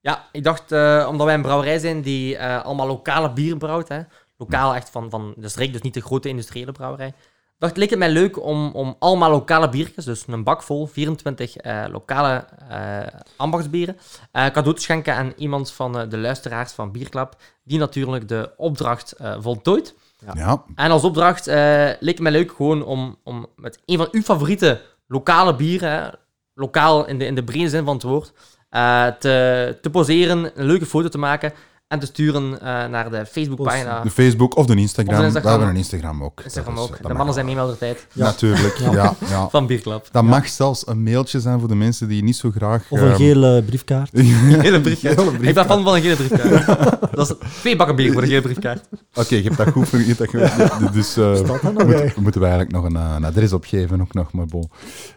[0.00, 3.88] Ja, ik dacht, eh, omdat wij een brouwerij zijn die eh, allemaal lokale bier brouwt,
[3.88, 4.00] hè,
[4.36, 7.14] lokaal echt van, van de streek, dus niet de grote industriële brouwerij,
[7.58, 11.56] dacht, leek het mij leuk om, om allemaal lokale biertjes, dus een bak vol, 24
[11.56, 13.00] eh, lokale eh
[13.36, 13.96] ambachtsbieren,
[14.32, 18.52] eh, cadeau te schenken aan iemand van eh, de luisteraars van Bierklap, die natuurlijk de
[18.56, 19.94] opdracht eh, voltooit.
[20.26, 20.32] Ja.
[20.34, 21.56] Ja, En als opdracht eh,
[22.00, 26.08] leek het mij leuk gewoon om, om met een van uw favoriete lokale bieren, hè,
[26.54, 28.32] lokaal in de, in de brede zin van het woord,
[28.68, 31.52] eh, te, te poseren, een leuke foto te maken
[31.88, 34.02] en te sturen eh, naar de Facebookpagina.
[34.02, 35.14] de Facebook of de Instagram.
[35.14, 35.42] Of de Instagram.
[35.52, 36.40] We hebben een Instagram ook.
[36.44, 36.88] Instagram is- ook.
[37.00, 37.54] dat De mannen zijn wel.
[37.54, 38.92] mee met de tijd Natuurlijk, Ja.
[38.92, 39.14] ja.
[39.28, 40.08] ja, van Bierklap.
[40.12, 42.84] Dat mag zelfs een mailtje zijn voor de mensen die niet zo graag...
[42.88, 44.10] Of een ehm, gele briefkaart.
[44.60, 45.20] Gele briefkaart.
[45.40, 46.66] Ik ben fan van een gele briefkaart.
[47.16, 48.88] Dat is twee bakken bier voor een gele briefkaart.
[49.14, 50.28] Oké, je hebt dat goed voor je hebt dat
[50.72, 53.52] goed- Dus eh, Staat dat nog, moet- moeten we eigenlijk nog een, eh, een adres
[53.52, 54.70] opgeven, ook nog maar bon.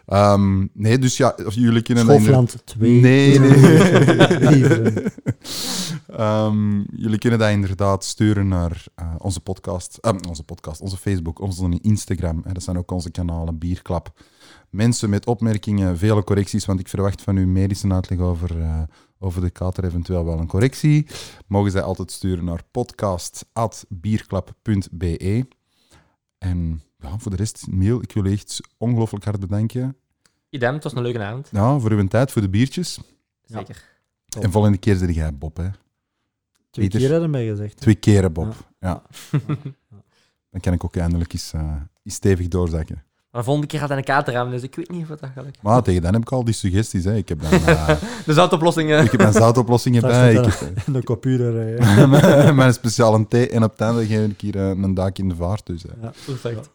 [0.06, 3.00] Ehm, nee, dus ja, of jullie kunnen Schoofland 2.
[3.00, 4.38] Nee, nee.
[4.38, 5.12] Brieven.
[6.16, 11.40] Ehm, jullie kunnen dat inderdaad sturen naar eh, onze podcast, eh, onze podcast, onze Facebook,
[11.40, 12.42] onze Instagram.
[12.52, 14.20] Dat zijn ook onze kanalen, Bierklap.
[14.70, 18.82] Mensen met opmerkingen, vele correcties, want ik verwacht van u medische uitleg over, eh,
[19.18, 21.06] over de kater, eventueel wel een correctie.
[21.46, 25.46] Mogen zij altijd sturen naar podcast.bierklap.be.
[26.38, 29.96] En ja, voor de rest, mail, ik wil echt ongelooflijk hard bedanken.
[30.50, 31.48] Idem, het was een leuke avond.
[31.52, 33.00] Ja, voor uw tijd, voor de biertjes.
[33.44, 33.90] Zeker.
[34.40, 35.68] En volgende keer zit jij Bob, hè.
[36.72, 37.00] Twee Peter.
[37.00, 37.76] keer hadden mij gezegd.
[37.80, 38.54] Twee keren, Bob.
[38.80, 39.02] Ja.
[39.40, 39.56] Ja.
[40.50, 41.74] Dan kan ik ook eindelijk eens, eh,
[42.04, 43.02] eens stevig doorzakken.
[43.30, 45.18] Maar de volgende keer gaat hij een kater hebben, dus ik weet niet of dat
[45.34, 45.60] gaat lukken.
[45.62, 47.04] Maar tegen dan heb ik al die suggesties.
[47.04, 47.14] Hè.
[47.16, 47.88] Ik heb dan, eh,
[48.26, 48.90] De zoutoplossing.
[49.00, 50.34] ik heb mijn zoutoplossingen bij.
[50.34, 52.10] Ik heb de computer rijden.
[52.10, 53.48] mijn- mijn speciale thee.
[53.48, 55.66] En op het einde geef ik hier eh, een duik in de vaart.
[55.66, 55.84] Dus.
[55.84, 56.70] Oké, Perfect.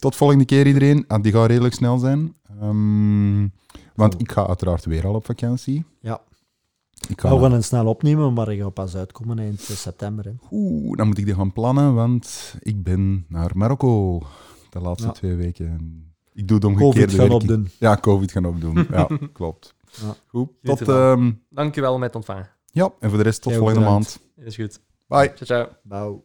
[0.00, 1.04] tot volgende keer iedereen.
[1.08, 2.34] Ah, die gaat redelijk snel zijn.
[2.60, 3.46] Ehm,
[3.94, 5.84] want ik ga uiteraard weer al op vakantie.
[6.00, 6.20] Ja.
[7.08, 10.24] Ik We ga, gaan het snel opnemen, maar ik ga pas uitkomen eind september.
[10.24, 10.30] Hè.
[10.50, 14.18] Oeh, dan moet ik die gaan plannen, want ik ben naar Marokko
[14.70, 15.12] de laatste Ja.
[15.12, 16.04] twee weken.
[16.32, 17.50] Ik doe Covid omgekeerde gaan werking.
[17.50, 17.68] opdoen.
[17.78, 18.86] Ja, COVID gaan opdoen.
[18.90, 19.74] Ja, klopt.
[20.02, 20.14] Ja.
[20.26, 20.88] Goed, tot...
[20.88, 22.48] ehm, Dankjewel te ontvangen.
[22.72, 24.20] ja, en voor de rest tot volgende bedankt.
[24.36, 24.46] maand.
[24.46, 24.80] Is goed.
[25.06, 25.32] Bye.
[25.34, 26.24] Ciao, ciao.